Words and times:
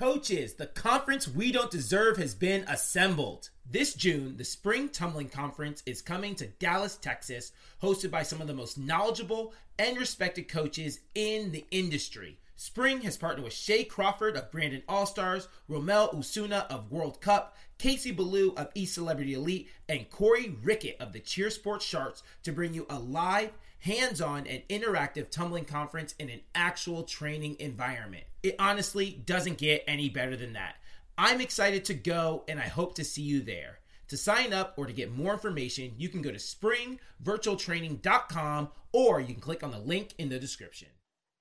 Coaches, 0.00 0.54
the 0.54 0.64
conference 0.64 1.28
we 1.28 1.52
don't 1.52 1.70
deserve 1.70 2.16
has 2.16 2.34
been 2.34 2.64
assembled. 2.66 3.50
This 3.70 3.92
June, 3.92 4.38
the 4.38 4.44
Spring 4.44 4.88
Tumbling 4.88 5.28
Conference 5.28 5.82
is 5.84 6.00
coming 6.00 6.34
to 6.36 6.46
Dallas, 6.46 6.96
Texas, 6.96 7.52
hosted 7.82 8.10
by 8.10 8.22
some 8.22 8.40
of 8.40 8.46
the 8.46 8.54
most 8.54 8.78
knowledgeable 8.78 9.52
and 9.78 9.98
respected 9.98 10.48
coaches 10.48 11.00
in 11.14 11.52
the 11.52 11.66
industry. 11.70 12.38
Spring 12.56 13.02
has 13.02 13.18
partnered 13.18 13.44
with 13.44 13.52
Shay 13.52 13.84
Crawford 13.84 14.38
of 14.38 14.50
Brandon 14.50 14.82
All 14.88 15.04
Stars, 15.04 15.48
Romel 15.68 16.14
Usuna 16.14 16.66
of 16.70 16.90
World 16.90 17.20
Cup, 17.20 17.58
Casey 17.76 18.10
Ballou 18.10 18.54
of 18.56 18.70
East 18.74 18.94
Celebrity 18.94 19.34
Elite, 19.34 19.68
and 19.86 20.08
Corey 20.08 20.56
Rickett 20.62 20.96
of 20.98 21.12
the 21.12 21.20
Cheer 21.20 21.50
Sports 21.50 21.84
Sharks 21.84 22.22
to 22.44 22.52
bring 22.52 22.72
you 22.72 22.86
a 22.88 22.98
live, 22.98 23.52
hands 23.80 24.20
on, 24.20 24.46
and 24.46 24.62
interactive 24.68 25.30
tumbling 25.30 25.64
conference 25.64 26.14
in 26.18 26.30
an 26.30 26.40
actual 26.54 27.02
training 27.02 27.56
environment. 27.58 28.24
It 28.42 28.56
honestly 28.58 29.22
doesn't 29.24 29.58
get 29.58 29.84
any 29.86 30.08
better 30.08 30.36
than 30.36 30.54
that. 30.54 30.76
I'm 31.18 31.40
excited 31.40 31.84
to 31.86 31.94
go 31.94 32.44
and 32.48 32.58
I 32.58 32.68
hope 32.68 32.94
to 32.94 33.04
see 33.04 33.22
you 33.22 33.42
there. 33.42 33.78
To 34.08 34.16
sign 34.16 34.52
up 34.52 34.74
or 34.76 34.86
to 34.86 34.92
get 34.92 35.12
more 35.12 35.32
information, 35.32 35.92
you 35.96 36.08
can 36.08 36.22
go 36.22 36.32
to 36.32 36.38
springvirtualtraining.com 36.38 38.68
or 38.92 39.20
you 39.20 39.26
can 39.26 39.40
click 39.40 39.62
on 39.62 39.70
the 39.70 39.78
link 39.78 40.14
in 40.18 40.28
the 40.28 40.38
description. 40.38 40.88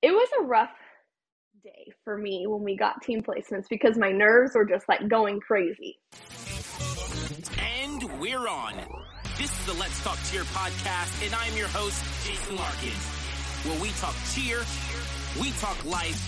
It 0.02 0.12
was 0.12 0.30
a 0.40 0.44
rough 0.44 0.70
day 1.64 1.92
for 2.04 2.18
me 2.18 2.46
when 2.48 2.64
we 2.64 2.78
got 2.78 3.02
team 3.02 3.24
placements 3.24 3.66
because 3.70 3.98
my 3.98 4.12
nerves 4.12 4.54
were 4.54 4.66
just 4.66 4.88
like 4.88 5.08
going 5.08 5.40
crazy. 5.40 5.98
And 7.58 8.04
we're 8.20 8.48
on. 8.48 8.76
This 9.40 9.56
is 9.56 9.66
the 9.72 9.80
Let's 9.80 10.04
Talk 10.04 10.20
Cheer 10.28 10.44
podcast, 10.52 11.24
and 11.24 11.32
I'm 11.32 11.56
your 11.56 11.72
host, 11.72 11.96
Jason 12.28 12.60
Larkin. 12.60 12.92
Where 13.64 13.80
we 13.80 13.88
talk 13.96 14.12
cheer, 14.36 14.60
we 15.40 15.56
talk 15.64 15.80
life, 15.88 16.20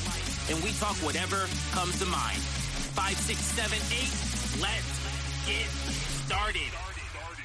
and 0.48 0.56
we 0.64 0.72
talk 0.80 0.96
whatever 1.04 1.44
comes 1.76 2.00
to 2.00 2.08
mind. 2.08 2.40
Five, 2.96 3.20
six, 3.20 3.44
seven, 3.52 3.76
eight, 3.92 4.16
let's 4.64 4.96
get 5.44 5.68
started. 6.24 6.72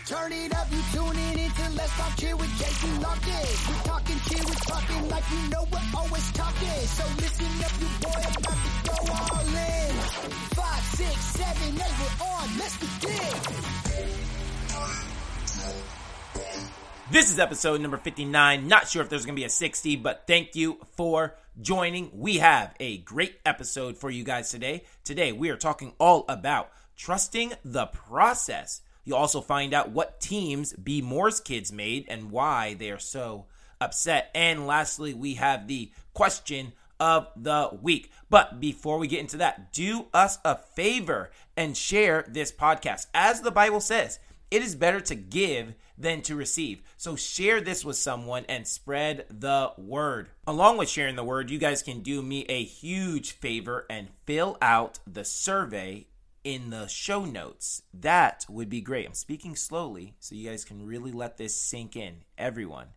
Turn 0.06 0.30
it 0.38 0.54
up, 0.54 0.70
you 0.70 0.78
tuning 0.94 1.34
into 1.34 1.66
Let's 1.74 1.90
Talk 1.98 2.14
Cheer 2.14 2.38
with 2.38 2.52
Jason 2.62 3.02
Larkin. 3.02 3.46
We're 3.66 3.82
talking 3.90 4.18
cheer, 4.30 4.46
we're 4.46 4.66
talking 4.70 5.02
like 5.10 5.26
you 5.34 5.50
know 5.50 5.66
we're 5.66 5.90
always 5.98 6.30
talking. 6.30 6.78
So 6.94 7.02
listen 7.18 7.50
up, 7.66 7.74
you 7.82 7.90
boy, 8.06 8.22
about 8.22 8.54
to 8.54 8.70
go 8.86 8.98
all 9.18 9.50
in. 9.50 9.94
Five, 10.54 10.84
six, 10.94 11.18
seven, 11.34 11.74
eight, 11.74 11.96
we're 11.98 12.16
on. 12.22 12.46
Let's 12.54 12.78
begin. 12.78 13.75
This 17.08 17.30
is 17.30 17.38
episode 17.38 17.80
number 17.80 17.98
59. 17.98 18.66
Not 18.66 18.88
sure 18.88 19.00
if 19.00 19.08
there's 19.08 19.24
going 19.24 19.36
to 19.36 19.40
be 19.40 19.44
a 19.44 19.48
60, 19.48 19.94
but 19.94 20.24
thank 20.26 20.56
you 20.56 20.84
for 20.96 21.36
joining. 21.62 22.10
We 22.12 22.38
have 22.38 22.74
a 22.80 22.98
great 22.98 23.38
episode 23.46 23.96
for 23.96 24.10
you 24.10 24.24
guys 24.24 24.50
today. 24.50 24.82
Today, 25.04 25.30
we 25.30 25.50
are 25.50 25.56
talking 25.56 25.92
all 26.00 26.24
about 26.28 26.72
trusting 26.96 27.52
the 27.64 27.86
process. 27.86 28.80
You'll 29.04 29.18
also 29.18 29.40
find 29.40 29.72
out 29.72 29.90
what 29.90 30.20
teams 30.20 30.72
B 30.72 31.00
Moore's 31.00 31.38
kids 31.38 31.72
made 31.72 32.06
and 32.08 32.32
why 32.32 32.74
they 32.74 32.90
are 32.90 32.98
so 32.98 33.46
upset. 33.80 34.32
And 34.34 34.66
lastly, 34.66 35.14
we 35.14 35.34
have 35.34 35.68
the 35.68 35.92
question 36.12 36.72
of 36.98 37.28
the 37.36 37.70
week. 37.80 38.10
But 38.30 38.58
before 38.58 38.98
we 38.98 39.06
get 39.06 39.20
into 39.20 39.36
that, 39.36 39.72
do 39.72 40.06
us 40.12 40.38
a 40.44 40.56
favor 40.56 41.30
and 41.56 41.76
share 41.76 42.24
this 42.26 42.50
podcast. 42.50 43.06
As 43.14 43.42
the 43.42 43.52
Bible 43.52 43.80
says, 43.80 44.18
it 44.50 44.62
is 44.62 44.74
better 44.74 45.00
to 45.00 45.14
give 45.14 45.74
than 45.98 46.22
to 46.22 46.36
receive. 46.36 46.82
So 46.96 47.16
share 47.16 47.60
this 47.60 47.84
with 47.84 47.96
someone 47.96 48.44
and 48.48 48.66
spread 48.66 49.26
the 49.30 49.72
word. 49.76 50.28
Along 50.46 50.76
with 50.76 50.88
sharing 50.88 51.16
the 51.16 51.24
word, 51.24 51.50
you 51.50 51.58
guys 51.58 51.82
can 51.82 52.00
do 52.00 52.22
me 52.22 52.44
a 52.48 52.62
huge 52.62 53.32
favor 53.32 53.86
and 53.90 54.08
fill 54.24 54.56
out 54.60 54.98
the 55.06 55.24
survey 55.24 56.06
in 56.44 56.70
the 56.70 56.86
show 56.86 57.24
notes. 57.24 57.82
That 57.92 58.46
would 58.48 58.68
be 58.68 58.80
great. 58.80 59.06
I'm 59.06 59.14
speaking 59.14 59.56
slowly 59.56 60.14
so 60.20 60.34
you 60.34 60.48
guys 60.48 60.64
can 60.64 60.86
really 60.86 61.10
let 61.10 61.38
this 61.38 61.60
sink 61.60 61.96
in. 61.96 62.18
Everyone, 62.38 62.88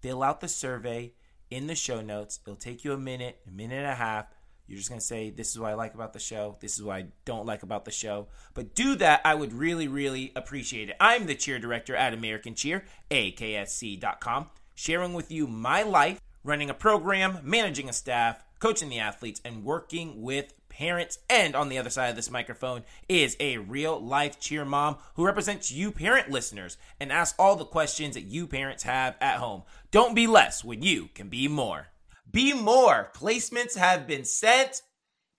fill 0.00 0.22
out 0.22 0.40
the 0.40 0.48
survey 0.48 1.12
in 1.50 1.66
the 1.66 1.74
show 1.74 2.00
notes. 2.00 2.40
It'll 2.46 2.56
take 2.56 2.84
you 2.84 2.92
a 2.92 2.98
minute, 2.98 3.40
a 3.46 3.50
minute 3.50 3.76
and 3.76 3.86
a 3.86 3.94
half. 3.94 4.26
You're 4.66 4.78
just 4.78 4.88
going 4.88 5.00
to 5.00 5.06
say, 5.06 5.30
This 5.30 5.50
is 5.50 5.58
what 5.58 5.70
I 5.70 5.74
like 5.74 5.94
about 5.94 6.12
the 6.12 6.18
show. 6.18 6.56
This 6.60 6.76
is 6.76 6.82
what 6.82 6.96
I 6.96 7.06
don't 7.24 7.46
like 7.46 7.62
about 7.62 7.84
the 7.84 7.90
show. 7.90 8.28
But 8.54 8.74
do 8.74 8.94
that. 8.96 9.20
I 9.24 9.34
would 9.34 9.52
really, 9.52 9.88
really 9.88 10.32
appreciate 10.34 10.90
it. 10.90 10.96
I'm 11.00 11.26
the 11.26 11.34
cheer 11.34 11.58
director 11.58 11.94
at 11.94 12.14
American 12.14 12.54
Cheer, 12.54 12.84
AKSC.com, 13.10 14.46
sharing 14.74 15.14
with 15.14 15.30
you 15.30 15.46
my 15.46 15.82
life, 15.82 16.20
running 16.42 16.70
a 16.70 16.74
program, 16.74 17.38
managing 17.42 17.88
a 17.88 17.92
staff, 17.92 18.44
coaching 18.58 18.88
the 18.88 18.98
athletes, 18.98 19.40
and 19.44 19.64
working 19.64 20.22
with 20.22 20.52
parents. 20.68 21.18
And 21.30 21.54
on 21.54 21.68
the 21.68 21.78
other 21.78 21.90
side 21.90 22.10
of 22.10 22.16
this 22.16 22.30
microphone 22.30 22.82
is 23.08 23.36
a 23.40 23.58
real 23.58 23.98
life 23.98 24.38
cheer 24.38 24.64
mom 24.64 24.96
who 25.14 25.24
represents 25.24 25.70
you 25.70 25.90
parent 25.90 26.30
listeners 26.30 26.76
and 27.00 27.10
asks 27.10 27.38
all 27.38 27.56
the 27.56 27.64
questions 27.64 28.14
that 28.14 28.24
you 28.24 28.46
parents 28.46 28.82
have 28.82 29.16
at 29.20 29.38
home. 29.38 29.62
Don't 29.90 30.14
be 30.14 30.26
less 30.26 30.62
when 30.62 30.82
you 30.82 31.08
can 31.14 31.28
be 31.28 31.48
more. 31.48 31.88
Be 32.30 32.52
more. 32.52 33.10
Placements 33.14 33.76
have 33.76 34.06
been 34.06 34.24
sent. 34.24 34.82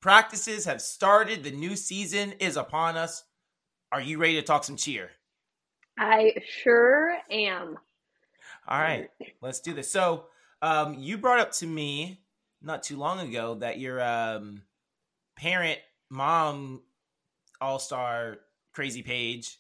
Practices 0.01 0.65
have 0.65 0.81
started. 0.81 1.43
The 1.43 1.51
new 1.51 1.75
season 1.75 2.33
is 2.33 2.57
upon 2.57 2.97
us. 2.97 3.23
Are 3.91 4.01
you 4.01 4.17
ready 4.17 4.35
to 4.35 4.41
talk 4.41 4.63
some 4.63 4.77
cheer? 4.77 5.09
I 5.97 6.35
sure 6.63 7.17
am. 7.29 7.77
All 8.67 8.79
right, 8.79 9.09
let's 9.41 9.61
do 9.61 9.73
this. 9.73 9.89
So, 9.89 10.25
um, 10.61 10.95
you 10.95 11.17
brought 11.17 11.39
up 11.39 11.51
to 11.53 11.65
me 11.67 12.21
not 12.61 12.83
too 12.83 12.97
long 12.97 13.19
ago 13.19 13.55
that 13.55 13.79
your 13.79 14.01
um, 14.01 14.63
parent 15.37 15.79
mom 16.09 16.81
all 17.61 17.79
star 17.79 18.39
crazy 18.73 19.01
page 19.01 19.57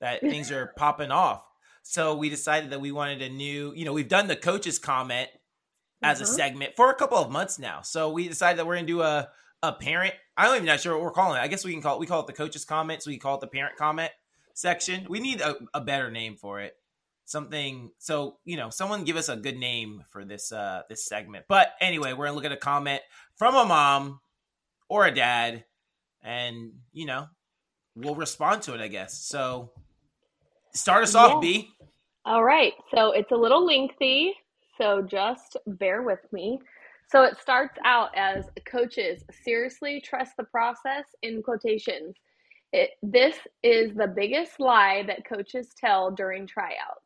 that 0.00 0.20
things 0.20 0.50
are 0.50 0.72
popping 0.76 1.10
off. 1.10 1.44
So 1.82 2.14
we 2.16 2.28
decided 2.28 2.70
that 2.70 2.80
we 2.80 2.92
wanted 2.92 3.22
a 3.22 3.28
new, 3.28 3.72
you 3.74 3.84
know, 3.84 3.92
we've 3.92 4.08
done 4.08 4.28
the 4.28 4.36
coaches 4.36 4.78
comment 4.78 5.28
as 6.02 6.20
a 6.20 6.24
Uh-huh. 6.24 6.32
segment 6.32 6.76
for 6.76 6.90
a 6.90 6.94
couple 6.94 7.18
of 7.18 7.30
months 7.30 7.58
now. 7.58 7.82
So 7.82 8.10
we 8.10 8.28
decided 8.28 8.58
that 8.58 8.66
we're 8.66 8.76
gonna 8.76 8.86
do 8.86 9.02
a 9.02 9.28
a 9.62 9.72
parent. 9.72 10.14
I 10.38 10.46
don't 10.46 10.56
even 10.56 10.66
know 10.66 10.76
sure 10.78 10.94
what 10.94 11.02
we're 11.04 11.10
calling 11.10 11.36
it. 11.38 11.40
I 11.44 11.48
guess 11.48 11.64
we 11.64 11.72
can 11.72 11.82
call 11.82 11.96
it 11.96 12.00
we 12.00 12.06
call 12.06 12.20
it 12.20 12.26
the 12.26 12.32
coaches 12.32 12.64
comments. 12.64 13.04
so 13.04 13.10
we 13.10 13.18
call 13.18 13.34
it 13.34 13.40
the 13.42 13.46
parent 13.46 13.76
comment 13.76 14.10
section. 14.54 15.06
We 15.08 15.20
need 15.20 15.40
a, 15.42 15.56
a 15.74 15.80
better 15.82 16.10
name 16.10 16.36
for 16.36 16.60
it. 16.60 16.76
Something 17.26 17.90
so 17.98 18.38
you 18.44 18.56
know, 18.56 18.70
someone 18.70 19.04
give 19.04 19.16
us 19.16 19.28
a 19.28 19.36
good 19.36 19.56
name 19.58 20.02
for 20.10 20.24
this 20.24 20.50
uh 20.52 20.82
this 20.88 21.04
segment. 21.04 21.44
But 21.48 21.74
anyway, 21.80 22.12
we're 22.14 22.24
gonna 22.26 22.36
look 22.36 22.44
at 22.46 22.52
a 22.52 22.56
comment 22.56 23.02
from 23.36 23.54
a 23.54 23.64
mom 23.66 24.20
or 24.88 25.06
a 25.06 25.14
dad, 25.14 25.64
and 26.22 26.72
you 26.92 27.04
know, 27.06 27.28
we'll 27.94 28.14
respond 28.16 28.62
to 28.62 28.74
it, 28.74 28.80
I 28.80 28.88
guess. 28.88 29.18
So 29.22 29.70
start 30.72 31.02
us 31.04 31.14
off, 31.14 31.40
B. 31.42 31.70
All 32.24 32.42
right, 32.42 32.72
so 32.94 33.12
it's 33.12 33.30
a 33.30 33.36
little 33.36 33.64
lengthy, 33.64 34.34
so 34.80 35.02
just 35.02 35.56
bear 35.66 36.02
with 36.02 36.20
me. 36.32 36.58
So 37.08 37.24
it 37.24 37.38
starts 37.38 37.76
out 37.84 38.10
as 38.16 38.46
coaches 38.64 39.24
seriously 39.44 40.00
trust 40.00 40.36
the 40.36 40.44
process 40.44 41.04
in 41.22 41.42
quotations. 41.42 42.14
It, 42.72 42.90
this 43.02 43.36
is 43.62 43.94
the 43.94 44.06
biggest 44.06 44.60
lie 44.60 45.02
that 45.06 45.26
coaches 45.28 45.70
tell 45.76 46.12
during 46.12 46.46
tryouts. 46.46 47.04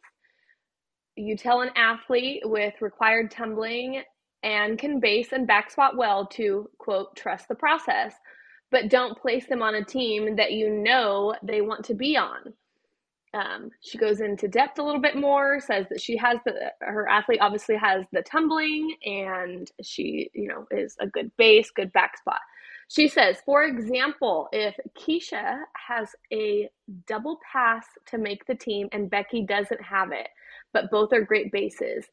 You 1.16 1.36
tell 1.36 1.62
an 1.62 1.70
athlete 1.74 2.42
with 2.44 2.74
required 2.80 3.30
tumbling 3.30 4.02
and 4.42 4.78
can 4.78 5.00
base 5.00 5.32
and 5.32 5.46
back 5.46 5.70
squat 5.70 5.96
well 5.96 6.26
to 6.26 6.68
quote 6.78 7.16
trust 7.16 7.48
the 7.48 7.54
process, 7.54 8.14
but 8.70 8.90
don't 8.90 9.18
place 9.18 9.46
them 9.46 9.62
on 9.62 9.74
a 9.74 9.84
team 9.84 10.36
that 10.36 10.52
you 10.52 10.70
know 10.70 11.34
they 11.42 11.62
want 11.62 11.84
to 11.86 11.94
be 11.94 12.16
on. 12.16 12.52
Um, 13.34 13.70
she 13.80 13.98
goes 13.98 14.20
into 14.20 14.48
depth 14.48 14.78
a 14.78 14.82
little 14.82 15.00
bit 15.00 15.16
more, 15.16 15.60
says 15.60 15.86
that 15.90 16.00
she 16.00 16.16
has 16.16 16.38
the 16.46 16.72
her 16.80 17.08
athlete 17.08 17.40
obviously 17.40 17.76
has 17.76 18.06
the 18.12 18.22
tumbling 18.22 18.94
and 19.04 19.70
she, 19.82 20.30
you 20.34 20.48
know, 20.48 20.66
is 20.70 20.96
a 21.00 21.06
good 21.06 21.30
base, 21.36 21.70
good 21.70 21.92
back 21.92 22.16
spot. 22.16 22.40
She 22.88 23.08
says, 23.08 23.38
for 23.44 23.64
example, 23.64 24.48
if 24.52 24.76
Keisha 24.96 25.58
has 25.88 26.10
a 26.32 26.68
double 27.06 27.40
pass 27.50 27.86
to 28.06 28.18
make 28.18 28.46
the 28.46 28.54
team 28.54 28.88
and 28.92 29.10
Becky 29.10 29.42
doesn't 29.42 29.82
have 29.82 30.12
it, 30.12 30.28
but 30.72 30.90
both 30.90 31.12
are 31.12 31.22
great 31.22 31.50
bases, 31.50 32.04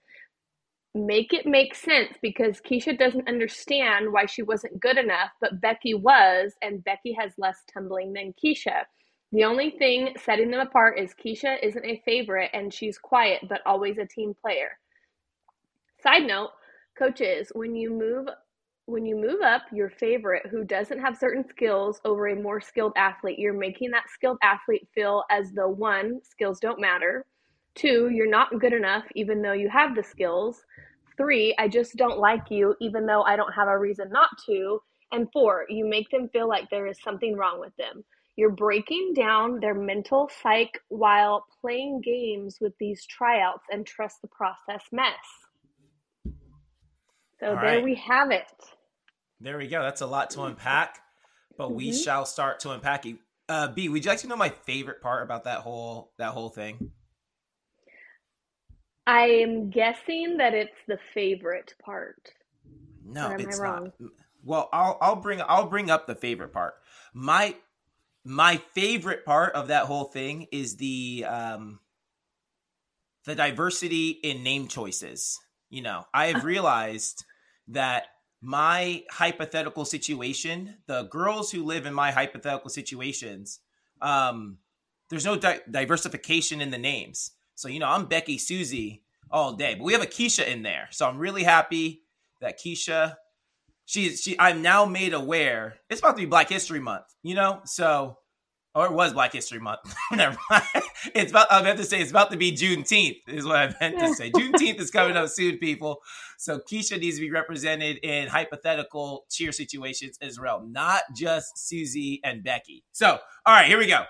make 0.95 1.33
it 1.33 1.45
make 1.45 1.75
sense 1.75 2.13
because 2.21 2.62
Keisha 2.62 2.97
doesn't 2.97 3.27
understand 3.27 4.12
why 4.12 4.25
she 4.25 4.44
wasn't 4.44 4.79
good 4.79 4.97
enough, 4.97 5.31
but 5.39 5.62
Becky 5.62 5.94
was, 5.94 6.53
and 6.62 6.83
Becky 6.83 7.13
has 7.13 7.33
less 7.38 7.59
tumbling 7.71 8.13
than 8.13 8.33
Keisha. 8.33 8.83
The 9.33 9.45
only 9.45 9.71
thing 9.71 10.15
setting 10.17 10.51
them 10.51 10.59
apart 10.59 10.99
is 10.99 11.13
Keisha 11.13 11.57
isn't 11.63 11.85
a 11.85 12.01
favorite 12.05 12.49
and 12.53 12.73
she's 12.73 12.97
quiet 12.97 13.41
but 13.47 13.61
always 13.65 13.97
a 13.97 14.05
team 14.05 14.33
player. 14.33 14.77
Side 16.03 16.23
note, 16.27 16.51
coaches, 16.97 17.51
when 17.55 17.75
you 17.75 17.91
move 17.91 18.27
when 18.87 19.05
you 19.05 19.15
move 19.15 19.41
up 19.41 19.63
your 19.71 19.89
favorite 19.89 20.47
who 20.47 20.65
doesn't 20.65 20.99
have 20.99 21.17
certain 21.17 21.47
skills 21.47 22.01
over 22.03 22.27
a 22.27 22.35
more 22.35 22.59
skilled 22.59 22.91
athlete, 22.97 23.39
you're 23.39 23.53
making 23.53 23.91
that 23.91 24.09
skilled 24.09 24.37
athlete 24.43 24.87
feel 24.93 25.23
as 25.29 25.51
though 25.53 25.69
one, 25.69 26.19
skills 26.23 26.59
don't 26.59 26.81
matter, 26.81 27.25
two, 27.75 28.09
you're 28.09 28.29
not 28.29 28.59
good 28.59 28.73
enough 28.73 29.05
even 29.15 29.41
though 29.41 29.53
you 29.53 29.69
have 29.69 29.95
the 29.95 30.03
skills, 30.03 30.65
three, 31.15 31.55
I 31.57 31.69
just 31.69 31.95
don't 31.95 32.19
like 32.19 32.49
you 32.51 32.75
even 32.81 33.05
though 33.05 33.21
I 33.23 33.37
don't 33.37 33.53
have 33.53 33.69
a 33.69 33.77
reason 33.77 34.09
not 34.11 34.31
to, 34.47 34.81
And 35.13 35.31
four, 35.31 35.65
you 35.69 35.85
make 35.85 36.09
them 36.09 36.27
feel 36.29 36.49
like 36.49 36.69
there 36.69 36.87
is 36.87 36.99
something 37.01 37.37
wrong 37.37 37.59
with 37.61 37.75
them. 37.77 38.03
You're 38.41 38.49
breaking 38.49 39.13
down 39.13 39.59
their 39.59 39.75
mental 39.75 40.27
psyche 40.41 40.79
while 40.89 41.45
playing 41.61 42.01
games 42.01 42.57
with 42.59 42.75
these 42.79 43.05
tryouts 43.05 43.65
and 43.71 43.85
trust 43.85 44.19
the 44.23 44.29
process 44.29 44.83
mess. 44.91 45.13
So 47.39 47.49
All 47.49 47.53
there 47.53 47.75
right. 47.75 47.83
we 47.83 47.93
have 47.93 48.31
it. 48.31 48.47
There 49.39 49.59
we 49.59 49.67
go. 49.67 49.83
That's 49.83 50.01
a 50.01 50.07
lot 50.07 50.31
to 50.31 50.41
unpack, 50.41 51.03
but 51.55 51.75
we 51.75 51.91
Mhm. 51.91 52.03
shall 52.03 52.25
start 52.25 52.59
to 52.61 52.71
unpack 52.71 53.05
it. 53.05 53.17
Uh, 53.47 53.67
B, 53.67 53.89
would 53.89 54.03
you 54.03 54.09
like 54.09 54.21
to 54.21 54.27
know 54.27 54.35
my 54.35 54.49
favorite 54.49 55.03
part 55.03 55.21
about 55.21 55.43
that 55.43 55.59
whole 55.59 56.11
that 56.17 56.31
whole 56.31 56.49
thing? 56.49 56.89
I'm 59.05 59.69
guessing 59.69 60.38
that 60.38 60.55
it's 60.55 60.83
the 60.88 60.97
favorite 61.13 61.75
part. 61.85 62.33
No, 63.05 63.33
am 63.33 63.41
I 63.41 63.43
it's 63.43 63.61
not. 63.61 63.93
Well, 64.43 64.67
I'll 64.73 64.97
I'll 64.99 65.15
bring 65.15 65.41
I'll 65.47 65.67
bring 65.67 65.91
up 65.91 66.07
the 66.07 66.15
favorite 66.15 66.53
part. 66.53 66.73
My 67.13 67.55
my 68.23 68.57
favorite 68.57 69.25
part 69.25 69.53
of 69.56 69.69
that 69.69 69.85
whole 69.85 70.06
thing 70.06 70.47
is 70.51 70.77
the 70.77 71.25
um 71.27 71.79
the 73.25 73.35
diversity 73.35 74.09
in 74.09 74.44
name 74.44 74.68
choices. 74.68 75.39
You 75.69 75.81
know, 75.81 76.06
I 76.13 76.27
have 76.27 76.44
realized 76.44 77.23
that 77.69 78.07
my 78.41 79.03
hypothetical 79.12 79.85
situation, 79.85 80.77
the 80.88 81.03
girls 81.03 81.51
who 81.51 81.63
live 81.63 81.85
in 81.85 81.94
my 81.94 82.12
hypothetical 82.12 82.69
situations, 82.69 83.59
um, 84.01 84.57
there's 85.09 85.25
no 85.25 85.38
di- 85.38 85.59
diversification 85.69 86.62
in 86.62 86.71
the 86.71 86.77
names. 86.77 87.31
So, 87.56 87.67
you 87.67 87.79
know, 87.79 87.88
I'm 87.88 88.06
Becky 88.07 88.38
Susie 88.38 89.03
all 89.29 89.53
day, 89.53 89.75
but 89.75 89.83
we 89.83 89.94
have 89.94 90.01
a 90.01 90.07
Keisha 90.07 90.45
in 90.47 90.63
there. 90.63 90.88
So 90.91 91.07
I'm 91.07 91.19
really 91.19 91.44
happy 91.44 92.01
that 92.39 92.59
Keisha, 92.59 93.17
she, 93.85 94.15
she, 94.15 94.39
I'm 94.39 94.61
now 94.61 94.85
made 94.85 95.13
aware 95.13 95.75
it's 95.89 95.99
about 95.99 96.11
to 96.11 96.21
be 96.21 96.25
Black 96.25 96.49
History 96.49 96.79
Month, 96.79 97.05
you 97.23 97.35
know? 97.35 97.61
So, 97.65 98.17
or 98.73 98.85
it 98.85 98.93
was 98.93 99.13
Black 99.13 99.33
History 99.33 99.59
Month. 99.59 99.79
Never 100.11 100.37
mind. 100.49 100.63
It's 101.13 101.31
about, 101.31 101.47
I 101.51 101.61
meant 101.61 101.77
to 101.79 101.83
say 101.83 101.99
it's 101.99 102.11
about 102.11 102.31
to 102.31 102.37
be 102.37 102.53
Juneteenth, 102.53 103.17
is 103.27 103.45
what 103.45 103.57
I 103.57 103.73
meant 103.81 103.99
to 103.99 104.13
say. 104.13 104.31
Juneteenth 104.35 104.79
is 104.79 104.91
coming 104.91 105.17
up 105.17 105.29
soon, 105.29 105.57
people. 105.57 105.99
So 106.37 106.59
Keisha 106.59 106.99
needs 106.99 107.17
to 107.17 107.21
be 107.21 107.31
represented 107.31 107.97
in 107.97 108.27
hypothetical 108.27 109.25
cheer 109.29 109.51
situations 109.51 110.17
as 110.21 110.39
well, 110.39 110.65
not 110.65 111.01
just 111.15 111.57
Susie 111.57 112.21
and 112.23 112.43
Becky. 112.43 112.83
So, 112.93 113.19
all 113.45 113.53
right, 113.53 113.67
here 113.67 113.77
we 113.77 113.87
go. 113.87 114.03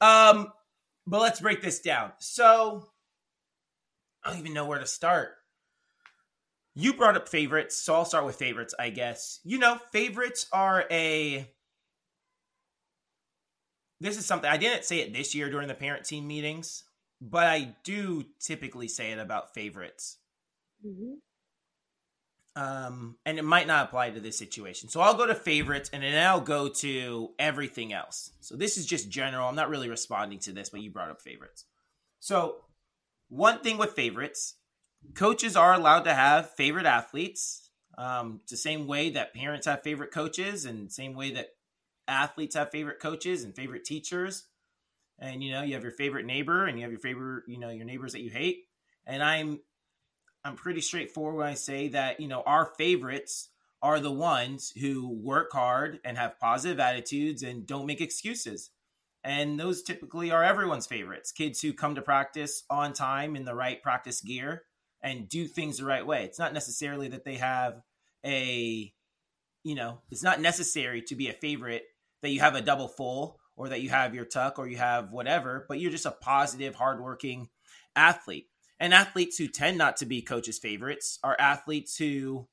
Um, 0.00 0.48
but 1.06 1.20
let's 1.20 1.40
break 1.40 1.62
this 1.62 1.80
down. 1.80 2.12
So, 2.18 2.86
I 4.24 4.30
don't 4.30 4.40
even 4.40 4.54
know 4.54 4.66
where 4.66 4.78
to 4.78 4.86
start. 4.86 5.30
You 6.74 6.94
brought 6.94 7.16
up 7.16 7.28
favorites, 7.28 7.76
so 7.76 7.94
I'll 7.94 8.04
start 8.04 8.24
with 8.24 8.36
favorites, 8.36 8.74
I 8.78 8.90
guess. 8.90 9.40
You 9.44 9.58
know, 9.58 9.78
favorites 9.92 10.46
are 10.52 10.84
a. 10.90 11.48
This 14.00 14.16
is 14.16 14.24
something 14.24 14.48
I 14.48 14.56
didn't 14.56 14.84
say 14.84 15.00
it 15.00 15.12
this 15.12 15.34
year 15.34 15.50
during 15.50 15.68
the 15.68 15.74
parent 15.74 16.06
team 16.06 16.26
meetings, 16.26 16.84
but 17.20 17.46
I 17.46 17.74
do 17.84 18.24
typically 18.38 18.88
say 18.88 19.12
it 19.12 19.18
about 19.18 19.52
favorites 19.52 20.16
Mhm. 20.86 21.18
um, 22.56 23.18
and 23.26 23.38
it 23.38 23.44
might 23.44 23.66
not 23.66 23.86
apply 23.86 24.10
to 24.10 24.20
this 24.20 24.38
situation. 24.38 24.88
So 24.88 25.00
I'll 25.02 25.14
go 25.16 25.26
to 25.26 25.34
favorites 25.34 25.90
and 25.92 26.02
then 26.02 26.26
I'll 26.26 26.40
go 26.40 26.68
to 26.70 27.34
everything 27.38 27.92
else. 27.92 28.32
So 28.40 28.56
this 28.56 28.78
is 28.78 28.86
just 28.86 29.10
general. 29.10 29.46
I'm 29.48 29.54
not 29.54 29.68
really 29.68 29.90
responding 29.90 30.38
to 30.40 30.52
this, 30.52 30.70
but 30.70 30.80
you 30.80 30.90
brought 30.90 31.10
up 31.10 31.20
favorites. 31.20 31.66
So 32.20 32.64
one 33.28 33.60
thing 33.62 33.76
with 33.76 33.92
favorites, 33.92 34.54
coaches 35.14 35.56
are 35.56 35.74
allowed 35.74 36.02
to 36.02 36.14
have 36.14 36.54
favorite 36.54 36.86
athletes. 36.86 37.70
Um, 37.98 38.40
the 38.48 38.56
same 38.56 38.86
way 38.86 39.10
that 39.10 39.34
parents 39.34 39.66
have 39.66 39.82
favorite 39.82 40.12
coaches, 40.12 40.64
and 40.64 40.90
same 40.90 41.14
way 41.14 41.32
that 41.32 41.48
athletes 42.08 42.54
have 42.54 42.70
favorite 42.70 43.00
coaches 43.00 43.44
and 43.44 43.54
favorite 43.54 43.84
teachers. 43.84 44.46
And 45.18 45.42
you 45.44 45.52
know, 45.52 45.62
you 45.62 45.74
have 45.74 45.82
your 45.82 45.92
favorite 45.92 46.24
neighbor, 46.24 46.66
and 46.66 46.78
you 46.78 46.82
have 46.82 46.92
your 46.92 47.00
favorite, 47.00 47.44
you 47.46 47.58
know, 47.58 47.68
your 47.68 47.84
neighbors 47.84 48.12
that 48.12 48.22
you 48.22 48.30
hate. 48.30 48.64
And 49.06 49.22
I'm 49.22 49.60
I'm 50.44 50.56
pretty 50.56 50.80
straightforward 50.80 51.36
when 51.36 51.46
I 51.46 51.54
say 51.54 51.88
that, 51.88 52.20
you 52.20 52.28
know, 52.28 52.42
our 52.46 52.72
favorites 52.78 53.50
are 53.82 54.00
the 54.00 54.12
ones 54.12 54.72
who 54.80 55.08
work 55.08 55.52
hard 55.52 56.00
and 56.04 56.16
have 56.16 56.38
positive 56.38 56.80
attitudes 56.80 57.42
and 57.42 57.66
don't 57.66 57.86
make 57.86 58.00
excuses. 58.00 58.70
And 59.22 59.60
those 59.60 59.82
typically 59.82 60.30
are 60.30 60.42
everyone's 60.42 60.86
favorites. 60.86 61.32
Kids 61.32 61.60
who 61.60 61.74
come 61.74 61.94
to 61.94 62.02
practice 62.02 62.64
on 62.70 62.94
time 62.94 63.36
in 63.36 63.44
the 63.44 63.54
right 63.54 63.82
practice 63.82 64.22
gear 64.22 64.62
and 65.02 65.28
do 65.28 65.46
things 65.46 65.78
the 65.78 65.84
right 65.84 66.06
way. 66.06 66.24
It's 66.24 66.38
not 66.38 66.52
necessarily 66.52 67.08
that 67.08 67.24
they 67.24 67.36
have 67.36 67.80
a, 68.24 68.92
you 69.62 69.74
know, 69.74 70.00
it's 70.10 70.22
not 70.22 70.40
necessary 70.40 71.02
to 71.02 71.14
be 71.14 71.28
a 71.28 71.34
favorite 71.34 71.84
that 72.22 72.30
you 72.30 72.40
have 72.40 72.54
a 72.54 72.60
double 72.60 72.88
full 72.88 73.38
or 73.56 73.68
that 73.68 73.82
you 73.82 73.90
have 73.90 74.14
your 74.14 74.24
tuck 74.24 74.58
or 74.58 74.68
you 74.68 74.76
have 74.76 75.10
whatever, 75.10 75.64
but 75.68 75.80
you're 75.80 75.90
just 75.90 76.06
a 76.06 76.10
positive, 76.10 76.74
hardworking 76.74 77.48
athlete. 77.96 78.46
And 78.78 78.94
athletes 78.94 79.36
who 79.36 79.46
tend 79.46 79.76
not 79.76 79.98
to 79.98 80.06
be 80.06 80.22
coaches' 80.22 80.58
favorites 80.58 81.18
are 81.22 81.36
athletes 81.38 81.96
who, 81.96 82.48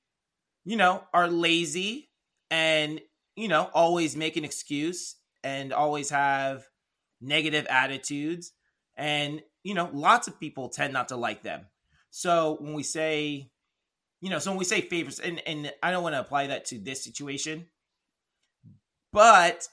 you 0.65 0.75
know, 0.75 1.03
are 1.13 1.29
lazy 1.29 2.09
and, 2.51 2.99
you 3.35 3.47
know, 3.47 3.69
always 3.73 4.15
make 4.15 4.35
an 4.35 4.43
excuse 4.43 5.15
and 5.43 5.71
always 5.71 6.09
have 6.09 6.65
negative 7.21 7.65
attitudes. 7.69 8.51
And, 8.97 9.41
you 9.63 9.73
know, 9.73 9.89
lots 9.93 10.27
of 10.27 10.39
people 10.39 10.69
tend 10.69 10.91
not 10.91 11.09
to 11.09 11.15
like 11.15 11.43
them. 11.43 11.67
So 12.17 12.57
when 12.61 12.73
we 12.73 12.81
say, 12.81 13.51
you 14.21 14.31
know, 14.31 14.39
so 14.39 14.49
when 14.49 14.57
we 14.57 14.65
say 14.65 14.81
favorites, 14.81 15.19
and, 15.19 15.39
and 15.45 15.71
I 15.83 15.91
don't 15.91 16.01
want 16.01 16.15
to 16.15 16.19
apply 16.19 16.47
that 16.47 16.65
to 16.65 16.79
this 16.79 17.03
situation, 17.03 17.67
but, 19.13 19.67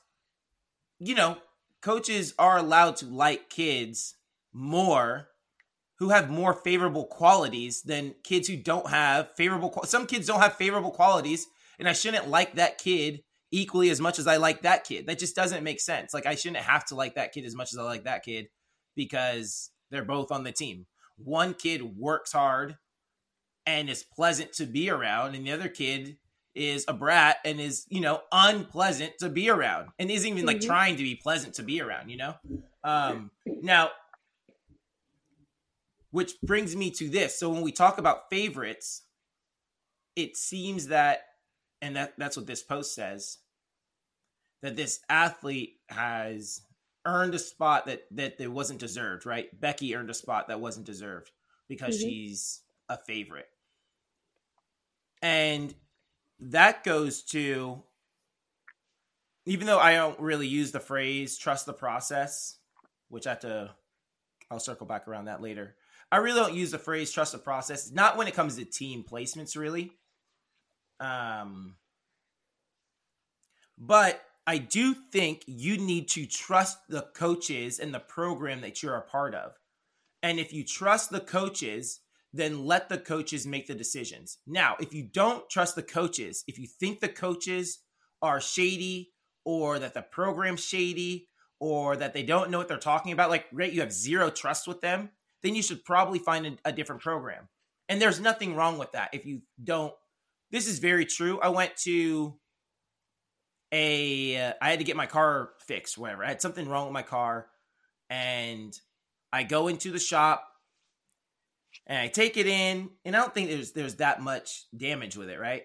you 0.99 1.15
know, 1.15 1.39
coaches 1.81 2.35
are 2.39 2.59
allowed 2.59 2.97
to 2.97 3.07
like 3.07 3.49
kids 3.49 4.17
more 4.53 5.29
who 6.01 6.11
have 6.11 6.29
more 6.29 6.53
favorable 6.53 7.07
qualities 7.07 7.81
than 7.81 8.15
kids 8.23 8.47
who 8.47 8.59
don't 8.59 8.91
have 8.91 9.35
favorable 9.37 9.73
some 9.85 10.07
kids 10.07 10.27
don't 10.27 10.41
have 10.41 10.55
favorable 10.55 10.91
qualities 10.91 11.47
and 11.79 11.89
I 11.89 11.95
shouldn't 11.95 12.29
like 12.29 12.57
that 12.57 12.77
kid 12.77 13.23
equally 13.53 13.89
as 13.89 14.03
much 14.03 14.19
as 14.19 14.27
I 14.27 14.37
like 14.37 14.63
that 14.63 14.85
kid. 14.85 15.07
That 15.07 15.19
just 15.19 15.35
doesn't 15.35 15.65
make 15.65 15.81
sense. 15.81 16.13
Like 16.13 16.27
I 16.27 16.35
shouldn't 16.35 16.63
have 16.63 16.85
to 16.87 16.95
like 16.95 17.15
that 17.15 17.33
kid 17.33 17.47
as 17.47 17.57
much 17.57 17.73
as 17.73 17.79
I 17.79 17.85
like 17.85 18.05
that 18.05 18.23
kid 18.23 18.49
because 18.95 19.71
they're 19.91 20.05
both 20.05 20.31
on 20.31 20.45
the 20.45 20.53
team. 20.53 20.87
One 21.17 21.55
kid 21.55 21.83
works 21.97 22.33
hard 22.33 22.77
and 23.67 23.89
is 23.89 24.03
pleasant 24.03 24.53
to 24.55 24.67
be 24.67 24.91
around 24.91 25.35
and 25.35 25.47
the 25.47 25.53
other 25.53 25.69
kid 25.69 26.19
is 26.55 26.85
a 26.87 26.93
brat 26.93 27.39
and 27.45 27.61
is, 27.61 27.87
you 27.89 28.01
know, 28.01 28.23
unpleasant 28.31 29.15
to 29.19 29.29
be 29.29 29.49
around 29.49 29.89
and 29.99 30.11
isn't 30.11 30.29
even 30.29 30.47
like 30.47 30.59
Mhm. 30.59 30.67
trying 30.67 30.97
to 30.97 31.03
be 31.03 31.17
pleasant 31.17 31.55
to 31.55 31.63
be 31.63 31.81
around, 31.81 32.11
you 32.11 32.17
know? 32.17 32.37
Um 32.83 33.31
now 33.47 33.91
which 36.11 36.41
brings 36.43 36.77
me 36.77 36.91
to 36.93 37.09
this. 37.09 37.39
So 37.39 37.51
when 37.51 37.63
we 37.63 37.73
talk 37.73 37.99
about 37.99 38.31
favorites, 38.31 39.03
it 40.15 40.37
seems 40.37 40.87
that 40.89 41.27
and 41.83 41.97
that 41.97 42.15
that's 42.19 42.37
what 42.37 42.47
this 42.47 42.63
post 42.63 42.95
says 42.95 43.39
that 44.63 44.77
this 44.77 45.01
athlete 45.11 45.81
has 45.89 46.63
earned 47.07 47.35
a 47.35 47.39
spot 47.39 47.87
that 47.87 48.07
that 48.13 48.41
it 48.41 48.49
wasn't 48.51 48.81
deserved, 48.81 49.27
right? 49.27 49.49
Becky 49.61 49.95
earned 49.95 50.11
a 50.11 50.15
spot 50.15 50.49
that 50.49 50.61
wasn't 50.61 50.87
deserved 50.87 51.31
because 51.69 51.97
Mhm. 51.97 52.01
she's 52.01 52.63
a 52.89 52.99
favorite. 52.99 53.49
And 55.23 55.75
that 56.39 56.85
goes 56.85 57.23
to 57.25 57.83
even 59.47 59.67
though 59.67 59.79
I 59.79 59.95
don't 59.95 60.19
really 60.21 60.47
use 60.47 60.73
the 60.73 60.81
phrase 60.81 61.37
trust 61.37 61.67
the 61.67 61.73
process, 61.75 62.59
which 63.09 63.27
I 63.27 63.31
have 63.31 63.41
to 63.41 63.75
I'll 64.51 64.61
circle 64.61 64.87
back 64.87 65.09
around 65.09 65.27
that 65.27 65.43
later. 65.43 65.77
I 66.13 66.19
really 66.19 66.41
don't 66.41 66.55
use 66.55 66.71
the 66.71 66.79
phrase 66.79 67.11
trust 67.13 67.33
the 67.33 67.39
process, 67.39 67.91
not 67.91 68.17
when 68.17 68.29
it 68.29 68.35
comes 68.35 68.57
to 68.57 68.65
team 68.65 69.05
placements, 69.05 69.57
really. 69.57 69.93
Um, 71.01 71.77
but 73.79 74.23
I 74.47 74.59
do 74.59 74.95
think 74.95 75.43
you 75.47 75.79
need 75.79 76.09
to 76.11 76.27
trust 76.27 76.79
the 76.89 77.03
coaches 77.15 77.79
and 77.79 77.95
the 77.95 78.01
program 78.01 78.61
that 78.61 78.83
you're 78.83 78.97
a 78.97 79.03
part 79.03 79.35
of. 79.35 79.53
And 80.23 80.39
if 80.39 80.53
you 80.53 80.65
trust 80.65 81.11
the 81.11 81.21
coaches, 81.21 82.01
then 82.33 82.65
let 82.65 82.89
the 82.89 82.99
coaches 82.99 83.47
make 83.47 83.67
the 83.67 83.75
decisions. 83.75 84.39
Now, 84.47 84.77
if 84.81 84.93
you 84.93 85.05
don't 85.05 85.49
trust 85.49 85.77
the 85.77 85.83
coaches, 85.83 86.45
if 86.47 86.59
you 86.59 86.67
think 86.67 87.01
the 87.01 87.09
coaches 87.09 87.79
are 88.21 88.41
shady 88.41 89.13
or 89.45 89.79
that 89.79 89.95
the 89.95 90.03
program's 90.03 90.65
shady 90.65 91.29
or 91.61 91.97
that 91.97 92.13
they 92.13 92.23
don't 92.23 92.51
know 92.51 92.59
what 92.59 92.69
they're 92.69 92.79
talking 92.79 93.13
about, 93.13 93.31
like, 93.31 93.47
right, 93.53 93.73
you 93.73 93.81
have 93.81 93.93
zero 93.93 94.31
trust 94.31 94.67
with 94.67 94.81
them, 94.81 95.11
then 95.43 95.55
you 95.55 95.63
should 95.63 95.85
probably 95.85 96.19
find 96.19 96.47
a, 96.47 96.57
a 96.67 96.73
different 96.73 97.03
program. 97.03 97.49
And 97.89 98.01
there's 98.01 98.21
nothing 98.21 98.57
wrong 98.57 98.79
with 98.79 98.93
that 98.93 99.11
if 99.13 99.25
you 99.25 99.43
don't. 99.63 99.93
This 100.51 100.67
is 100.67 100.79
very 100.79 101.07
true. 101.07 101.39
I 101.41 101.51
went 101.51 101.77
to 101.85 102.35
a, 103.75 104.37
uh, 104.37 104.53
I 104.63 104.71
had 104.71 104.79
to 104.79 104.85
get 104.85 104.97
my 104.97 105.07
car 105.07 105.51
fixed, 105.67 105.99
whatever. 105.99 106.25
I 106.25 106.29
had 106.29 106.41
something 106.41 106.69
wrong 106.69 106.87
with 106.87 106.93
my 106.93 107.03
car. 107.03 107.49
And 108.09 108.79
I 109.33 109.43
go 109.43 109.69
into 109.69 109.91
the 109.91 109.99
shop 109.99 110.47
and 111.87 111.99
I 111.99 112.07
take 112.09 112.37
it 112.37 112.47
in, 112.47 112.91
and 113.05 113.17
I 113.17 113.21
don't 113.21 113.35
think 113.35 113.49
there's 113.51 113.73
there's 113.73 113.97
that 113.97 114.23
much 114.23 114.65
damage 114.77 115.17
with 115.17 115.29
it, 115.29 115.41
right? 115.41 115.65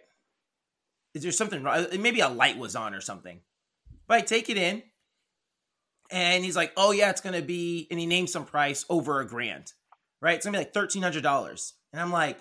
is 1.13 1.23
there 1.23 1.31
something 1.31 1.63
wrong? 1.63 1.87
Maybe 1.99 2.19
a 2.19 2.29
light 2.29 2.57
was 2.57 2.75
on 2.75 2.93
or 2.93 3.01
something. 3.01 3.39
But 4.07 4.17
I 4.17 4.21
take 4.21 4.49
it 4.49 4.57
in, 4.57 4.83
and 6.11 6.43
he's 6.43 6.55
like, 6.55 6.71
"Oh 6.77 6.91
yeah, 6.91 7.09
it's 7.09 7.21
gonna 7.21 7.41
be," 7.41 7.87
and 7.89 7.99
he 7.99 8.05
names 8.05 8.31
some 8.31 8.45
price 8.45 8.85
over 8.89 9.19
a 9.19 9.27
grand, 9.27 9.73
right? 10.21 10.35
It's 10.35 10.45
gonna 10.45 10.57
be 10.57 10.63
like 10.63 10.73
thirteen 10.73 11.03
hundred 11.03 11.23
dollars, 11.23 11.73
and 11.93 12.01
I'm 12.01 12.11
like, 12.11 12.39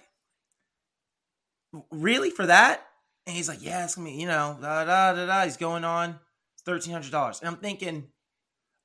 "Really 1.90 2.30
for 2.30 2.46
that?" 2.46 2.86
And 3.28 3.36
he's 3.36 3.46
like, 3.46 3.62
"Yeah, 3.62 3.84
it's 3.84 3.94
gonna 3.94 4.08
be, 4.08 4.16
you 4.16 4.26
know, 4.26 4.56
da 4.58 4.86
da 4.86 5.12
da 5.12 5.26
da." 5.26 5.44
He's 5.44 5.58
going 5.58 5.84
on, 5.84 6.18
thirteen 6.64 6.94
hundred 6.94 7.12
dollars, 7.12 7.40
and 7.40 7.48
I'm 7.48 7.56
thinking, 7.56 8.08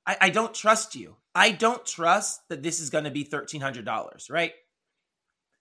I, 0.06 0.18
I 0.20 0.30
don't 0.32 0.54
trust 0.54 0.96
you. 0.96 1.16
I 1.34 1.52
don't 1.52 1.86
trust 1.86 2.42
that 2.50 2.62
this 2.62 2.82
is 2.82 2.90
gonna 2.90 3.10
be 3.10 3.24
thirteen 3.24 3.62
hundred 3.62 3.86
dollars, 3.86 4.30
right? 4.30 4.52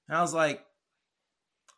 And 0.08 0.18
I 0.18 0.20
was 0.20 0.34
like, 0.34 0.64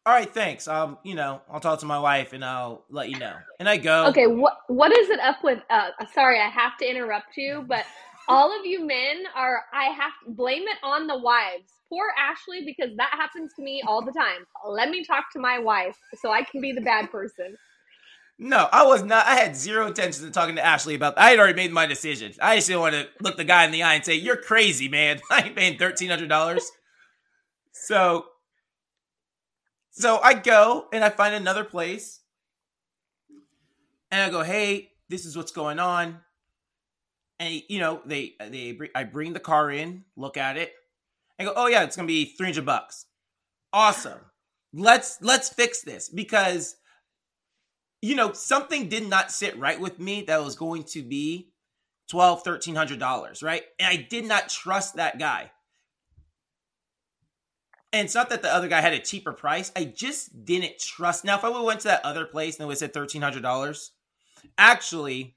all 0.07 0.15
right, 0.15 0.33
thanks. 0.33 0.67
Um, 0.67 0.99
you 1.03 1.15
know, 1.15 1.41
I'll 1.51 1.61
talk 1.61 1.81
to 1.81 1.87
my 1.87 1.99
wife 1.99 2.33
and 2.33 2.45
I'll 2.45 2.85
let 2.91 3.11
you 3.11 3.19
know. 3.19 3.35
And 3.59 3.69
I 3.69 3.77
go. 3.77 4.07
Okay, 4.09 4.27
what 4.27 4.59
what 4.69 4.91
is 4.97 5.11
it 5.11 5.21
up 5.21 5.45
with? 5.45 5.61
Uh, 5.69 5.91
sorry, 6.15 6.41
I 6.41 6.49
have 6.49 6.77
to 6.79 6.89
interrupt 6.89 7.37
you, 7.37 7.65
but 7.69 7.85
all 8.29 8.59
of 8.59 8.65
you 8.67 8.87
men 8.87 9.25
are. 9.35 9.63
I 9.73 9.85
have 9.87 10.13
to 10.25 10.33
blame 10.33 10.63
it 10.63 10.79
on 10.83 11.07
the 11.07 11.19
wives. 11.19 11.71
Poor 11.89 12.13
Ashley, 12.19 12.65
because 12.65 12.97
that 12.97 13.11
happens 13.13 13.53
to 13.57 13.63
me 13.63 13.83
all 13.87 14.05
the 14.05 14.13
time. 14.13 14.47
Let 14.67 14.91
me 14.91 15.05
talk 15.05 15.27
to 15.35 15.39
my 15.39 15.59
wife 15.59 15.97
so 16.21 16.31
I 16.31 16.43
can 16.43 16.61
be 16.61 16.73
the 16.73 16.81
bad 16.81 17.11
person. 17.11 17.57
No, 18.39 18.69
I 18.73 18.85
was 18.85 19.05
not. 19.05 19.27
I 19.27 19.37
had 19.37 19.57
zero 19.57 19.87
intention 19.87 20.27
of 20.27 20.33
talking 20.33 20.57
to 20.57 20.65
Ashley 20.65 20.97
about. 20.97 21.17
I 21.17 21.31
had 21.31 21.39
already 21.39 21.55
made 21.55 21.73
my 21.73 21.87
decision. 21.87 22.33
I 22.43 22.57
just 22.57 22.67
didn't 22.67 22.81
want 22.81 22.95
to 22.95 23.07
look 23.21 23.37
the 23.37 23.45
guy 23.45 23.65
in 23.65 23.71
the 23.71 23.85
eye 23.85 23.95
and 23.95 24.05
say, 24.05 24.15
"You're 24.15 24.37
crazy, 24.37 24.89
man. 24.89 25.21
I 25.31 25.43
ain't 25.43 25.57
paying 25.57 25.79
thirteen 25.79 26.11
hundred 26.11 26.29
dollars." 26.29 26.69
So 27.73 28.27
so 29.93 30.19
I 30.19 30.35
go 30.35 30.87
and 30.93 31.05
I 31.05 31.11
find 31.11 31.35
another 31.35 31.65
place. 31.65 32.21
And 34.11 34.21
I 34.21 34.31
go, 34.31 34.43
"Hey, 34.43 34.91
this 35.09 35.25
is 35.25 35.37
what's 35.37 35.53
going 35.53 35.79
on." 35.79 36.21
And 37.39 37.63
you 37.69 37.81
know, 37.81 38.01
they 38.05 38.35
they 38.41 38.79
I 38.95 39.05
bring 39.05 39.33
the 39.33 39.41
car 39.41 39.71
in, 39.71 40.05
look 40.17 40.37
at 40.37 40.57
it. 40.57 40.73
and 41.39 41.49
go, 41.49 41.55
"Oh 41.57 41.67
yeah, 41.67 41.83
it's 41.83 41.97
to 41.97 42.05
be 42.05 42.25
300 42.27 42.65
bucks." 42.65 43.07
Awesome. 43.73 44.21
Let's 44.73 45.19
let's 45.21 45.49
fix 45.49 45.83
this 45.83 46.09
because 46.09 46.77
you 48.03 48.15
know, 48.15 48.33
something 48.33 48.89
did 48.89 49.09
not 49.09 49.33
sit 49.33 49.59
right 49.59 49.81
with 49.81 49.99
me 49.99 50.23
that 50.23 50.45
was 50.45 50.57
going 50.57 50.85
to 50.85 51.03
be 51.03 51.51
12 52.11 52.45
1300 52.45 52.99
dollars 52.99 53.43
right 53.43 53.63
and 53.79 53.89
i 53.89 53.97
did 53.97 54.27
not 54.27 54.51
trust 54.51 54.97
that 54.97 55.19
guy 55.19 55.51
and 57.95 58.07
it's 58.07 58.15
not 58.15 58.29
that 58.31 58.43
the 58.43 58.53
other 58.53 58.67
guy 58.67 58.81
had 58.81 58.93
a 58.93 58.99
cheaper 58.99 59.33
price. 59.33 59.71
I 59.77 59.85
just 59.85 60.45
didn't 60.45 60.81
trust. 60.81 61.25
Now, 61.25 61.37
if 61.37 61.45
I 61.45 61.49
would 61.49 61.63
went 61.63 61.79
to 61.83 61.89
that 61.89 62.05
other 62.05 62.27
place 62.27 62.57
and 62.57 62.65
it 62.65 62.67
was 62.67 62.83
at 62.83 62.93
thirteen 62.93 63.23
hundred 63.23 63.43
dollars, 63.43 63.93
actually, 64.59 65.37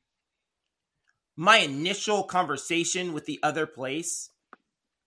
my 1.38 1.58
initial 1.58 2.24
conversation 2.24 3.14
with 3.14 3.26
the 3.26 3.40
other 3.44 3.68
place, 3.68 4.32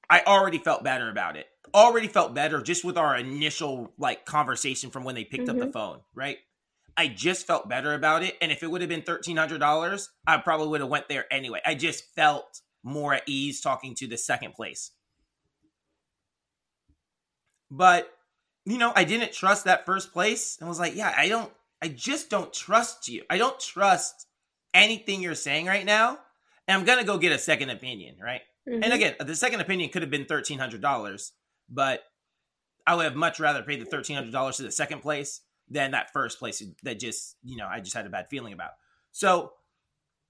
I 0.09 0.23
already 0.27 0.59
felt 0.59 0.85
better 0.85 1.11
about 1.11 1.37
it. 1.37 1.47
Already 1.75 2.07
felt 2.07 2.35
better 2.35 2.63
just 2.63 2.85
with 2.85 2.97
our 2.97 3.17
initial 3.17 3.93
like 3.99 4.25
conversation 4.25 4.91
from 4.91 5.05
when 5.05 5.17
they 5.17 5.25
picked 5.25 5.45
mm-hmm. 5.45 5.51
up 5.51 5.59
the 5.59 5.65
mm-hmm. 5.65 5.73
phone, 5.73 6.01
right? 6.15 6.39
I 6.97 7.09
just 7.09 7.47
felt 7.47 7.69
better 7.69 7.95
about 7.95 8.23
it. 8.23 8.37
And 8.41 8.53
if 8.53 8.63
it 8.63 8.71
would 8.71 8.81
have 8.81 8.89
been 8.89 9.03
thirteen 9.03 9.37
hundred 9.37 9.59
dollars, 9.59 10.09
I 10.27 10.39
probably 10.39 10.69
would 10.69 10.81
have 10.81 10.91
went 10.91 11.09
there 11.09 11.27
anyway. 11.33 11.61
I 11.67 11.75
just 11.75 12.05
felt 12.15 12.61
more 12.83 13.15
at 13.15 13.23
ease 13.27 13.61
talking 13.61 13.95
to 13.97 14.07
the 14.07 14.17
second 14.17 14.55
place. 14.55 14.93
But 17.71 18.09
you 18.67 18.79
know, 18.79 18.93
I 18.95 19.05
didn't 19.05 19.33
trust 19.33 19.65
that 19.65 19.87
first 19.87 20.13
place 20.13 20.59
and 20.61 20.69
was 20.69 20.79
like, 20.79 20.95
yeah, 20.95 21.13
I 21.17 21.29
don't 21.29 21.53
I 21.83 21.89
just 21.89 22.31
don't 22.31 22.53
trust 22.53 23.09
you. 23.09 23.23
I 23.31 23.39
don't 23.39 23.59
trust 23.59 24.27
anything 24.75 25.23
you're 25.23 25.35
saying 25.35 25.67
right 25.67 25.85
now. 25.85 26.19
And 26.69 26.79
I'm 26.79 26.85
gonna 26.85 27.05
go 27.05 27.19
get 27.19 27.33
a 27.33 27.39
second 27.39 27.71
opinion, 27.71 28.17
right? 28.23 28.43
Mm-hmm. 28.69 28.83
And 28.83 28.93
again, 28.93 29.15
the 29.19 29.35
second 29.35 29.61
opinion 29.61 29.91
could 29.91 30.03
have 30.03 30.11
been 30.11 30.27
thirteen 30.27 30.59
hundred 30.59 30.81
dollars, 30.81 31.33
but 31.69 32.03
I 32.87 32.95
would 32.95 33.05
have 33.05 33.17
much 33.17 33.41
rather 33.41 33.63
paid 33.63 33.81
the 33.81 33.87
thirteen 33.87 34.17
hundred 34.17 34.33
dollars 34.33 34.57
to 34.59 34.63
the 34.63 34.71
second 34.71 35.01
place 35.01 35.41
than 35.69 35.93
that 35.93 36.13
first 36.13 36.39
place 36.39 36.63
that 36.83 36.99
just 36.99 37.37
you 37.43 37.57
know 37.57 37.67
I 37.67 37.81
just 37.81 37.97
had 37.97 38.07
a 38.07 38.11
bad 38.11 38.29
feeling 38.29 38.53
about. 38.53 38.73
So 39.13 39.53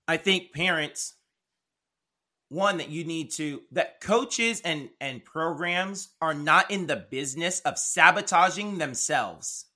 I 0.09 0.17
think 0.17 0.53
parents 0.53 1.15
one 2.51 2.79
that 2.79 2.91
you 2.91 3.05
need 3.05 3.31
to 3.31 3.63
that 3.73 4.01
coaches 4.01 4.61
and 4.65 4.91
and 5.01 5.25
programs 5.25 6.11
are 6.21 6.35
not 6.35 6.71
in 6.71 6.87
the 6.87 6.97
business 6.97 7.61
of 7.61 7.79
sabotaging 7.79 8.79
themselves 8.79 9.67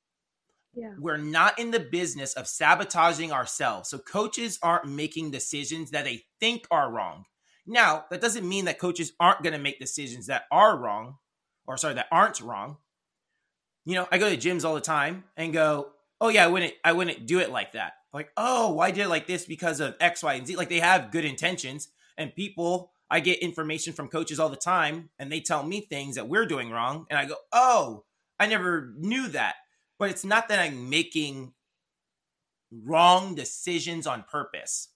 yeah. 0.75 0.95
We're 0.99 1.17
not 1.17 1.59
in 1.59 1.71
the 1.71 1.81
business 1.81 2.35
of 2.35 2.47
sabotaging 2.47 3.33
ourselves. 3.33 3.89
So 3.91 3.99
coaches 3.99 4.59
aren't 4.63 4.87
making 4.87 5.31
decisions 5.31 5.91
that 5.91 6.05
they 6.05 6.25
think 6.41 6.67
are 6.71 6.91
wrong. 6.91 7.25
Now, 7.67 8.05
that 8.11 8.21
doesn't 8.21 8.49
mean 8.49 8.67
that 8.67 8.79
coaches 8.79 9.13
aren't 9.19 9.43
going 9.43 9.55
to 9.55 9.59
make 9.59 9.79
decisions 9.79 10.27
that 10.27 10.45
are 10.51 10.77
wrong 10.77 11.17
or 11.67 11.77
sorry, 11.77 11.95
that 11.95 12.09
aren't 12.11 12.41
wrong. 12.41 12.77
You 13.85 13.95
know, 13.95 14.09
I 14.11 14.19
go 14.19 14.29
to 14.29 14.37
gyms 14.37 14.65
all 14.65 14.75
the 14.75 14.81
time 14.81 15.25
and 15.37 15.53
go, 15.53 15.93
"Oh 16.21 16.29
yeah, 16.29 16.45
I 16.45 16.49
wouldn't 16.49 16.75
I 16.85 16.93
wouldn't 16.93 17.27
do 17.27 17.41
it 17.41 17.51
like 17.51 17.73
that." 17.73 17.95
Like, 18.13 18.31
"Oh, 18.37 18.73
why 18.73 18.91
did 18.91 19.05
it 19.05 19.09
like 19.09 19.27
this 19.27 19.45
because 19.45 19.81
of 19.81 19.97
X, 20.01 20.23
Y, 20.23 20.35
and 20.35 20.47
Z?" 20.47 20.57
Like 20.57 20.69
they 20.69 20.81
have 20.81 21.11
good 21.11 21.25
intentions 21.25 21.89
and 22.17 22.35
people 22.35 22.93
I 23.11 23.21
get 23.21 23.41
information 23.41 23.93
from 23.93 24.09
coaches 24.09 24.41
all 24.41 24.49
the 24.49 24.57
time 24.57 25.11
and 25.19 25.31
they 25.31 25.41
tell 25.41 25.63
me 25.63 25.83
things 25.83 26.17
that 26.17 26.29
we're 26.29 26.47
doing 26.47 26.71
wrong 26.71 27.07
and 27.11 27.19
I 27.19 27.27
go, 27.27 27.37
"Oh, 27.53 28.05
I 28.39 28.47
never 28.47 28.95
knew 28.97 29.29
that." 29.29 29.57
But 29.99 30.11
it's 30.11 30.25
not 30.25 30.49
that 30.49 30.59
I'm 30.59 30.91
making 30.91 31.53
wrong 32.71 33.35
decisions 33.35 34.07
on 34.07 34.25
purpose. 34.25 34.89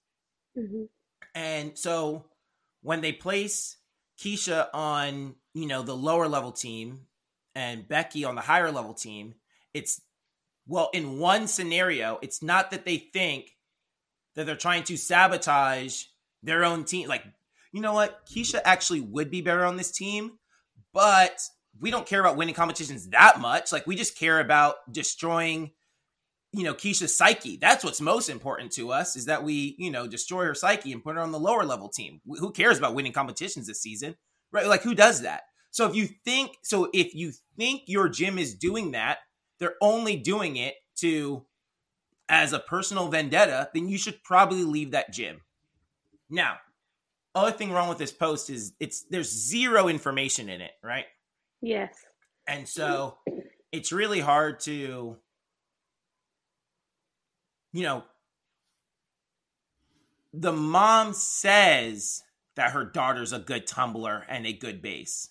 Mm-hmm. 0.56 0.84
And 1.34 1.78
so 1.78 2.26
when 2.82 3.00
they 3.00 3.12
place 3.12 3.76
Keisha 4.18 4.68
on, 4.74 5.34
you 5.54 5.66
know, 5.66 5.82
the 5.82 5.96
lower 5.96 6.28
level 6.28 6.52
team 6.52 7.06
and 7.54 7.86
Becky 7.86 8.24
on 8.24 8.34
the 8.34 8.40
higher 8.40 8.72
level 8.72 8.94
team, 8.94 9.34
it's 9.72 10.00
well, 10.66 10.90
in 10.92 11.18
one 11.18 11.46
scenario, 11.46 12.18
it's 12.20 12.42
not 12.42 12.70
that 12.72 12.84
they 12.84 12.98
think 12.98 13.56
that 14.34 14.44
they're 14.44 14.54
trying 14.54 14.84
to 14.84 14.98
sabotage 14.98 16.04
their 16.42 16.64
own 16.64 16.84
team. 16.84 17.08
Like, 17.08 17.24
you 17.72 17.80
know 17.80 17.94
what? 17.94 18.26
Keisha 18.26 18.60
actually 18.64 19.00
would 19.00 19.30
be 19.30 19.40
better 19.40 19.64
on 19.64 19.76
this 19.76 19.90
team, 19.90 20.38
but 20.92 21.40
we 21.80 21.90
don't 21.90 22.06
care 22.06 22.20
about 22.20 22.36
winning 22.36 22.54
competitions 22.54 23.08
that 23.08 23.40
much. 23.40 23.72
Like, 23.72 23.86
we 23.86 23.96
just 23.96 24.16
care 24.16 24.40
about 24.40 24.76
destroying, 24.90 25.72
you 26.52 26.64
know, 26.64 26.74
Keisha's 26.74 27.16
psyche. 27.16 27.56
That's 27.56 27.84
what's 27.84 28.00
most 28.00 28.28
important 28.28 28.72
to 28.72 28.92
us 28.92 29.16
is 29.16 29.26
that 29.26 29.44
we, 29.44 29.76
you 29.78 29.90
know, 29.90 30.06
destroy 30.06 30.44
her 30.44 30.54
psyche 30.54 30.92
and 30.92 31.02
put 31.02 31.16
her 31.16 31.22
on 31.22 31.32
the 31.32 31.38
lower 31.38 31.64
level 31.64 31.88
team. 31.88 32.20
Who 32.26 32.52
cares 32.52 32.78
about 32.78 32.94
winning 32.94 33.12
competitions 33.12 33.66
this 33.66 33.82
season? 33.82 34.16
Right? 34.52 34.66
Like, 34.66 34.82
who 34.82 34.94
does 34.94 35.22
that? 35.22 35.42
So 35.70 35.86
if 35.88 35.94
you 35.94 36.08
think, 36.24 36.52
so 36.62 36.88
if 36.94 37.14
you 37.14 37.32
think 37.56 37.82
your 37.86 38.08
gym 38.08 38.38
is 38.38 38.54
doing 38.54 38.92
that, 38.92 39.18
they're 39.60 39.76
only 39.82 40.16
doing 40.16 40.56
it 40.56 40.74
to 40.96 41.44
as 42.28 42.52
a 42.52 42.58
personal 42.58 43.08
vendetta, 43.08 43.70
then 43.74 43.88
you 43.88 43.98
should 43.98 44.22
probably 44.22 44.64
leave 44.64 44.92
that 44.92 45.12
gym. 45.12 45.40
Now, 46.30 46.58
other 47.34 47.52
thing 47.52 47.72
wrong 47.72 47.88
with 47.88 47.98
this 47.98 48.12
post 48.12 48.50
is 48.50 48.74
it's 48.80 49.04
there's 49.10 49.30
zero 49.30 49.88
information 49.88 50.48
in 50.48 50.60
it, 50.60 50.72
right? 50.82 51.06
Yes. 51.60 51.94
And 52.46 52.68
so 52.68 53.18
it's 53.72 53.92
really 53.92 54.20
hard 54.20 54.60
to 54.60 55.16
you 57.72 57.82
know 57.82 58.04
the 60.32 60.52
mom 60.52 61.12
says 61.12 62.22
that 62.56 62.72
her 62.72 62.84
daughter's 62.84 63.32
a 63.32 63.38
good 63.38 63.66
tumbler 63.66 64.24
and 64.28 64.46
a 64.46 64.52
good 64.52 64.82
base. 64.82 65.30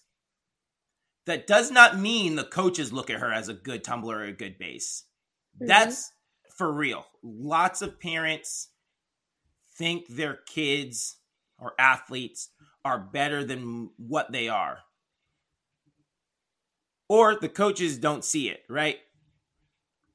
That 1.25 1.46
does 1.46 1.72
not 1.72 2.00
mean 2.00 2.36
the 2.36 2.43
coaches 2.43 2.93
look 2.93 3.10
at 3.10 3.19
her 3.19 3.31
as 3.31 3.50
a 3.50 3.53
good 3.53 3.84
tumbler 3.84 4.19
or 4.19 4.24
a 4.24 4.34
good 4.34 4.57
base. 4.57 5.03
Mm-hmm. 5.57 5.67
That's 5.67 6.12
for 6.57 6.72
real. 6.72 7.05
Lots 7.22 7.81
of 7.81 8.00
parents 8.00 8.69
think 9.77 10.07
their 10.07 10.39
kids 10.48 11.17
or 11.60 11.74
athletes 11.77 12.50
are 12.86 13.00
better 13.00 13.43
than 13.43 13.89
what 13.98 14.31
they 14.31 14.48
are. 14.48 14.79
Or 17.10 17.36
the 17.36 17.50
coaches 17.50 17.98
don't 17.98 18.24
see 18.24 18.50
it, 18.50 18.64
right? 18.70 18.98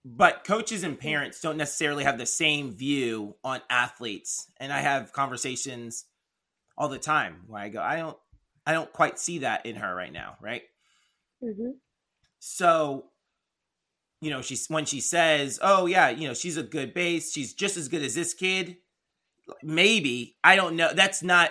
But 0.05 0.45
coaches 0.45 0.83
and 0.83 0.99
parents 0.99 1.41
don't 1.41 1.57
necessarily 1.57 2.05
have 2.05 2.19
the 2.19 2.27
same 2.27 2.73
view 2.73 3.37
on 3.45 3.61
athletes. 3.71 4.51
And 4.59 4.73
I 4.73 4.81
have 4.81 5.13
conversations 5.13 6.05
all 6.77 6.89
the 6.89 6.99
time 6.99 7.43
where 7.47 7.63
I 7.63 7.69
go, 7.69 7.81
I 7.81 7.97
don't 7.97 8.17
I 8.67 8.73
don't 8.73 8.93
quite 8.93 9.19
see 9.19 9.39
that 9.39 9.67
in 9.67 9.77
her 9.77 9.95
right 9.95 10.13
now, 10.13 10.37
right? 10.41 10.63
Mm-hmm. 11.43 11.71
So, 12.39 13.07
you 14.21 14.31
know, 14.31 14.41
she's 14.41 14.69
when 14.69 14.85
she 14.85 15.01
says, 15.01 15.59
"Oh 15.61 15.87
yeah, 15.87 16.11
you 16.11 16.29
know, 16.29 16.35
she's 16.35 16.57
a 16.57 16.63
good 16.63 16.95
base. 16.95 17.33
She's 17.33 17.55
just 17.55 17.77
as 17.77 17.89
good 17.89 18.03
as 18.03 18.15
this 18.15 18.35
kid." 18.35 18.77
maybe 19.63 20.37
I 20.43 20.57
don't 20.57 20.77
know. 20.77 20.93
That's 20.95 21.23
not. 21.23 21.51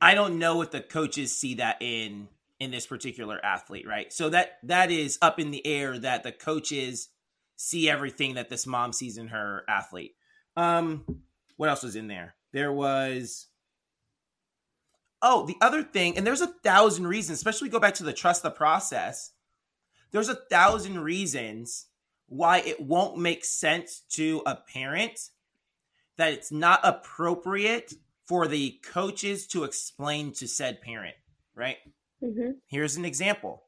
I 0.00 0.14
don't 0.14 0.38
know 0.38 0.62
if 0.62 0.70
the 0.70 0.80
coaches 0.80 1.36
see 1.36 1.54
that 1.54 1.76
in 1.80 2.28
in 2.62 2.70
this 2.70 2.86
particular 2.86 3.44
athlete, 3.44 3.86
right? 3.86 4.12
So 4.12 4.28
that 4.30 4.58
that 4.62 4.90
is 4.90 5.18
up 5.20 5.40
in 5.40 5.50
the 5.50 5.66
air 5.66 5.98
that 5.98 6.22
the 6.22 6.32
coaches 6.32 7.08
see 7.56 7.90
everything 7.90 8.34
that 8.34 8.48
this 8.48 8.66
mom 8.66 8.92
sees 8.92 9.18
in 9.18 9.28
her 9.28 9.64
athlete. 9.68 10.14
Um, 10.56 11.22
what 11.56 11.68
else 11.68 11.82
was 11.82 11.96
in 11.96 12.06
there? 12.06 12.34
There 12.52 12.72
was 12.72 13.48
Oh, 15.24 15.46
the 15.46 15.56
other 15.60 15.84
thing, 15.84 16.16
and 16.16 16.26
there's 16.26 16.40
a 16.40 16.52
thousand 16.64 17.06
reasons, 17.06 17.38
especially 17.38 17.68
go 17.68 17.78
back 17.78 17.94
to 17.94 18.02
the 18.02 18.12
trust 18.12 18.42
the 18.42 18.50
process. 18.50 19.32
There's 20.10 20.28
a 20.28 20.34
thousand 20.50 20.98
reasons 20.98 21.86
why 22.26 22.58
it 22.58 22.80
won't 22.80 23.18
make 23.18 23.44
sense 23.44 24.02
to 24.10 24.42
a 24.46 24.56
parent 24.56 25.18
that 26.16 26.32
it's 26.32 26.50
not 26.50 26.80
appropriate 26.82 27.94
for 28.24 28.48
the 28.48 28.80
coaches 28.84 29.46
to 29.48 29.64
explain 29.64 30.32
to 30.32 30.48
said 30.48 30.80
parent, 30.80 31.14
right? 31.54 31.76
Mm-hmm. 32.22 32.50
Here's 32.68 32.96
an 32.96 33.04
example. 33.04 33.64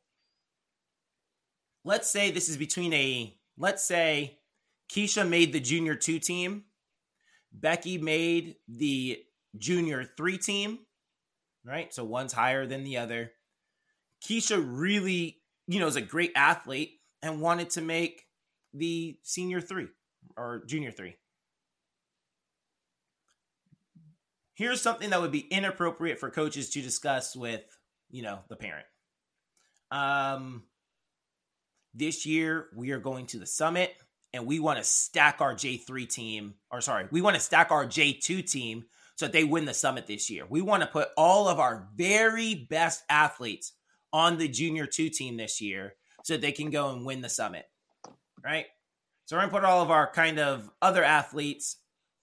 Let's 1.84 2.08
say 2.11 2.30
this 2.30 2.49
is 2.49 2.56
between 2.56 2.92
a, 2.92 3.37
let's 3.58 3.84
say 3.84 4.38
Keisha 4.90 5.28
made 5.28 5.52
the 5.52 5.61
junior 5.61 5.94
two 5.94 6.18
team, 6.18 6.64
Becky 7.52 7.99
made 7.99 8.56
the 8.68 9.23
junior 9.58 10.04
three 10.16 10.38
team, 10.38 10.80
right? 11.64 11.92
So 11.92 12.04
one's 12.04 12.32
higher 12.32 12.66
than 12.66 12.84
the 12.84 12.99
other. 12.99 13.32
Keisha 14.25 14.62
really, 14.66 15.38
you 15.66 15.80
know, 15.80 15.87
is 15.87 15.96
a 15.96 16.00
great 16.00 16.32
athlete 16.34 17.00
and 17.23 17.40
wanted 17.40 17.70
to 17.70 17.80
make 17.80 18.25
the 18.73 19.18
senior 19.23 19.61
three 19.61 19.88
or 20.37 20.62
junior 20.66 20.90
three. 20.90 21.16
Here's 24.54 24.80
something 24.80 25.11
that 25.11 25.20
would 25.20 25.32
be 25.32 25.40
inappropriate 25.40 26.18
for 26.18 26.30
coaches 26.30 26.70
to 26.70 26.80
discuss 26.80 27.34
with, 27.34 27.62
you 28.14 28.23
know, 28.23 28.38
the 28.49 28.54
parent. 28.54 28.87
Um, 29.90 30.62
this 31.94 32.25
year 32.25 32.68
we 32.76 32.92
are 32.92 33.00
going 33.00 33.26
to 33.26 33.40
the 33.40 33.47
summit 33.47 33.92
and 34.33 34.47
we 34.47 34.61
want 34.61 34.78
to 34.78 34.85
stack 34.85 35.40
our 35.40 35.52
J3 35.52 36.09
team, 36.09 36.54
or 36.71 36.80
sorry, 36.80 37.06
we 37.11 37.21
want 37.21 37.35
to 37.35 37.40
stack 37.40 37.73
our 37.73 37.85
J2 37.85 38.49
team 38.49 38.85
so 39.16 39.26
that 39.26 39.33
they 39.33 39.42
win 39.42 39.64
the 39.64 39.75
summit 39.75 40.06
this 40.06 40.30
year. 40.30 40.44
We 40.49 40.61
want 40.61 40.83
to 40.83 40.88
put 40.88 41.09
all 41.16 41.49
of 41.49 41.59
our 41.59 41.88
very 41.97 42.54
best 42.54 43.02
athletes 43.09 43.73
on 44.12 44.38
the 44.38 44.47
junior 44.47 44.87
two 44.87 45.09
team 45.09 45.37
this 45.37 45.61
year 45.61 45.94
so 46.23 46.35
that 46.35 46.40
they 46.40 46.52
can 46.52 46.71
go 46.71 46.90
and 46.90 47.04
win 47.04 47.21
the 47.21 47.28
summit. 47.28 47.66
Right? 48.44 48.66
So 49.26 49.35
we're 49.37 49.42
gonna 49.42 49.52
put 49.52 49.64
all 49.64 49.83
of 49.83 49.90
our 49.90 50.11
kind 50.12 50.38
of 50.38 50.71
other 50.80 51.02
athletes 51.02 51.78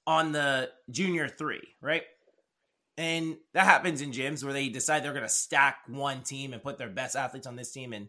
on 0.07 0.31
the 0.31 0.69
junior 0.89 1.27
three, 1.27 1.75
right? 1.81 2.03
And 2.97 3.37
that 3.53 3.65
happens 3.65 4.01
in 4.01 4.11
gyms 4.11 4.43
where 4.43 4.53
they 4.53 4.69
decide 4.69 5.03
they're 5.03 5.13
gonna 5.13 5.29
stack 5.29 5.79
one 5.87 6.23
team 6.23 6.53
and 6.53 6.61
put 6.61 6.77
their 6.77 6.89
best 6.89 7.15
athletes 7.15 7.47
on 7.47 7.55
this 7.55 7.71
team 7.71 7.93
and 7.93 8.07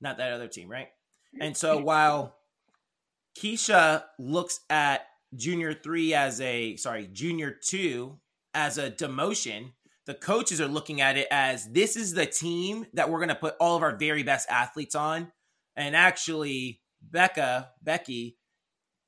not 0.00 0.18
that 0.18 0.32
other 0.32 0.48
team, 0.48 0.68
right? 0.68 0.88
And 1.40 1.56
so 1.56 1.78
while 1.82 2.36
Keisha 3.38 4.04
looks 4.18 4.60
at 4.68 5.06
junior 5.34 5.72
three 5.72 6.12
as 6.14 6.40
a 6.40 6.76
sorry 6.76 7.08
junior 7.12 7.50
two 7.52 8.18
as 8.52 8.78
a 8.78 8.90
demotion 8.90 9.72
the 10.06 10.14
coaches 10.14 10.60
are 10.60 10.66
looking 10.66 11.00
at 11.00 11.16
it 11.16 11.28
as 11.30 11.70
this 11.70 11.94
is 11.96 12.14
the 12.14 12.26
team 12.26 12.84
that 12.94 13.08
we're 13.08 13.18
going 13.18 13.28
to 13.28 13.34
put 13.36 13.54
all 13.60 13.76
of 13.76 13.82
our 13.82 13.94
very 13.94 14.24
best 14.24 14.48
athletes 14.50 14.96
on 14.96 15.30
and 15.76 15.94
actually 15.94 16.80
becca 17.00 17.70
becky 17.80 18.36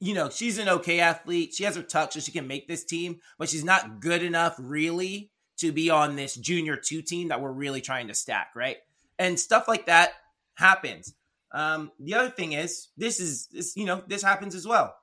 you 0.02 0.14
know 0.14 0.28
she's 0.28 0.58
an 0.58 0.68
okay 0.68 0.98
athlete. 0.98 1.54
She 1.54 1.62
has 1.62 1.76
her 1.76 1.82
tuck 1.82 2.12
so 2.12 2.18
she 2.18 2.32
can 2.32 2.48
make 2.48 2.66
this 2.66 2.84
team 2.84 3.20
but 3.38 3.48
she's 3.48 3.64
not 3.64 4.00
good 4.00 4.22
enough 4.22 4.56
really 4.58 5.30
to 5.58 5.70
be 5.70 5.90
on 5.90 6.16
this 6.16 6.34
junior 6.34 6.76
two 6.76 7.02
team 7.02 7.28
that 7.28 7.40
we're 7.40 7.52
really 7.52 7.80
trying 7.80 8.08
to 8.08 8.14
stack 8.14 8.50
right? 8.56 8.78
And 9.18 9.38
stuff 9.38 9.68
like 9.68 9.86
that 9.86 10.10
happens. 10.54 11.14
Um, 11.52 11.92
the 12.00 12.14
other 12.14 12.30
thing 12.30 12.52
is 12.52 12.88
this 12.96 13.20
is 13.20 13.46
this 13.52 13.76
you 13.76 13.84
know 13.84 14.02
this 14.08 14.22
happens 14.22 14.56
as 14.56 14.66
well. 14.66 14.94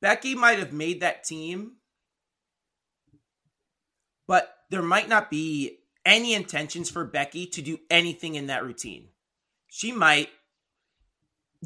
Becky 0.00 0.34
might 0.34 0.58
have 0.58 0.72
made 0.72 1.00
that 1.00 1.22
team, 1.22 1.76
but 4.26 4.52
there 4.68 4.82
might 4.82 5.08
not 5.08 5.30
be 5.30 5.78
any 6.04 6.34
intentions 6.34 6.90
for 6.90 7.04
Becky 7.04 7.46
to 7.46 7.62
do 7.62 7.78
anything 7.88 8.34
in 8.34 8.48
that 8.48 8.64
routine. 8.64 9.10
She 9.68 9.92
might 9.92 10.30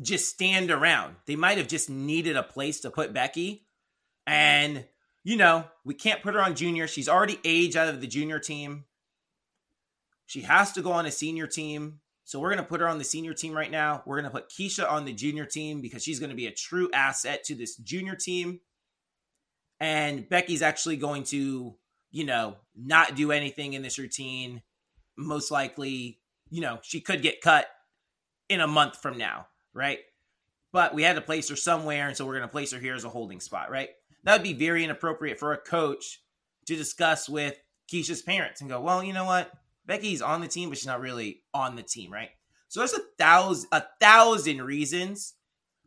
just 0.03 0.29
stand 0.29 0.71
around. 0.71 1.17
They 1.27 1.37
might 1.37 1.59
have 1.59 1.69
just 1.69 1.89
needed 1.89 2.37
a 2.37 2.43
place 2.43 2.81
to 2.81 2.91
put 2.91 3.13
Becky. 3.13 3.67
And, 4.27 4.85
you 5.25 5.37
know, 5.37 5.65
we 5.85 5.95
can't 5.95 6.23
put 6.23 6.35
her 6.35 6.41
on 6.41 6.55
junior. 6.55 6.87
She's 6.87 7.09
already 7.09 7.39
aged 7.45 7.77
out 7.77 7.89
of 7.89 8.01
the 8.01 8.07
junior 8.07 8.39
team. 8.39 8.85
She 10.27 10.43
has 10.43 10.73
to 10.73 10.83
go 10.83 10.93
on 10.93 11.07
a 11.07 11.11
senior 11.11 11.47
team. 11.47 12.01
So 12.25 12.41
we're 12.41 12.51
going 12.51 12.63
to 12.63 12.69
put 12.69 12.81
her 12.81 12.89
on 12.89 12.99
the 12.99 13.05
senior 13.05 13.35
team 13.35 13.53
right 13.55 13.71
now. 13.71 14.03
We're 14.05 14.21
going 14.21 14.31
to 14.31 14.37
put 14.37 14.51
Keisha 14.51 14.91
on 14.91 15.05
the 15.05 15.13
junior 15.13 15.47
team 15.47 15.81
because 15.81 16.03
she's 16.03 16.19
going 16.19 16.31
to 16.31 16.37
be 16.37 16.49
a 16.49 16.53
true 16.53 16.91
asset 16.93 17.45
to 17.45 17.55
this 17.55 17.77
junior 17.77 18.17
team. 18.17 18.61
And 19.79 20.29
Becky's 20.29 20.63
actually 20.63 20.97
going 20.97 21.23
to, 21.25 21.77
you 22.11 22.25
know, 22.25 22.57
not 22.75 23.15
do 23.15 23.31
anything 23.31 23.75
in 23.75 23.83
this 23.83 23.99
routine. 23.99 24.63
Most 25.17 25.53
likely, 25.53 26.19
you 26.51 26.61
know, 26.61 26.81
she 26.83 27.01
could 27.01 27.23
get 27.23 27.41
cut 27.41 27.69
in 28.49 28.61
a 28.61 28.67
month 28.67 29.01
from 29.01 29.19
now, 29.19 29.47
right? 29.77 30.01
But 30.73 30.95
we 30.95 31.03
had 31.03 31.17
to 31.17 31.23
place 31.23 31.49
her 31.49 31.57
somewhere, 31.57 32.09
and 32.09 32.17
so 32.17 32.27
we're 32.27 32.37
going 32.37 32.43
to 32.43 32.53
place 32.53 32.73
her 32.73 32.79
here 32.79 32.95
as 32.95 33.05
a 33.05 33.09
holding 33.09 33.41
spot, 33.41 33.71
right? 33.71 33.91
That 34.25 34.33
would 34.33 34.43
be 34.43 34.53
very 34.53 34.83
inappropriate 34.83 35.39
for 35.39 35.53
a 35.53 35.59
coach 35.59 36.21
to 36.67 36.75
discuss 36.75 37.29
with 37.29 37.57
Keisha's 37.91 38.23
parents 38.23 38.61
and 38.61 38.69
go, 38.69 38.81
well, 38.81 39.05
you 39.05 39.13
know 39.13 39.25
what? 39.25 39.53
Becky's 39.87 40.23
on 40.23 40.41
the 40.41 40.49
team, 40.49 40.69
but 40.69 40.79
she's 40.79 40.87
not 40.87 41.01
really 41.01 41.43
on 41.55 41.77
the 41.77 41.83
team, 41.83 42.13
right? 42.13 42.31
So 42.69 42.81
there's 42.81 42.93
a 42.93 43.03
thousand 43.19 43.69
a 43.71 43.85
thousand 44.01 44.63
reasons 44.63 45.35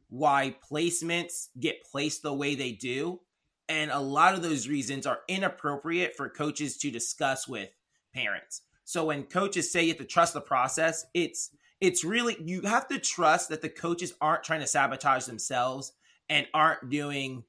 why 0.09 0.55
placements 0.71 1.49
get 1.59 1.83
placed 1.83 2.23
the 2.23 2.33
way 2.33 2.55
they 2.55 2.71
do. 2.71 3.19
And 3.67 3.91
a 3.91 3.99
lot 3.99 4.33
of 4.33 4.41
those 4.41 4.67
reasons 4.67 5.05
are 5.05 5.19
inappropriate 5.27 6.15
for 6.15 6.29
coaches 6.29 6.77
to 6.77 6.89
discuss 6.89 7.47
with 7.47 7.69
parents. 8.13 8.61
So 8.85 9.05
when 9.05 9.23
coaches 9.23 9.71
say 9.71 9.83
you 9.83 9.89
have 9.89 9.97
to 9.97 10.05
trust 10.05 10.33
the 10.33 10.41
process, 10.41 11.05
it's 11.13 11.51
it's 11.81 12.03
really 12.03 12.35
you 12.43 12.61
have 12.61 12.87
to 12.89 12.99
trust 12.99 13.49
that 13.49 13.61
the 13.61 13.69
coaches 13.69 14.13
aren't 14.19 14.43
trying 14.43 14.59
to 14.59 14.67
sabotage 14.67 15.25
themselves 15.25 15.93
and 16.29 16.47
aren't 16.53 16.89
doing 16.89 17.43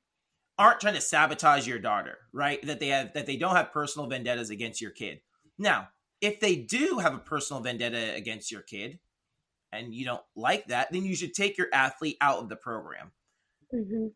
aren't 0.58 0.80
trying 0.80 0.94
to 0.94 1.00
sabotage 1.00 1.66
your 1.66 1.78
daughter, 1.78 2.18
right? 2.32 2.64
That 2.66 2.80
they 2.80 2.88
have 2.88 3.14
that 3.14 3.26
they 3.26 3.36
don't 3.36 3.56
have 3.56 3.72
personal 3.72 4.08
vendettas 4.08 4.50
against 4.50 4.80
your 4.80 4.90
kid. 4.90 5.20
Now, 5.58 5.88
if 6.20 6.38
they 6.38 6.56
do 6.56 6.98
have 6.98 7.14
a 7.14 7.18
personal 7.18 7.62
vendetta 7.62 8.14
against 8.14 8.52
your 8.52 8.62
kid 8.62 8.98
and 9.72 9.94
you 9.94 10.04
don't 10.04 10.22
like 10.36 10.66
that, 10.66 10.92
then 10.92 11.04
you 11.04 11.16
should 11.16 11.34
take 11.34 11.56
your 11.56 11.68
athlete 11.72 12.18
out 12.20 12.38
of 12.38 12.48
the 12.48 12.56
program. 12.56 13.12
Mm-hmm. 13.74 14.08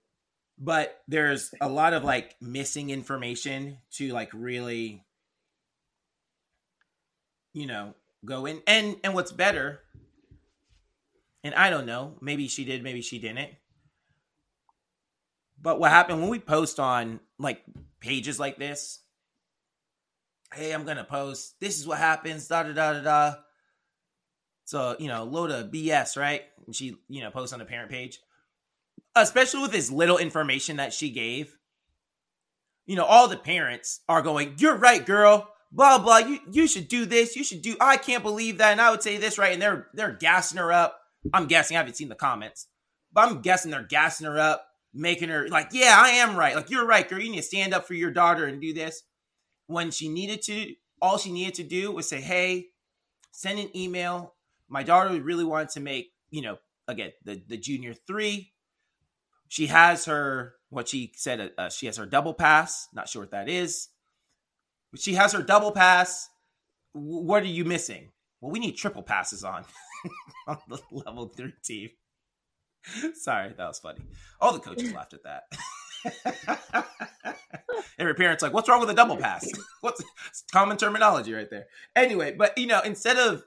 But 0.58 1.00
there's 1.08 1.50
a 1.60 1.68
lot 1.68 1.94
of 1.94 2.04
like 2.04 2.36
missing 2.40 2.90
information 2.90 3.78
to 3.92 4.12
like 4.12 4.30
really, 4.32 5.02
you 7.52 7.66
know, 7.66 7.94
go 8.24 8.46
in. 8.46 8.62
And 8.66 8.96
and 9.04 9.14
what's 9.14 9.32
better, 9.32 9.80
and 11.42 11.54
I 11.54 11.70
don't 11.70 11.86
know, 11.86 12.16
maybe 12.20 12.48
she 12.48 12.64
did, 12.64 12.82
maybe 12.82 13.02
she 13.02 13.18
didn't. 13.18 13.50
But 15.60 15.80
what 15.80 15.90
happened 15.90 16.20
when 16.20 16.30
we 16.30 16.38
post 16.38 16.78
on 16.78 17.20
like 17.38 17.62
pages 18.00 18.38
like 18.38 18.58
this, 18.58 19.00
hey, 20.54 20.72
I'm 20.72 20.84
gonna 20.84 21.04
post. 21.04 21.58
This 21.60 21.78
is 21.78 21.86
what 21.86 21.98
happens. 21.98 22.48
Da 22.48 22.62
da 22.62 22.72
da 22.72 22.92
da 22.94 23.00
da. 23.00 23.34
So 24.64 24.96
you 24.98 25.08
know, 25.08 25.24
load 25.24 25.50
of 25.50 25.70
BS, 25.70 26.16
right? 26.16 26.42
And 26.66 26.74
she, 26.74 26.96
you 27.08 27.22
know, 27.22 27.30
posts 27.30 27.52
on 27.52 27.58
the 27.58 27.64
parent 27.64 27.90
page, 27.90 28.20
especially 29.14 29.62
with 29.62 29.72
this 29.72 29.90
little 29.90 30.18
information 30.18 30.76
that 30.76 30.92
she 30.92 31.10
gave. 31.10 31.56
You 32.86 32.96
know, 32.96 33.04
all 33.04 33.28
the 33.28 33.36
parents 33.36 34.00
are 34.08 34.22
going, 34.22 34.56
"You're 34.58 34.76
right, 34.76 35.04
girl." 35.04 35.53
Blah 35.74 35.98
blah. 35.98 36.18
You 36.18 36.38
you 36.50 36.66
should 36.66 36.88
do 36.88 37.04
this. 37.04 37.36
You 37.36 37.44
should 37.44 37.60
do. 37.60 37.76
I 37.80 37.96
can't 37.96 38.22
believe 38.22 38.58
that. 38.58 38.72
And 38.72 38.80
I 38.80 38.90
would 38.90 39.02
say 39.02 39.16
this 39.16 39.38
right, 39.38 39.52
and 39.52 39.60
they're 39.60 39.88
they're 39.92 40.12
gassing 40.12 40.58
her 40.58 40.72
up. 40.72 40.98
I'm 41.32 41.46
guessing. 41.46 41.76
I 41.76 41.80
haven't 41.80 41.96
seen 41.96 42.08
the 42.08 42.14
comments, 42.14 42.68
but 43.12 43.28
I'm 43.28 43.42
guessing 43.42 43.70
they're 43.70 43.82
gassing 43.82 44.26
her 44.26 44.38
up, 44.38 44.64
making 44.94 45.30
her 45.30 45.48
like, 45.48 45.70
"Yeah, 45.72 45.94
I 45.98 46.10
am 46.10 46.36
right. 46.36 46.54
Like 46.54 46.70
you're 46.70 46.86
right, 46.86 47.08
girl. 47.08 47.20
You 47.20 47.30
need 47.30 47.38
to 47.38 47.42
stand 47.42 47.74
up 47.74 47.86
for 47.86 47.94
your 47.94 48.12
daughter 48.12 48.46
and 48.46 48.60
do 48.60 48.72
this." 48.72 49.02
when 49.66 49.90
she 49.90 50.08
needed 50.08 50.42
to, 50.42 50.74
all 51.00 51.18
she 51.18 51.32
needed 51.32 51.54
to 51.54 51.62
do 51.64 51.92
was 51.92 52.08
say, 52.08 52.20
"Hey, 52.20 52.68
send 53.30 53.58
an 53.58 53.76
email. 53.76 54.34
My 54.68 54.82
daughter 54.82 55.20
really 55.20 55.44
wanted 55.44 55.70
to 55.70 55.80
make, 55.80 56.12
you 56.30 56.42
know, 56.42 56.58
again 56.88 57.12
the 57.24 57.42
the 57.46 57.56
junior 57.56 57.94
three. 57.94 58.52
She 59.48 59.66
has 59.68 60.06
her 60.06 60.54
what 60.70 60.88
she 60.88 61.12
said. 61.16 61.40
Uh, 61.40 61.48
uh 61.60 61.70
she 61.70 61.86
has 61.86 61.96
her 61.96 62.06
double 62.06 62.34
pass. 62.34 62.88
Not 62.92 63.08
sure 63.08 63.22
what 63.22 63.32
that 63.32 63.48
is, 63.48 63.88
she 64.96 65.14
has 65.14 65.32
her 65.32 65.42
double 65.42 65.72
pass. 65.72 66.28
What 66.92 67.42
are 67.42 67.46
you 67.46 67.64
missing? 67.64 68.10
Well, 68.40 68.52
we 68.52 68.58
need 68.58 68.76
triple 68.76 69.02
passes 69.02 69.44
on 69.44 69.64
on 70.46 70.58
the 70.68 70.78
level 70.90 71.28
three 71.28 71.54
team. 71.62 71.90
Sorry, 73.14 73.54
that 73.56 73.66
was 73.66 73.78
funny. 73.78 74.00
All 74.40 74.52
the 74.52 74.58
coaches 74.58 74.92
laughed 74.92 75.14
at 75.14 75.22
that. 75.24 75.44
Every 77.98 78.14
parent's 78.14 78.42
like, 78.42 78.52
"What's 78.52 78.68
wrong 78.68 78.80
with 78.80 78.90
a 78.90 78.94
double 78.94 79.16
pass?" 79.16 79.50
What's 79.80 80.02
common 80.52 80.76
terminology 80.76 81.32
right 81.32 81.48
there? 81.48 81.66
Anyway, 81.96 82.34
but 82.36 82.56
you 82.58 82.66
know, 82.66 82.80
instead 82.80 83.16
of 83.16 83.44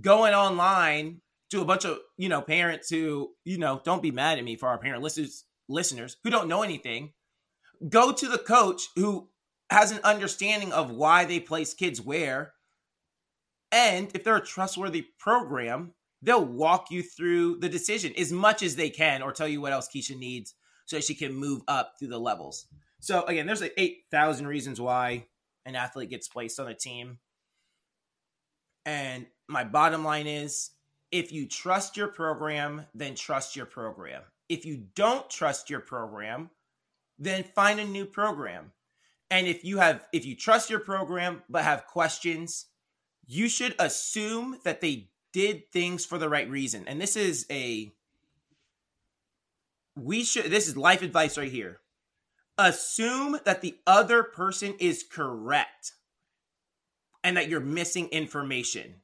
going 0.00 0.34
online 0.34 1.20
to 1.50 1.60
a 1.60 1.64
bunch 1.64 1.84
of 1.84 1.98
you 2.16 2.28
know 2.28 2.40
parents 2.40 2.90
who 2.90 3.30
you 3.44 3.58
know 3.58 3.80
don't 3.84 4.02
be 4.02 4.10
mad 4.10 4.38
at 4.38 4.44
me 4.44 4.56
for 4.56 4.68
our 4.68 4.78
parent 4.78 5.02
listeners 5.02 5.44
listeners 5.68 6.16
who 6.22 6.30
don't 6.30 6.48
know 6.48 6.62
anything 6.62 7.12
go 7.88 8.12
to 8.12 8.28
the 8.28 8.38
coach 8.38 8.88
who 8.96 9.28
has 9.70 9.90
an 9.92 10.00
understanding 10.04 10.72
of 10.72 10.90
why 10.90 11.24
they 11.24 11.40
place 11.40 11.74
kids 11.74 12.00
where 12.00 12.52
and 13.70 14.10
if 14.14 14.24
they're 14.24 14.36
a 14.36 14.44
trustworthy 14.44 15.06
program 15.18 15.92
they'll 16.22 16.44
walk 16.44 16.90
you 16.90 17.02
through 17.02 17.58
the 17.60 17.68
decision 17.68 18.12
as 18.18 18.32
much 18.32 18.62
as 18.62 18.76
they 18.76 18.90
can 18.90 19.22
or 19.22 19.32
tell 19.32 19.48
you 19.48 19.60
what 19.60 19.72
else 19.72 19.88
keisha 19.94 20.16
needs 20.16 20.54
so 20.86 21.00
she 21.00 21.14
can 21.14 21.34
move 21.34 21.62
up 21.68 21.94
through 21.98 22.08
the 22.08 22.18
levels 22.18 22.66
so 23.00 23.22
again 23.24 23.46
there's 23.46 23.60
like 23.60 23.74
8000 23.76 24.46
reasons 24.46 24.80
why 24.80 25.26
an 25.66 25.76
athlete 25.76 26.10
gets 26.10 26.28
placed 26.28 26.58
on 26.58 26.68
a 26.68 26.74
team 26.74 27.18
and 28.86 29.26
my 29.48 29.64
bottom 29.64 30.02
line 30.02 30.26
is 30.26 30.70
if 31.10 31.32
you 31.32 31.46
trust 31.46 31.96
your 31.96 32.08
program, 32.08 32.86
then 32.94 33.14
trust 33.14 33.56
your 33.56 33.66
program. 33.66 34.22
If 34.48 34.64
you 34.64 34.84
don't 34.94 35.28
trust 35.28 35.70
your 35.70 35.80
program, 35.80 36.50
then 37.18 37.44
find 37.44 37.80
a 37.80 37.84
new 37.84 38.04
program. 38.04 38.72
And 39.30 39.46
if 39.46 39.64
you 39.64 39.78
have 39.78 40.04
if 40.12 40.24
you 40.24 40.34
trust 40.34 40.70
your 40.70 40.80
program 40.80 41.42
but 41.48 41.64
have 41.64 41.86
questions, 41.86 42.66
you 43.26 43.48
should 43.48 43.74
assume 43.78 44.58
that 44.64 44.80
they 44.80 45.10
did 45.32 45.70
things 45.70 46.04
for 46.04 46.18
the 46.18 46.28
right 46.28 46.48
reason. 46.48 46.84
And 46.86 47.00
this 47.00 47.16
is 47.16 47.46
a 47.50 47.92
we 49.96 50.24
should 50.24 50.50
this 50.50 50.68
is 50.68 50.76
life 50.76 51.02
advice 51.02 51.36
right 51.36 51.50
here. 51.50 51.80
Assume 52.56 53.38
that 53.44 53.60
the 53.60 53.76
other 53.86 54.22
person 54.22 54.74
is 54.80 55.04
correct 55.08 55.92
and 57.22 57.36
that 57.36 57.48
you're 57.48 57.60
missing 57.60 58.08
information. 58.08 58.96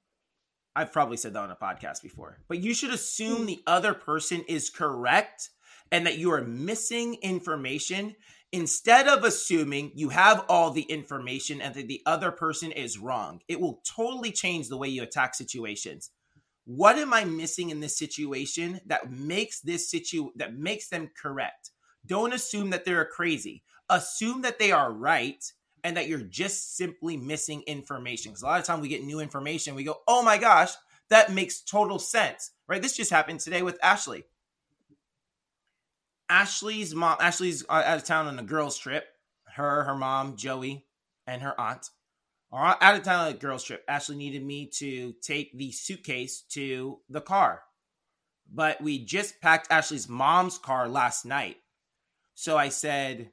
I've 0.74 0.92
probably 0.92 1.16
said 1.16 1.34
that 1.34 1.42
on 1.42 1.50
a 1.50 1.56
podcast 1.56 2.02
before, 2.02 2.38
but 2.48 2.58
you 2.58 2.74
should 2.74 2.90
assume 2.90 3.42
hmm. 3.42 3.46
the 3.46 3.62
other 3.66 3.94
person 3.94 4.44
is 4.48 4.70
correct 4.70 5.50
and 5.92 6.06
that 6.06 6.18
you 6.18 6.32
are 6.32 6.42
missing 6.42 7.18
information 7.22 8.16
instead 8.55 9.09
of 9.09 9.25
assuming 9.25 9.90
you 9.97 10.11
have 10.11 10.45
all 10.49 10.71
the 10.71 10.83
information 10.83 11.61
and 11.61 11.75
that 11.75 11.88
the 11.88 12.01
other 12.07 12.31
person 12.31 12.71
is 12.71 13.01
wrong. 13.01 13.40
It 13.49 13.61
will 13.61 13.83
totally 13.85 14.31
change 14.31 14.69
the 14.69 14.77
way 14.77 14.87
you 14.87 15.03
attack 15.03 15.35
situations. 15.35 16.11
What 16.64 16.97
am 16.97 17.12
I 17.12 17.25
missing 17.25 17.71
in 17.71 17.81
this 17.81 17.99
situation 17.99 18.81
that 18.87 19.11
makes 19.11 19.61
this 19.61 19.90
situ 19.90 20.31
that 20.37 20.55
makes 20.55 20.88
them 20.88 21.11
correct? 21.21 21.73
Don't 22.07 22.33
assume 22.33 22.71
that 22.71 22.85
they're 22.85 23.05
crazy. 23.05 23.64
Assume 23.90 24.43
that 24.43 24.61
they 24.61 24.71
are 24.71 24.93
right 24.93 25.45
and 25.83 25.97
that 25.97 26.07
you're 26.07 26.21
just 26.21 26.77
simply 26.77 27.17
missing 27.17 27.62
information. 27.67 28.31
Because 28.31 28.43
a 28.43 28.47
lot 28.47 28.61
of 28.61 28.67
time 28.67 28.81
we 28.81 28.87
get 28.87 29.03
new 29.03 29.19
information, 29.19 29.75
we 29.75 29.83
go, 29.83 29.97
oh 30.07 30.23
my 30.23 30.38
gosh, 30.38 30.71
that 31.11 31.33
makes 31.33 31.61
total 31.61 31.99
sense, 31.99 32.53
right? 32.69 32.81
This 32.81 32.97
just 32.97 33.11
happened 33.11 33.40
today 33.40 33.62
with 33.62 33.81
Ashley. 33.83 34.23
Ashley's 36.28 36.94
mom, 36.94 37.16
Ashley's 37.20 37.64
uh, 37.68 37.82
out 37.84 37.98
of 37.98 38.04
town 38.04 38.26
on 38.26 38.38
a 38.38 38.42
girls' 38.42 38.78
trip. 38.78 39.06
Her, 39.44 39.84
her 39.84 39.94
mom, 39.94 40.37
Joey, 40.37 40.87
and 41.26 41.42
her 41.42 41.58
aunt 41.60 41.90
are 42.50 42.76
out 42.80 42.96
of 42.96 43.02
town 43.02 43.26
on 43.26 43.32
a 43.32 43.37
girls' 43.37 43.64
trip. 43.64 43.84
Ashley 43.88 44.16
needed 44.16 44.44
me 44.44 44.66
to 44.78 45.14
take 45.22 45.56
the 45.56 45.72
suitcase 45.72 46.42
to 46.50 47.00
the 47.08 47.20
car. 47.20 47.62
But 48.52 48.80
we 48.80 49.04
just 49.04 49.40
packed 49.40 49.70
Ashley's 49.70 50.08
mom's 50.08 50.58
car 50.58 50.88
last 50.88 51.24
night. 51.24 51.56
So 52.34 52.56
I 52.56 52.68
said, 52.68 53.30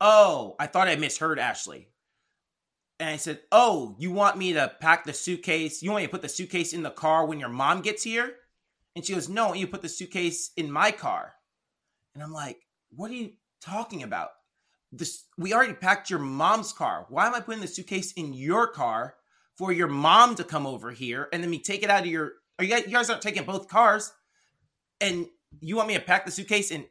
Oh, 0.00 0.56
I 0.58 0.66
thought 0.66 0.88
I 0.88 0.96
misheard 0.96 1.38
Ashley. 1.38 1.88
And 2.98 3.10
I 3.10 3.16
said, 3.16 3.40
Oh, 3.52 3.96
you 3.98 4.12
want 4.12 4.36
me 4.36 4.52
to 4.54 4.72
pack 4.80 5.04
the 5.04 5.12
suitcase? 5.12 5.82
You 5.82 5.90
want 5.90 6.02
me 6.02 6.06
to 6.06 6.10
put 6.12 6.22
the 6.22 6.28
suitcase 6.28 6.72
in 6.72 6.82
the 6.82 6.90
car 6.90 7.26
when 7.26 7.40
your 7.40 7.48
mom 7.48 7.82
gets 7.82 8.02
here? 8.02 8.34
And 8.96 9.04
she 9.04 9.14
goes, 9.14 9.28
No, 9.28 9.54
you 9.54 9.66
put 9.66 9.82
the 9.82 9.88
suitcase 9.88 10.50
in 10.56 10.70
my 10.70 10.90
car. 10.90 11.34
And 12.14 12.22
I'm 12.22 12.32
like, 12.32 12.58
What 12.90 13.10
are 13.10 13.14
you 13.14 13.32
talking 13.60 14.02
about? 14.02 14.30
This 14.92 15.24
we 15.38 15.54
already 15.54 15.74
packed 15.74 16.10
your 16.10 16.18
mom's 16.18 16.72
car. 16.72 17.06
Why 17.08 17.26
am 17.26 17.34
I 17.34 17.40
putting 17.40 17.60
the 17.60 17.68
suitcase 17.68 18.12
in 18.12 18.32
your 18.32 18.66
car 18.66 19.14
for 19.56 19.72
your 19.72 19.88
mom 19.88 20.34
to 20.36 20.44
come 20.44 20.66
over 20.66 20.90
here 20.90 21.28
and 21.32 21.42
then 21.42 21.50
me 21.50 21.60
take 21.60 21.82
it 21.82 21.90
out 21.90 22.00
of 22.00 22.06
your 22.06 22.32
are 22.58 22.64
you 22.64 22.70
guys, 22.70 22.84
you 22.86 22.92
guys 22.92 23.08
aren't 23.08 23.22
taking 23.22 23.44
both 23.44 23.68
cars? 23.68 24.12
And 25.00 25.26
you 25.60 25.76
want 25.76 25.88
me 25.88 25.94
to 25.94 26.00
pack 26.00 26.26
the 26.26 26.30
suitcase 26.30 26.70
in 26.70 26.84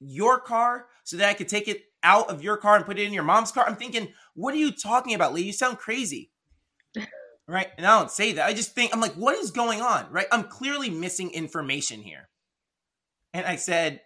your 0.00 0.40
car 0.40 0.86
so 1.04 1.16
that 1.16 1.28
I 1.28 1.34
could 1.34 1.48
take 1.48 1.68
it 1.68 1.82
out 2.02 2.28
of 2.28 2.42
your 2.42 2.56
car 2.56 2.74
and 2.74 2.84
put 2.84 2.98
it 2.98 3.06
in 3.06 3.12
your 3.12 3.22
mom's 3.22 3.52
car. 3.52 3.64
I'm 3.64 3.76
thinking, 3.76 4.08
what 4.34 4.52
are 4.52 4.58
you 4.58 4.72
talking 4.72 5.14
about, 5.14 5.32
Lee? 5.32 5.42
You 5.42 5.52
sound 5.52 5.78
crazy. 5.78 6.31
Right? 7.48 7.68
And 7.76 7.86
I 7.86 7.98
don't 7.98 8.10
say 8.10 8.32
that. 8.32 8.46
I 8.46 8.52
just 8.52 8.74
think, 8.74 8.92
I'm 8.92 9.00
like, 9.00 9.14
what 9.14 9.36
is 9.36 9.50
going 9.50 9.80
on? 9.80 10.06
Right? 10.10 10.26
I'm 10.32 10.44
clearly 10.44 10.90
missing 10.90 11.30
information 11.30 12.00
here. 12.00 12.28
And 13.34 13.46
I 13.46 13.56
said, 13.56 14.00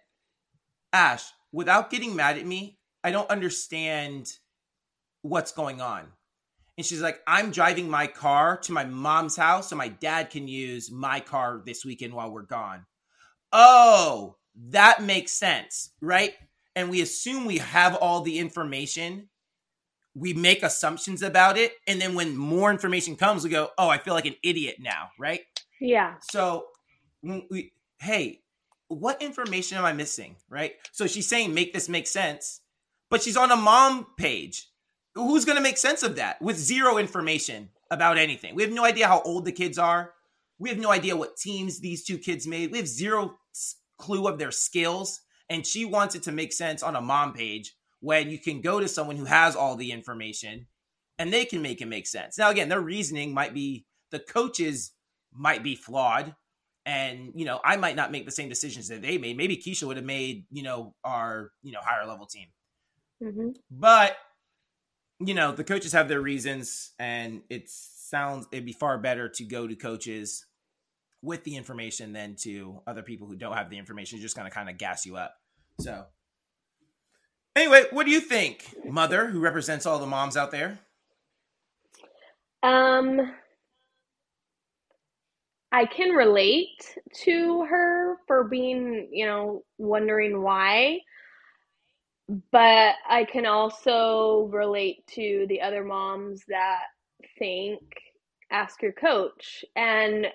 Ash, 0.93 1.23
without 1.51 1.89
getting 1.89 2.15
mad 2.15 2.37
at 2.37 2.45
me, 2.45 2.79
I 3.03 3.11
don't 3.11 3.29
understand 3.29 4.31
what's 5.21 5.51
going 5.51 5.81
on. 5.81 6.05
And 6.77 6.85
she's 6.85 7.01
like, 7.01 7.19
I'm 7.25 7.51
driving 7.51 7.89
my 7.89 8.07
car 8.07 8.57
to 8.57 8.71
my 8.71 8.85
mom's 8.85 9.35
house 9.35 9.69
so 9.69 9.75
my 9.75 9.87
dad 9.87 10.29
can 10.29 10.47
use 10.47 10.91
my 10.91 11.19
car 11.19 11.61
this 11.65 11.83
weekend 11.83 12.13
while 12.13 12.31
we're 12.31 12.43
gone. 12.43 12.85
Oh, 13.51 14.37
that 14.69 15.01
makes 15.01 15.31
sense, 15.31 15.91
right? 16.01 16.33
And 16.75 16.89
we 16.89 17.01
assume 17.01 17.45
we 17.45 17.57
have 17.57 17.95
all 17.95 18.21
the 18.21 18.37
information. 18.37 19.29
We 20.17 20.33
make 20.33 20.63
assumptions 20.63 21.21
about 21.21 21.57
it. 21.57 21.73
And 21.85 22.01
then 22.01 22.15
when 22.15 22.35
more 22.35 22.71
information 22.71 23.15
comes, 23.15 23.43
we 23.43 23.49
go, 23.49 23.69
oh, 23.77 23.89
I 23.89 23.97
feel 23.97 24.13
like 24.13 24.25
an 24.25 24.35
idiot 24.43 24.77
now, 24.79 25.09
right? 25.19 25.41
Yeah. 25.79 26.15
So, 26.31 26.67
we, 27.21 27.73
hey, 27.99 28.41
what 28.87 29.21
information 29.21 29.77
am 29.77 29.85
I 29.85 29.93
missing, 29.93 30.37
right? 30.49 30.73
So 30.91 31.07
she's 31.07 31.27
saying, 31.27 31.53
make 31.53 31.73
this 31.73 31.89
make 31.89 32.07
sense, 32.07 32.61
but 33.09 33.21
she's 33.21 33.37
on 33.37 33.51
a 33.51 33.55
mom 33.55 34.07
page. 34.17 34.69
Who's 35.15 35.45
going 35.45 35.57
to 35.57 35.63
make 35.63 35.77
sense 35.77 36.03
of 36.03 36.15
that 36.15 36.41
with 36.41 36.57
zero 36.57 36.97
information 36.97 37.69
about 37.91 38.17
anything? 38.17 38.55
We 38.55 38.63
have 38.63 38.71
no 38.71 38.85
idea 38.85 39.07
how 39.07 39.21
old 39.21 39.45
the 39.45 39.51
kids 39.51 39.77
are. 39.77 40.13
We 40.59 40.69
have 40.69 40.77
no 40.77 40.91
idea 40.91 41.15
what 41.15 41.37
teams 41.37 41.79
these 41.79 42.03
two 42.03 42.17
kids 42.17 42.47
made. 42.47 42.71
We 42.71 42.77
have 42.77 42.87
zero 42.87 43.37
clue 43.97 44.27
of 44.27 44.39
their 44.39 44.51
skills 44.51 45.21
and 45.49 45.65
she 45.65 45.85
wants 45.85 46.15
it 46.15 46.23
to 46.23 46.31
make 46.31 46.53
sense 46.53 46.83
on 46.83 46.95
a 46.95 47.01
mom 47.01 47.33
page 47.33 47.75
when 47.99 48.29
you 48.29 48.39
can 48.39 48.61
go 48.61 48.79
to 48.79 48.87
someone 48.87 49.15
who 49.15 49.25
has 49.25 49.55
all 49.55 49.75
the 49.75 49.91
information 49.91 50.67
and 51.17 51.33
they 51.33 51.45
can 51.45 51.61
make 51.61 51.81
it 51.81 51.87
make 51.87 52.07
sense. 52.07 52.37
Now 52.37 52.49
again, 52.49 52.69
their 52.69 52.81
reasoning 52.81 53.33
might 53.33 53.53
be 53.53 53.85
the 54.11 54.19
coaches 54.19 54.93
might 55.33 55.63
be 55.63 55.75
flawed 55.75 56.35
and 56.85 57.31
you 57.35 57.45
know, 57.45 57.59
I 57.63 57.77
might 57.77 57.95
not 57.95 58.11
make 58.11 58.25
the 58.25 58.31
same 58.31 58.49
decisions 58.49 58.87
that 58.89 59.01
they 59.01 59.17
made. 59.17 59.35
Maybe 59.35 59.57
Keisha 59.57 59.83
would 59.83 59.97
have 59.97 60.05
made, 60.05 60.45
you 60.49 60.63
know, 60.63 60.95
our, 61.03 61.51
you 61.61 61.71
know, 61.71 61.79
higher 61.81 62.07
level 62.07 62.25
team. 62.25 62.47
Mm-hmm. 63.23 63.49
But 63.71 64.15
you 65.19 65.33
know, 65.33 65.51
the 65.51 65.63
coaches 65.63 65.93
have 65.93 66.07
their 66.07 66.21
reasons 66.21 66.93
and 66.99 67.41
it 67.49 67.63
sounds 67.67 68.47
it'd 68.51 68.65
be 68.65 68.73
far 68.73 68.97
better 68.99 69.27
to 69.29 69.43
go 69.43 69.67
to 69.67 69.75
coaches 69.75 70.45
with 71.21 71.43
the 71.43 71.55
information 71.55 72.13
than 72.13 72.35
to 72.35 72.81
other 72.85 73.01
people 73.01 73.27
who 73.27 73.35
don't 73.35 73.55
have 73.55 73.69
the 73.69 73.77
information, 73.77 74.19
just 74.19 74.35
going 74.35 74.47
to 74.49 74.53
kind 74.53 74.69
of 74.69 74.77
gas 74.77 75.05
you 75.05 75.17
up. 75.17 75.33
So, 75.79 76.05
anyway, 77.57 77.83
what 77.91 78.05
do 78.05 78.11
you 78.11 78.19
think, 78.19 78.75
mother, 78.85 79.27
who 79.27 79.39
represents 79.39 79.85
all 79.85 79.99
the 79.99 80.05
moms 80.05 80.37
out 80.37 80.51
there? 80.51 80.79
Um, 82.63 83.33
I 85.71 85.85
can 85.85 86.11
relate 86.11 86.97
to 87.23 87.65
her 87.65 88.17
for 88.27 88.45
being, 88.45 89.09
you 89.11 89.25
know, 89.25 89.63
wondering 89.77 90.41
why. 90.41 90.99
But 92.51 92.95
I 93.07 93.23
can 93.23 93.45
also 93.45 94.49
relate 94.51 95.05
to 95.15 95.45
the 95.47 95.61
other 95.61 95.83
moms 95.83 96.43
that 96.49 96.83
think 97.39 97.81
ask 98.51 98.81
your 98.81 98.91
coach. 98.91 99.63
And 99.75 100.27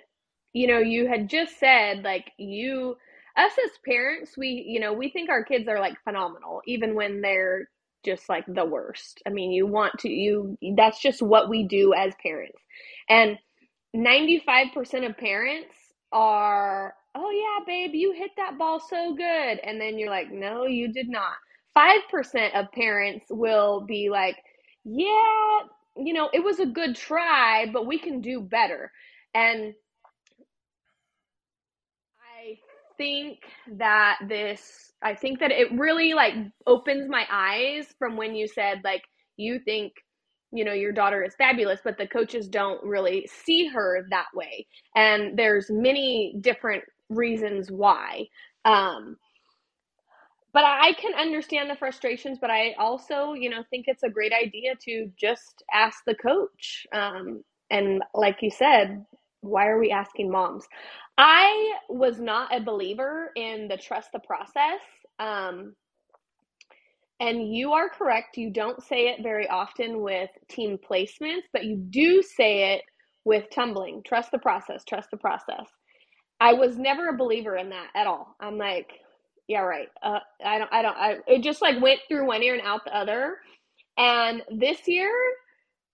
you 0.55 0.67
know, 0.67 0.79
you 0.79 1.07
had 1.07 1.29
just 1.29 1.59
said 1.59 2.03
like 2.03 2.31
you 2.39 2.97
us 3.37 3.53
as 3.64 3.71
parents, 3.87 4.37
we, 4.37 4.64
you 4.68 4.81
know, 4.81 4.92
we 4.92 5.11
think 5.11 5.31
our 5.31 5.45
kids 5.45 5.68
are 5.68 5.81
like 5.81 5.95
phenomenal 6.05 6.62
even 6.66 6.95
when 6.95 7.21
they're 7.21 7.68
just 8.05 8.29
like 8.29 8.45
the 8.49 8.64
worst. 8.64 9.23
I 9.27 9.31
mean, 9.31 9.53
you 9.53 9.66
want 9.66 9.99
to 10.01 10.09
you 10.11 10.57
that's 10.77 11.01
just 11.01 11.23
what 11.23 11.49
we 11.49 11.66
do 11.66 11.95
as 11.95 12.14
parents. 12.23 12.59
And 13.09 13.38
95% 13.95 15.07
of 15.09 15.16
parents 15.18 15.75
are, 16.12 16.95
"Oh 17.14 17.31
yeah, 17.31 17.64
babe, 17.66 17.95
you 17.95 18.12
hit 18.12 18.33
that 18.37 18.59
ball 18.59 18.81
so 18.81 19.14
good." 19.14 19.59
And 19.64 19.81
then 19.81 19.99
you're 19.99 20.11
like, 20.11 20.31
"No, 20.31 20.66
you 20.66 20.92
did 20.92 21.09
not." 21.09 21.35
5% 21.75 22.55
of 22.55 22.71
parents 22.73 23.27
will 23.31 23.83
be 23.83 24.09
like, 24.11 24.37
"Yeah, 24.85 25.61
you 25.97 26.12
know, 26.14 26.31
it 26.33 26.42
was 26.45 26.61
a 26.61 26.66
good 26.66 26.97
try, 26.97 27.66
but 27.73 27.87
we 27.87 27.99
can 27.99 28.21
do 28.21 28.40
better." 28.40 28.92
And 29.35 29.75
think 33.03 33.41
that 33.79 34.19
this 34.29 34.93
I 35.03 35.17
think 35.17 35.41
that 35.41 35.51
it 35.51 35.73
really 35.73 36.15
like 36.15 36.35
opens 36.69 37.09
my 37.09 37.27
eyes 37.31 37.88
from 37.99 38.17
when 38.17 38.37
you 38.37 38.47
said 38.47 38.83
like 38.85 39.03
you 39.37 39.59
think 39.59 39.93
you 40.53 40.65
know 40.65 40.73
your 40.73 40.93
daughter 40.93 41.25
is 41.25 41.35
fabulous 41.37 41.81
but 41.83 41.99
the 41.99 42.07
coaches 42.07 42.49
don't 42.49 42.83
really 42.85 43.29
see 43.45 43.67
her 43.67 44.07
that 44.11 44.29
way 44.35 44.67
and 44.95 45.37
there's 45.37 45.67
many 45.71 46.37
different 46.41 46.85
reasons 47.11 47.73
why 47.73 48.27
um, 48.65 49.17
but 50.53 50.65
I 50.65 50.95
can 50.95 51.15
understand 51.15 51.71
the 51.71 51.77
frustrations, 51.77 52.38
but 52.41 52.51
I 52.51 52.75
also, 52.79 53.35
you 53.35 53.51
know, 53.51 53.62
think 53.71 53.87
it's 53.88 54.03
a 54.03 54.11
great 54.11 54.33
idea 54.35 54.75
to 54.85 55.11
just 55.17 55.62
ask 55.73 56.01
the 56.07 56.15
coach. 56.15 56.87
Um, 56.93 57.43
and 57.71 58.03
like 58.15 58.38
you 58.43 58.51
said, 58.51 59.05
why 59.41 59.69
are 59.69 59.81
we 59.81 59.91
asking 59.91 60.31
moms? 60.31 60.67
I 61.18 61.75
was 61.88 62.18
not 62.20 62.55
a 62.55 62.61
believer 62.62 63.31
in 63.37 63.68
the 63.68 63.77
trust 63.77 64.11
the 64.12 64.20
process. 64.20 64.81
Um, 65.18 65.75
and 67.20 67.55
you 67.55 67.72
are 67.72 67.88
correct. 67.88 68.37
You 68.37 68.51
don't 68.51 68.83
say 68.83 69.09
it 69.09 69.22
very 69.22 69.48
often 69.48 70.03
with 70.03 70.31
team 70.51 70.79
placements, 70.79 71.44
but 71.53 71.64
you 71.64 71.77
do 71.77 72.22
say 72.22 72.75
it 72.75 72.83
with 73.25 73.44
tumbling. 73.55 74.03
Trust 74.07 74.31
the 74.33 74.38
process, 74.38 74.85
trust 74.85 75.11
the 75.11 75.16
process. 75.16 75.66
I 76.40 76.55
was 76.55 76.79
never 76.79 77.09
a 77.09 77.16
believer 77.16 77.57
in 77.57 77.70
that 77.70 77.88
at 77.96 78.07
all. 78.07 78.37
I'm 78.40 78.59
like, 78.59 78.90
yeah, 79.48 79.61
right. 79.61 79.88
Uh, 80.03 80.20
I 80.44 80.59
don't, 80.59 80.72
I 80.72 80.83
don't, 80.83 80.96
I, 80.96 81.16
it 81.27 81.42
just 81.42 81.62
like 81.62 81.83
went 81.83 82.01
through 82.09 82.27
one 82.27 82.42
ear 82.42 82.55
and 82.55 82.62
out 82.66 82.83
the 82.85 82.96
other. 82.96 83.38
And 83.98 84.42
this 84.51 84.81
year, 84.88 85.12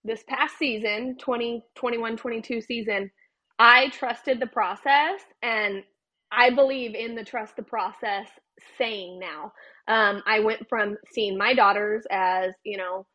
this 0.04 0.24
past 0.28 0.58
season, 0.58 1.16
2021 1.20 2.16
22 2.16 2.60
season, 2.62 3.10
I 3.58 3.88
trusted 3.90 4.40
the 4.40 4.46
process 4.46 5.20
and 5.42 5.84
I 6.32 6.50
believe 6.50 6.94
in 6.94 7.14
the 7.14 7.24
trust 7.24 7.56
the 7.56 7.62
process 7.62 8.28
saying 8.78 9.18
now. 9.20 9.52
Um, 9.88 10.22
I 10.26 10.40
went 10.40 10.68
from 10.68 10.96
seeing 11.12 11.38
my 11.38 11.54
daughters 11.54 12.04
as, 12.10 12.54
you 12.64 12.78
know, 12.78 13.06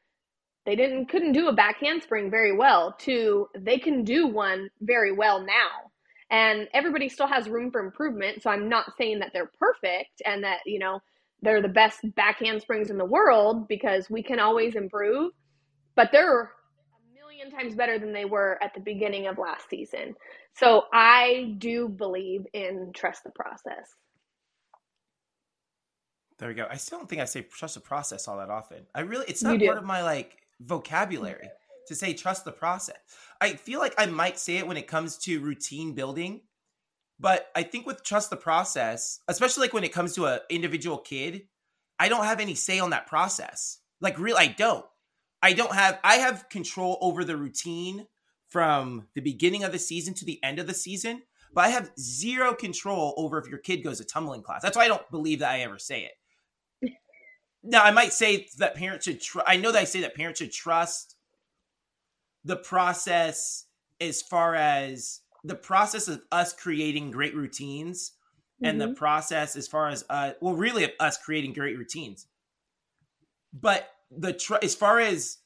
they 0.65 0.75
didn't 0.75 1.07
couldn't 1.07 1.33
do 1.33 1.47
a 1.47 1.53
back 1.53 1.77
handspring 1.81 2.29
very 2.29 2.55
well 2.55 2.95
to 2.99 3.47
they 3.57 3.77
can 3.77 4.03
do 4.03 4.27
one 4.27 4.69
very 4.81 5.11
well 5.11 5.41
now 5.41 5.91
and 6.29 6.67
everybody 6.73 7.09
still 7.09 7.27
has 7.27 7.49
room 7.49 7.71
for 7.71 7.81
improvement 7.83 8.41
so 8.41 8.49
i'm 8.49 8.69
not 8.69 8.93
saying 8.97 9.19
that 9.19 9.31
they're 9.33 9.51
perfect 9.59 10.21
and 10.25 10.43
that 10.43 10.59
you 10.65 10.79
know 10.79 10.99
they're 11.41 11.61
the 11.61 11.67
best 11.67 11.99
back 12.15 12.39
handsprings 12.39 12.89
in 12.89 12.97
the 12.97 13.05
world 13.05 13.67
because 13.67 14.09
we 14.09 14.21
can 14.23 14.39
always 14.39 14.75
improve 14.75 15.31
but 15.95 16.09
they're 16.11 16.43
a 16.43 16.49
million 17.43 17.57
times 17.57 17.75
better 17.75 17.99
than 17.99 18.13
they 18.13 18.25
were 18.25 18.57
at 18.61 18.73
the 18.73 18.79
beginning 18.79 19.27
of 19.27 19.37
last 19.37 19.69
season 19.69 20.15
so 20.55 20.83
i 20.93 21.55
do 21.57 21.87
believe 21.87 22.45
in 22.53 22.91
trust 22.93 23.23
the 23.23 23.31
process 23.31 23.95
there 26.39 26.49
we 26.49 26.55
go 26.55 26.67
i 26.69 26.77
still 26.77 26.99
don't 26.99 27.09
think 27.09 27.21
i 27.21 27.25
say 27.25 27.41
trust 27.41 27.75
the 27.75 27.81
process 27.81 28.27
all 28.27 28.37
that 28.37 28.49
often 28.49 28.79
i 28.95 29.01
really 29.01 29.25
it's 29.27 29.43
not 29.43 29.59
part 29.61 29.77
of 29.77 29.83
my 29.83 30.03
like 30.03 30.37
vocabulary 30.59 31.47
to 31.87 31.95
say 31.95 32.13
trust 32.13 32.45
the 32.45 32.51
process. 32.51 32.97
I 33.41 33.53
feel 33.53 33.79
like 33.79 33.93
I 33.97 34.05
might 34.05 34.39
say 34.39 34.57
it 34.57 34.67
when 34.67 34.77
it 34.77 34.87
comes 34.87 35.17
to 35.19 35.39
routine 35.39 35.93
building, 35.93 36.41
but 37.19 37.47
I 37.55 37.63
think 37.63 37.85
with 37.85 38.03
trust 38.03 38.29
the 38.29 38.37
process, 38.37 39.19
especially 39.27 39.61
like 39.61 39.73
when 39.73 39.83
it 39.83 39.93
comes 39.93 40.13
to 40.15 40.25
an 40.25 40.39
individual 40.49 40.97
kid, 40.97 41.43
I 41.99 42.09
don't 42.09 42.25
have 42.25 42.39
any 42.39 42.55
say 42.55 42.79
on 42.79 42.91
that 42.91 43.07
process. 43.07 43.79
Like 44.01 44.19
real 44.19 44.37
I 44.37 44.47
don't. 44.47 44.85
I 45.43 45.51
don't 45.51 45.75
have 45.75 45.99
I 46.03 46.15
have 46.15 46.47
control 46.47 46.97
over 47.01 47.25
the 47.25 47.35
routine 47.35 48.07
from 48.47 49.07
the 49.13 49.21
beginning 49.21 49.63
of 49.63 49.73
the 49.73 49.79
season 49.79 50.13
to 50.15 50.25
the 50.25 50.41
end 50.41 50.57
of 50.57 50.67
the 50.67 50.73
season, 50.73 51.21
but 51.53 51.65
I 51.65 51.69
have 51.69 51.91
zero 51.99 52.55
control 52.55 53.13
over 53.17 53.37
if 53.39 53.49
your 53.49 53.59
kid 53.59 53.83
goes 53.83 53.97
to 53.97 54.05
tumbling 54.05 54.41
class. 54.41 54.61
That's 54.61 54.77
why 54.77 54.85
I 54.85 54.87
don't 54.87 55.11
believe 55.11 55.39
that 55.39 55.51
I 55.51 55.59
ever 55.59 55.77
say 55.77 56.09
it. 56.81 56.93
Now, 57.65 57.81
I 57.81 57.91
might 57.91 58.11
say 58.11 58.47
that 58.57 58.75
parents 58.75 59.05
should. 59.05 59.21
Tr- 59.21 59.39
I 59.47 59.55
know 59.55 59.71
that 59.71 59.79
I 59.79 59.85
say 59.85 60.01
that 60.01 60.15
parents 60.15 60.41
should 60.41 60.51
trust 60.51 61.15
the 62.43 62.57
process 62.57 63.67
as 64.01 64.21
far 64.21 64.53
as 64.53 65.21
the 65.45 65.55
process 65.55 66.09
of 66.09 66.21
us 66.29 66.51
creating 66.51 67.11
great 67.11 67.33
routines 67.33 68.11
mm-hmm. 68.55 68.65
and 68.65 68.81
the 68.81 68.87
mm-hmm. 68.87 68.95
process 68.95 69.55
as 69.55 69.67
far 69.67 69.87
as 69.87 70.03
uh 70.09 70.33
well 70.41 70.55
really 70.55 70.83
of 70.83 70.91
us 70.99 71.17
creating 71.17 71.53
great 71.53 71.77
routines 71.77 72.27
but 73.53 73.92
the 74.17 74.33
tr- 74.33 74.55
as 74.61 74.75
far 74.75 74.99
as 74.99 75.37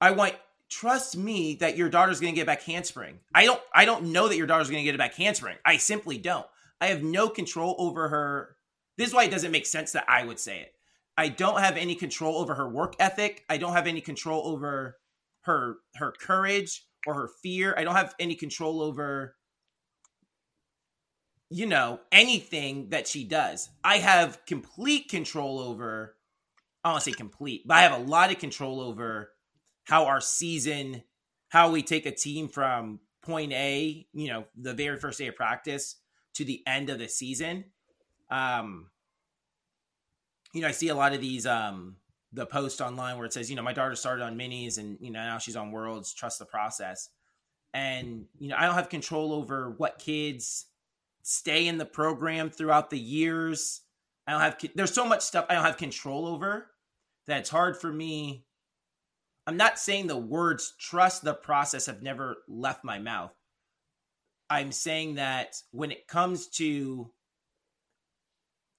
i 0.00 0.10
want 0.10 0.34
trust 0.70 1.16
me 1.16 1.54
that 1.56 1.76
your 1.76 1.88
daughter's 1.88 2.20
going 2.20 2.34
to 2.34 2.40
get 2.40 2.46
back 2.46 2.62
handspring. 2.62 3.20
I 3.34 3.44
don't 3.44 3.60
i 3.72 3.84
don't 3.84 4.12
know 4.12 4.28
that 4.28 4.36
your 4.36 4.46
daughter's 4.46 4.70
going 4.70 4.84
to 4.84 4.90
get 4.90 4.98
back 4.98 5.14
handspring. 5.14 5.56
I 5.64 5.76
simply 5.76 6.18
don't. 6.18 6.46
I 6.80 6.88
have 6.88 7.02
no 7.02 7.28
control 7.28 7.76
over 7.78 8.08
her 8.08 8.56
this 8.96 9.08
is 9.08 9.14
why 9.14 9.24
it 9.24 9.30
doesn't 9.30 9.52
make 9.52 9.66
sense 9.66 9.92
that 9.92 10.04
i 10.08 10.24
would 10.24 10.38
say 10.38 10.60
it. 10.60 10.72
I 11.16 11.28
don't 11.28 11.60
have 11.60 11.76
any 11.76 11.94
control 11.94 12.38
over 12.38 12.54
her 12.54 12.68
work 12.68 12.96
ethic. 12.98 13.44
I 13.48 13.56
don't 13.56 13.72
have 13.72 13.86
any 13.86 14.00
control 14.00 14.46
over 14.46 14.96
her 15.42 15.76
her 15.96 16.12
courage 16.12 16.86
or 17.06 17.14
her 17.14 17.28
fear. 17.42 17.74
I 17.76 17.84
don't 17.84 17.94
have 17.94 18.14
any 18.18 18.34
control 18.34 18.80
over 18.80 19.36
you 21.50 21.66
know 21.66 22.00
anything 22.10 22.88
that 22.88 23.06
she 23.06 23.24
does. 23.24 23.68
I 23.84 23.98
have 23.98 24.44
complete 24.46 25.08
control 25.08 25.60
over 25.60 26.16
I 26.84 26.88
don't 26.88 26.94
want 26.94 27.04
to 27.04 27.10
say 27.10 27.16
complete, 27.16 27.66
but 27.66 27.78
I 27.78 27.82
have 27.82 27.98
a 27.98 28.04
lot 28.04 28.30
of 28.30 28.38
control 28.38 28.80
over 28.80 29.30
how 29.84 30.04
our 30.04 30.20
season, 30.20 31.02
how 31.48 31.70
we 31.70 31.82
take 31.82 32.04
a 32.04 32.10
team 32.10 32.46
from 32.48 33.00
point 33.22 33.52
A, 33.54 34.06
you 34.12 34.28
know, 34.28 34.44
the 34.54 34.74
very 34.74 34.98
first 34.98 35.18
day 35.18 35.28
of 35.28 35.34
practice 35.34 35.96
to 36.34 36.44
the 36.44 36.62
end 36.66 36.90
of 36.90 36.98
the 36.98 37.08
season. 37.08 37.64
Um, 38.30 38.90
you 40.52 40.60
know, 40.60 40.68
I 40.68 40.72
see 40.72 40.88
a 40.88 40.94
lot 40.94 41.14
of 41.14 41.22
these 41.22 41.46
um 41.46 41.96
the 42.34 42.44
post 42.44 42.80
online 42.82 43.16
where 43.16 43.26
it 43.26 43.32
says, 43.32 43.48
you 43.48 43.56
know, 43.56 43.62
my 43.62 43.72
daughter 43.72 43.94
started 43.94 44.22
on 44.22 44.36
minis 44.36 44.76
and 44.76 44.98
you 45.00 45.10
know 45.10 45.20
now 45.20 45.38
she's 45.38 45.56
on 45.56 45.72
worlds. 45.72 46.12
Trust 46.12 46.38
the 46.38 46.44
process. 46.44 47.08
And 47.72 48.26
you 48.38 48.48
know, 48.48 48.56
I 48.58 48.66
don't 48.66 48.74
have 48.74 48.90
control 48.90 49.32
over 49.32 49.70
what 49.70 49.98
kids 49.98 50.66
stay 51.22 51.66
in 51.66 51.78
the 51.78 51.86
program 51.86 52.50
throughout 52.50 52.90
the 52.90 52.98
years. 52.98 53.80
I 54.26 54.32
don't 54.32 54.40
have. 54.42 54.58
There's 54.74 54.92
so 54.92 55.06
much 55.06 55.22
stuff 55.22 55.46
I 55.48 55.54
don't 55.54 55.64
have 55.64 55.78
control 55.78 56.26
over 56.26 56.68
that 57.26 57.40
it's 57.40 57.50
hard 57.50 57.76
for 57.76 57.92
me. 57.92 58.44
I'm 59.46 59.56
not 59.56 59.78
saying 59.78 60.06
the 60.06 60.16
words 60.16 60.74
"trust 60.78 61.22
the 61.22 61.34
process" 61.34 61.86
have 61.86 62.02
never 62.02 62.36
left 62.48 62.84
my 62.84 62.98
mouth. 62.98 63.32
I'm 64.48 64.72
saying 64.72 65.16
that 65.16 65.56
when 65.70 65.90
it 65.90 66.06
comes 66.06 66.48
to 66.58 67.10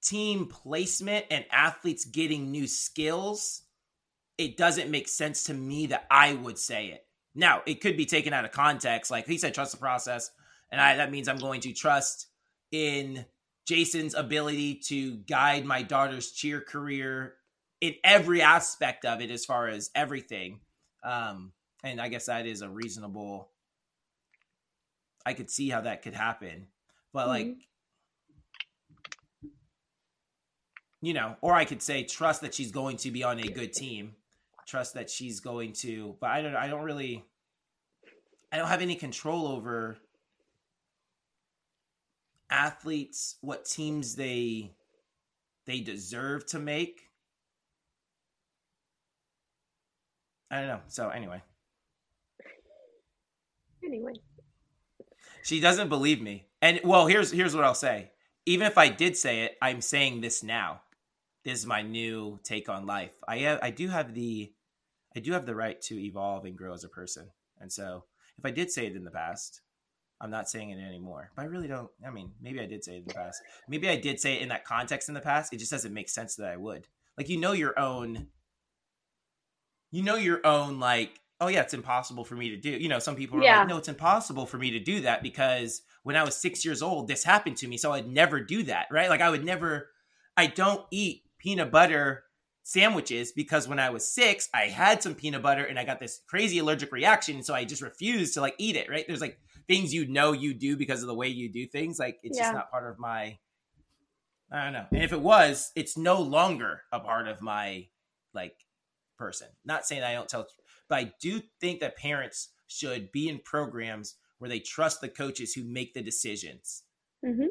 team 0.04 0.46
placement 0.46 1.26
and 1.32 1.46
athletes 1.52 2.06
getting 2.06 2.52
new 2.52 2.68
skills, 2.68 3.64
it 4.38 4.58
doesn't 4.58 4.92
make 4.92 5.08
sense 5.08 5.44
to 5.46 5.54
me 5.54 5.88
that 5.88 6.06
I 6.10 6.34
would 6.34 6.58
say 6.58 6.88
it. 6.88 7.06
Now, 7.34 7.62
it 7.66 7.82
could 7.82 7.98
be 7.98 8.06
taken 8.06 8.34
out 8.34 8.46
of 8.46 8.52
context. 8.52 9.12
Like 9.12 9.28
he 9.28 9.38
said, 9.38 9.54
trust 9.54 9.74
the 9.74 9.78
process. 9.78 10.32
And 10.72 10.80
I, 10.80 10.96
that 10.98 11.12
means 11.12 11.28
I'm 11.28 11.38
going 11.38 11.62
to 11.62 11.74
trust 11.74 12.28
in 12.72 13.26
Jason's 13.66 14.14
ability 14.14 14.76
to 14.86 15.16
guide 15.18 15.66
my 15.66 15.82
daughter's 15.82 16.32
cheer 16.32 16.62
career 16.62 17.36
in 17.88 17.96
every 18.04 18.42
aspect 18.42 19.06
of 19.06 19.22
it, 19.22 19.32
as 19.32 19.46
far 19.46 19.68
as 19.68 19.90
everything. 19.96 20.60
Um, 21.04 21.52
and 21.84 22.02
I 22.02 22.08
guess 22.10 22.26
that 22.26 22.46
is 22.46 22.62
a 22.62 22.70
reasonable. 22.70 23.50
I 25.26 25.34
could 25.34 25.50
see 25.50 25.70
how 25.70 25.82
that 25.82 26.02
could 26.02 26.14
happen, 26.14 26.68
but 27.14 27.22
mm-hmm. 27.22 27.30
like 27.30 27.56
you 31.02 31.14
know, 31.14 31.36
or 31.42 31.54
I 31.54 31.66
could 31.66 31.84
say 31.84 32.04
trust 32.04 32.42
that 32.42 32.56
she's 32.56 32.72
going 32.72 32.98
to 32.98 33.12
be 33.12 33.24
on 33.24 33.40
a 33.40 33.48
good 33.48 33.74
team, 33.74 34.16
trust 34.68 34.96
that 34.96 35.10
she's 35.10 35.40
going 35.40 35.74
to. 35.74 36.16
But 36.20 36.32
I 36.32 36.42
don't. 36.42 36.56
I 36.56 36.68
don't 36.68 36.84
really. 36.84 37.24
I 38.52 38.58
don't 38.58 38.68
have 38.68 38.82
any 38.82 38.96
control 38.96 39.48
over 39.48 39.98
athletes, 42.50 43.36
what 43.42 43.66
teams 43.66 44.16
they 44.16 44.72
they 45.66 45.80
deserve 45.80 46.46
to 46.48 46.60
make. 46.60 47.05
I 50.56 50.60
don't 50.60 50.70
know. 50.70 50.82
So 50.88 51.10
anyway. 51.10 51.42
Anyway. 53.84 54.14
She 55.44 55.60
doesn't 55.60 55.90
believe 55.90 56.22
me. 56.22 56.48
And 56.62 56.80
well, 56.84 57.08
here's 57.08 57.32
here's 57.32 57.56
what 57.56 57.66
I'll 57.66 57.76
say. 57.76 58.12
Even 58.46 58.68
if 58.68 58.78
I 58.78 58.90
did 58.90 59.18
say 59.18 59.42
it, 59.42 59.58
I'm 59.62 59.82
saying 59.82 60.22
this 60.22 60.44
now 60.44 60.82
this 61.46 61.60
is 61.60 61.66
my 61.66 61.84
new 61.84 62.40
take 62.44 62.68
on 62.68 62.86
life. 62.88 63.12
I 63.28 63.38
have, 63.40 63.60
I 63.62 63.70
do 63.70 63.88
have 63.88 64.14
the 64.14 64.52
I 65.16 65.20
do 65.22 65.32
have 65.32 65.46
the 65.46 65.56
right 65.56 65.80
to 65.84 65.98
evolve 65.98 66.44
and 66.44 66.58
grow 66.58 66.74
as 66.74 66.84
a 66.84 66.90
person. 66.90 67.30
And 67.62 67.72
so 67.72 68.04
if 68.38 68.46
I 68.46 68.52
did 68.52 68.70
say 68.72 68.88
it 68.88 68.98
in 68.98 69.06
the 69.06 69.12
past, 69.12 69.62
I'm 70.20 70.32
not 70.32 70.50
saying 70.50 70.72
it 70.72 70.84
anymore. 70.84 71.32
But 71.36 71.44
I 71.44 71.46
really 71.46 71.68
don't 71.68 71.90
I 72.06 72.10
mean, 72.10 72.32
maybe 72.42 72.60
I 72.60 72.66
did 72.66 72.84
say 72.84 72.96
it 72.96 73.04
in 73.04 73.08
the 73.08 73.14
past. 73.14 73.42
Maybe 73.70 73.88
I 73.88 73.96
did 73.96 74.20
say 74.20 74.34
it 74.34 74.42
in 74.42 74.50
that 74.50 74.66
context 74.66 75.08
in 75.08 75.14
the 75.14 75.22
past. 75.22 75.54
It 75.54 75.60
just 75.60 75.72
doesn't 75.72 75.94
make 75.94 76.10
sense 76.10 76.36
that 76.36 76.52
I 76.52 76.58
would. 76.58 76.88
Like 77.18 77.30
you 77.30 77.40
know 77.40 77.54
your 77.54 77.78
own 77.80 78.28
you 79.96 80.04
know 80.04 80.16
your 80.16 80.46
own 80.46 80.80
like 80.80 81.22
oh 81.42 81.48
yeah, 81.48 81.62
it's 81.62 81.74
impossible 81.74 82.24
for 82.24 82.36
me 82.36 82.50
to 82.50 82.58
do. 82.58 82.70
You 82.72 82.88
know, 82.88 83.00
some 83.00 83.16
people 83.16 83.38
are 83.40 83.44
yeah. 83.44 83.60
like, 83.60 83.68
no, 83.68 83.78
it's 83.78 83.90
impossible 83.90 84.46
for 84.46 84.58
me 84.58 84.72
to 84.72 84.80
do 84.80 85.02
that 85.02 85.22
because 85.22 85.82
when 86.04 86.16
I 86.16 86.24
was 86.24 86.36
six 86.38 86.64
years 86.64 86.82
old, 86.82 87.08
this 87.08 87.24
happened 87.24 87.58
to 87.58 87.68
me, 87.68 87.78
so 87.78 87.92
I'd 87.92 88.08
never 88.08 88.40
do 88.40 88.64
that, 88.64 88.88
right? 88.92 89.10
Like 89.10 89.22
I 89.22 89.30
would 89.30 89.44
never. 89.44 89.90
I 90.38 90.48
don't 90.48 90.86
eat 90.92 91.24
peanut 91.38 91.72
butter 91.72 92.24
sandwiches 92.64 93.32
because 93.32 93.68
when 93.68 93.80
I 93.80 93.90
was 93.90 94.06
six, 94.06 94.50
I 94.54 94.64
had 94.64 95.02
some 95.02 95.16
peanut 95.16 95.42
butter 95.42 95.64
and 95.64 95.80
I 95.80 95.86
got 95.86 96.00
this 96.00 96.20
crazy 96.28 96.58
allergic 96.60 96.92
reaction. 96.92 97.42
So 97.42 97.54
I 97.54 97.64
just 97.64 97.82
refused 97.82 98.34
to 98.34 98.42
like 98.42 98.56
eat 98.58 98.76
it, 98.76 98.90
right? 98.90 99.06
There's 99.08 99.22
like 99.22 99.40
things 99.68 99.94
you 99.94 100.08
know 100.08 100.34
you 100.34 100.54
do 100.54 100.76
because 100.76 101.02
of 101.04 101.08
the 101.08 101.16
way 101.16 101.28
you 101.30 101.50
do 101.50 101.68
things. 101.68 102.00
Like 102.00 102.18
it's 102.22 102.38
Yeah. 102.38 102.46
just 102.46 102.54
not 102.54 102.72
part 102.72 102.90
of 102.90 103.00
my, 103.00 103.38
I 104.52 104.64
don't 104.66 104.74
know. 104.74 104.88
And 104.92 105.04
if 105.04 105.14
it 105.14 105.22
was, 105.22 105.72
it's 105.76 105.96
no 105.96 106.22
longer 106.22 106.82
a 106.92 107.00
part 107.00 107.28
of 107.28 107.42
my 107.42 107.88
like 108.34 108.65
person. 109.18 109.48
Not 109.64 109.86
saying 109.86 110.04
I 110.04 110.14
don't 110.14 110.30
tell, 110.30 110.48
but 110.90 111.00
I 111.00 111.12
do 111.22 111.42
think 111.60 111.80
that 111.80 111.98
parents 111.98 112.50
should 112.68 113.12
be 113.12 113.30
in 113.30 113.40
programs 113.40 114.16
where 114.40 114.50
they 114.50 114.60
trust 114.60 115.02
the 115.02 115.10
coaches 115.10 115.54
who 115.54 115.64
make 115.64 115.94
the 115.94 116.02
decisions. 116.02 116.84
Mhm. 117.24 117.50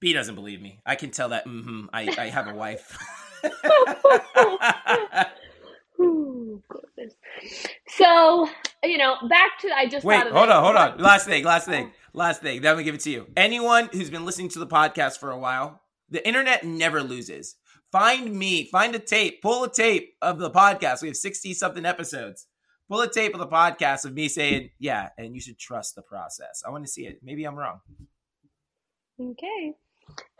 B 0.00 0.12
doesn't 0.12 0.34
believe 0.34 0.60
me. 0.60 0.80
I 0.84 0.94
can 0.94 1.10
tell 1.10 1.30
that. 1.30 1.46
Mm-hmm, 1.46 1.86
I, 1.92 2.14
I 2.18 2.26
have 2.28 2.48
a 2.48 2.54
wife. 2.54 2.96
Ooh, 6.00 6.62
goodness. 6.68 7.14
So, 7.88 8.48
you 8.84 8.98
know, 8.98 9.16
back 9.28 9.58
to 9.60 9.70
I 9.74 9.86
just 9.88 10.04
Wait, 10.04 10.22
hold 10.22 10.50
on, 10.50 10.62
hold 10.62 10.76
on. 10.76 10.98
Last 10.98 11.26
thing, 11.26 11.44
last 11.44 11.66
thing, 11.66 11.92
last 12.12 12.42
thing. 12.42 12.60
Then 12.60 12.76
I'm 12.76 12.84
give 12.84 12.94
it 12.94 13.00
to 13.02 13.10
you. 13.10 13.26
Anyone 13.36 13.88
who's 13.92 14.10
been 14.10 14.24
listening 14.24 14.48
to 14.50 14.58
the 14.58 14.66
podcast 14.66 15.18
for 15.18 15.30
a 15.30 15.38
while, 15.38 15.80
the 16.10 16.26
internet 16.26 16.64
never 16.64 17.02
loses. 17.02 17.56
Find 17.96 18.30
me, 18.30 18.64
find 18.66 18.94
a 18.94 18.98
tape, 18.98 19.40
pull 19.40 19.64
a 19.64 19.72
tape 19.72 20.16
of 20.20 20.38
the 20.38 20.50
podcast. 20.50 21.00
We 21.00 21.08
have 21.08 21.16
60 21.16 21.54
something 21.54 21.86
episodes. 21.86 22.46
Pull 22.90 23.00
a 23.00 23.10
tape 23.10 23.32
of 23.32 23.40
the 23.40 23.46
podcast 23.46 24.04
of 24.04 24.12
me 24.12 24.28
saying, 24.28 24.68
yeah, 24.78 25.08
and 25.16 25.34
you 25.34 25.40
should 25.40 25.58
trust 25.58 25.94
the 25.94 26.02
process. 26.02 26.62
I 26.66 26.68
want 26.68 26.84
to 26.84 26.92
see 26.92 27.06
it. 27.06 27.20
Maybe 27.22 27.44
I'm 27.44 27.56
wrong. 27.56 27.80
Okay. 29.18 29.72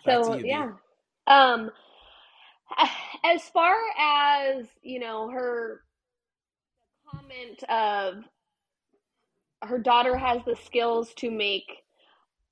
So 0.04 0.34
you, 0.34 0.44
yeah. 0.44 0.72
Um 1.26 1.70
as 3.24 3.48
far 3.48 3.74
as, 3.98 4.66
you 4.82 5.00
know, 5.00 5.30
her 5.30 5.80
comment 7.10 7.62
of 7.70 8.24
her 9.62 9.78
daughter 9.78 10.14
has 10.14 10.42
the 10.44 10.56
skills 10.62 11.14
to 11.14 11.30
make 11.30 11.72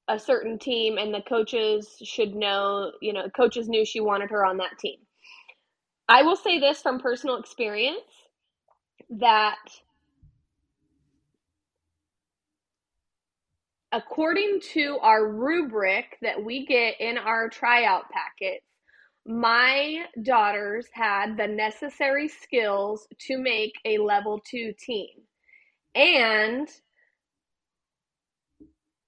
a 0.09 0.19
certain 0.19 0.59
team 0.59 0.99
and 0.99 1.15
the 1.15 1.23
coaches 1.23 1.97
should 2.03 2.35
know, 2.35 2.93
you 3.01 3.13
know, 3.13 3.29
coaches 3.31 3.69
knew 3.69 3.85
she 3.85 4.01
wanted 4.01 4.31
her 4.31 4.45
on 4.45 4.59
that 4.59 4.79
team. 4.79 4.99
I 6.09 6.23
will 6.23 6.37
say 6.37 6.59
this 6.59 6.83
from 6.83 7.01
personal 7.01 7.37
experience 7.37 8.01
that 9.11 9.57
according 13.93 14.61
to 14.73 14.99
our 15.01 15.27
rubric 15.27 16.19
that 16.21 16.43
we 16.45 16.67
get 16.67 17.01
in 17.01 17.17
our 17.17 17.49
tryout 17.49 18.05
packets, 18.11 18.67
my 19.27 20.05
daughters 20.23 20.87
had 20.93 21.37
the 21.39 21.47
necessary 21.47 22.29
skills 22.29 23.07
to 23.19 23.39
make 23.39 23.73
a 23.87 23.99
level 23.99 24.43
two 24.51 24.75
team. 24.79 25.09
And 25.95 26.69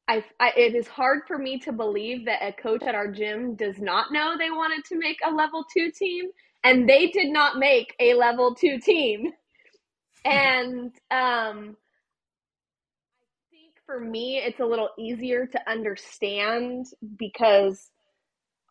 I, 0.09 0.25
I, 0.39 0.53
it 0.57 0.75
is 0.75 0.87
hard 0.87 1.23
for 1.27 1.37
me 1.37 1.59
to 1.61 1.73
believe 1.73 2.27
that 2.27 2.43
a 2.43 2.53
coach 2.53 2.83
at 2.83 2.95
our 2.95 3.11
gym 3.11 3.57
does 3.57 3.79
not 3.81 4.13
know 4.13 4.37
they 4.39 4.51
wanted 4.51 4.85
to 4.87 4.99
make 4.99 5.19
a 5.27 5.31
level 5.33 5.65
two 5.73 5.91
team, 5.91 6.27
and 6.63 6.89
they 6.89 7.09
did 7.09 7.29
not 7.31 7.59
make 7.59 7.95
a 8.01 8.15
level 8.15 8.55
two 8.55 8.79
team. 8.79 9.33
And 10.25 10.93
um, 11.13 11.77
I 11.77 13.51
think 13.51 13.75
for 13.87 14.01
me, 14.01 14.39
it's 14.39 14.61
a 14.61 14.65
little 14.67 14.91
easier 14.99 15.47
to 15.47 15.71
understand 15.71 16.87
because 17.17 17.91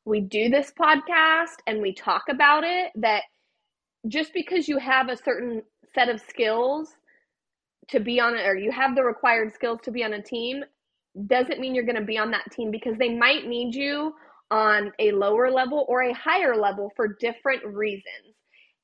we 0.05 0.21
do 0.21 0.49
this 0.49 0.73
podcast 0.79 1.57
and 1.67 1.81
we 1.81 1.93
talk 1.93 2.23
about 2.29 2.63
it. 2.65 2.91
That 2.95 3.23
just 4.07 4.33
because 4.33 4.67
you 4.67 4.79
have 4.79 5.09
a 5.09 5.17
certain 5.17 5.63
set 5.93 6.09
of 6.09 6.21
skills 6.21 6.89
to 7.89 7.99
be 7.99 8.19
on 8.19 8.35
it, 8.35 8.45
or 8.45 8.55
you 8.57 8.71
have 8.71 8.95
the 8.95 9.03
required 9.03 9.53
skills 9.53 9.79
to 9.83 9.91
be 9.91 10.03
on 10.03 10.13
a 10.13 10.21
team, 10.21 10.63
doesn't 11.27 11.59
mean 11.59 11.75
you're 11.75 11.85
going 11.85 11.99
to 11.99 12.05
be 12.05 12.17
on 12.17 12.31
that 12.31 12.51
team 12.51 12.71
because 12.71 12.97
they 12.97 13.13
might 13.13 13.47
need 13.47 13.75
you 13.75 14.13
on 14.51 14.91
a 14.99 15.11
lower 15.11 15.49
level 15.51 15.85
or 15.87 16.03
a 16.03 16.13
higher 16.13 16.55
level 16.55 16.91
for 16.95 17.15
different 17.19 17.65
reasons. 17.65 18.35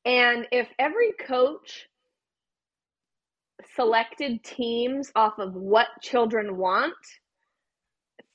And 0.06 0.48
if 0.52 0.68
every 0.80 1.14
coach 1.28 1.88
selected 3.76 4.44
teams 4.44 5.12
off 5.16 5.40
of 5.40 5.54
what 5.54 5.88
children 6.02 6.58
want, 6.58 6.94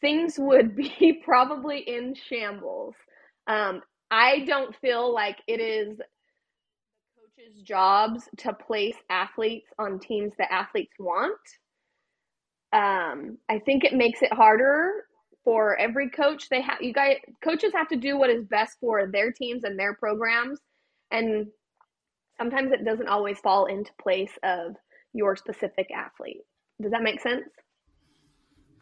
things 0.00 0.36
would 0.38 0.76
be 0.76 1.20
probably 1.24 1.78
in 1.80 2.14
shambles. 2.14 2.94
Um, 3.46 3.82
I 4.10 4.40
don't 4.40 4.74
feel 4.76 5.12
like 5.12 5.38
it 5.48 5.60
is 5.60 5.98
coaches' 7.16 7.62
jobs 7.62 8.28
to 8.38 8.52
place 8.52 8.96
athletes 9.10 9.68
on 9.78 9.98
teams 9.98 10.32
that 10.38 10.52
athletes 10.52 10.94
want. 10.98 11.38
Um, 12.76 13.38
I 13.48 13.58
think 13.60 13.84
it 13.84 13.94
makes 13.94 14.20
it 14.20 14.32
harder 14.32 15.06
for 15.44 15.78
every 15.78 16.10
coach. 16.10 16.50
They 16.50 16.60
have 16.60 16.82
you 16.82 16.92
guys 16.92 17.16
coaches 17.42 17.72
have 17.74 17.88
to 17.88 17.96
do 17.96 18.18
what 18.18 18.28
is 18.28 18.44
best 18.44 18.76
for 18.80 19.06
their 19.10 19.32
teams 19.32 19.64
and 19.64 19.78
their 19.78 19.94
programs, 19.94 20.60
and 21.10 21.46
sometimes 22.36 22.72
it 22.72 22.84
doesn't 22.84 23.08
always 23.08 23.38
fall 23.38 23.64
into 23.64 23.90
place 23.98 24.32
of 24.42 24.74
your 25.14 25.36
specific 25.36 25.88
athlete. 25.96 26.42
Does 26.82 26.90
that 26.90 27.02
make 27.02 27.20
sense? 27.20 27.48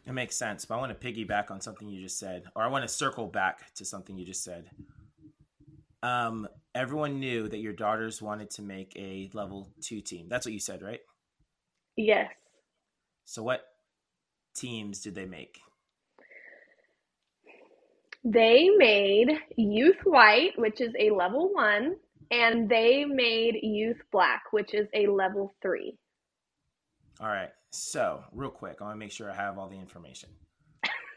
It 0.05 0.11
makes 0.11 0.35
sense, 0.35 0.65
but 0.65 0.75
I 0.75 0.77
want 0.79 0.99
to 0.99 1.13
piggyback 1.13 1.49
on 1.49 1.61
something 1.61 1.87
you 1.87 2.01
just 2.01 2.19
said, 2.19 2.43
or 2.53 2.63
I 2.63 2.67
want 2.67 2.83
to 2.83 2.89
circle 2.89 3.27
back 3.27 3.73
to 3.75 3.85
something 3.85 4.17
you 4.17 4.25
just 4.25 4.43
said. 4.43 4.69
Um, 6.03 6.49
everyone 6.75 7.21
knew 7.21 7.47
that 7.47 7.59
your 7.59 7.73
daughters 7.73 8.21
wanted 8.21 8.49
to 8.51 8.61
make 8.61 8.91
a 8.97 9.29
level 9.33 9.69
two 9.81 10.01
team. 10.01 10.27
That's 10.27 10.45
what 10.45 10.53
you 10.53 10.59
said, 10.59 10.81
right? 10.81 10.99
Yes. 11.95 12.29
So, 13.23 13.41
what 13.41 13.63
teams 14.55 15.01
did 15.01 15.15
they 15.15 15.25
make? 15.25 15.59
They 18.23 18.69
made 18.77 19.27
Youth 19.55 19.99
White, 20.03 20.53
which 20.57 20.81
is 20.81 20.91
a 20.99 21.11
level 21.11 21.53
one, 21.53 21.95
and 22.31 22.67
they 22.67 23.05
made 23.05 23.55
Youth 23.61 24.01
Black, 24.11 24.41
which 24.51 24.73
is 24.73 24.87
a 24.95 25.05
level 25.07 25.53
three. 25.61 25.95
All 27.21 27.27
right. 27.27 27.49
So, 27.69 28.23
real 28.31 28.49
quick, 28.49 28.77
I 28.79 28.85
want 28.85 28.95
to 28.95 28.99
make 28.99 29.11
sure 29.11 29.29
I 29.29 29.35
have 29.35 29.59
all 29.59 29.69
the 29.69 29.77
information. 29.77 30.29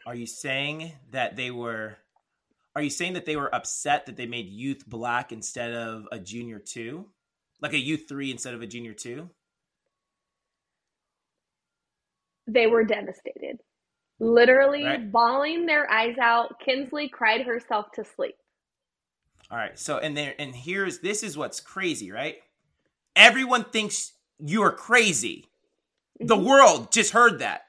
Are 0.05 0.15
you 0.15 0.27
saying 0.27 0.91
that 1.11 1.35
they 1.35 1.51
were? 1.51 1.97
Are 2.75 2.81
you 2.81 2.89
saying 2.89 3.13
that 3.13 3.25
they 3.25 3.35
were 3.35 3.53
upset 3.53 4.05
that 4.05 4.15
they 4.15 4.27
made 4.27 4.47
youth 4.47 4.83
black 4.87 5.31
instead 5.31 5.73
of 5.73 6.07
a 6.11 6.19
junior 6.19 6.59
two, 6.59 7.07
like 7.61 7.73
a 7.73 7.79
youth 7.79 8.03
three 8.07 8.29
instead 8.29 8.53
of 8.53 8.61
a 8.61 8.67
junior 8.67 8.93
two? 8.93 9.29
They 12.53 12.67
were 12.67 12.83
devastated. 12.83 13.59
Literally 14.19 14.83
Right. 14.83 15.11
bawling 15.11 15.65
their 15.65 15.89
eyes 15.89 16.17
out. 16.17 16.59
Kinsley 16.59 17.07
cried 17.07 17.41
herself 17.45 17.91
to 17.93 18.03
sleep. 18.03 18.35
All 19.51 19.57
right. 19.57 19.77
So, 19.79 19.97
and 19.97 20.15
there, 20.17 20.35
and 20.37 20.55
here's 20.55 20.99
this 20.99 21.23
is 21.23 21.37
what's 21.37 21.59
crazy, 21.59 22.11
right? 22.11 22.37
Everyone 23.15 23.63
thinks 23.63 24.13
you're 24.39 24.71
crazy. 24.71 25.45
The 26.19 26.35
mm-hmm. 26.35 26.45
world 26.45 26.91
just 26.91 27.11
heard 27.13 27.39
that 27.39 27.61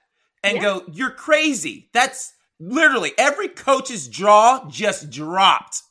and 0.42 0.56
Yeah. 0.56 0.62
go, 0.62 0.84
"You're 0.92 1.10
crazy." 1.12 1.88
That's 1.92 2.32
literally 2.58 3.12
every 3.16 3.48
coach's 3.48 4.08
jaw 4.08 4.68
just 4.68 5.10
dropped 5.10 5.82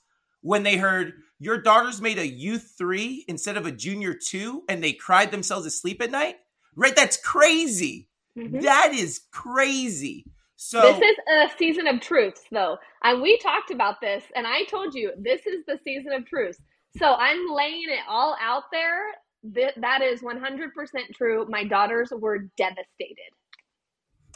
when 0.41 0.63
they 0.63 0.78
heard 0.78 1.13
your 1.39 1.58
daughters 1.58 2.02
made 2.02 2.19
a 2.19 2.28
youth 2.28 2.73
three 2.78 3.23
instead 3.28 3.56
of 3.56 3.65
a 3.65 3.71
junior 3.71 4.13
two, 4.13 4.63
and 4.67 4.84
they 4.84 4.93
cried 4.93 5.32
themselves 5.32 5.65
to 5.65 5.71
sleep 5.71 6.02
at 6.02 6.12
night. 6.12 6.38
Right? 6.75 6.95
That's 6.95 7.17
crazy. 7.17 8.09
Mhm. 8.38 8.62
That 8.62 8.94
is 8.94 9.22
crazy. 9.32 10.26
So 10.56 10.82
This 10.82 11.00
is 11.02 11.18
a 11.34 11.58
season 11.58 11.88
of 11.88 12.02
truths, 12.02 12.44
though. 12.52 12.78
And 13.04 13.22
we 13.22 13.38
talked 13.38 13.72
about 13.72 14.02
this, 14.02 14.24
and 14.36 14.46
I 14.46 14.63
told 14.65 14.94
you 14.94 15.13
this 15.18 15.46
is 15.48 15.65
the 15.65 15.80
season 15.84 16.12
of 16.13 16.26
truths. 16.26 16.60
So 16.98 17.13
I'm 17.13 17.48
laying 17.48 17.84
it 17.89 18.00
all 18.08 18.36
out 18.42 18.63
there. 18.72 19.00
Th- 19.54 19.74
that 19.78 20.02
is 20.02 20.22
100% 20.22 21.15
true. 21.15 21.46
My 21.50 21.63
daughters 21.63 22.12
were 22.12 22.39
devastated. 22.58 23.32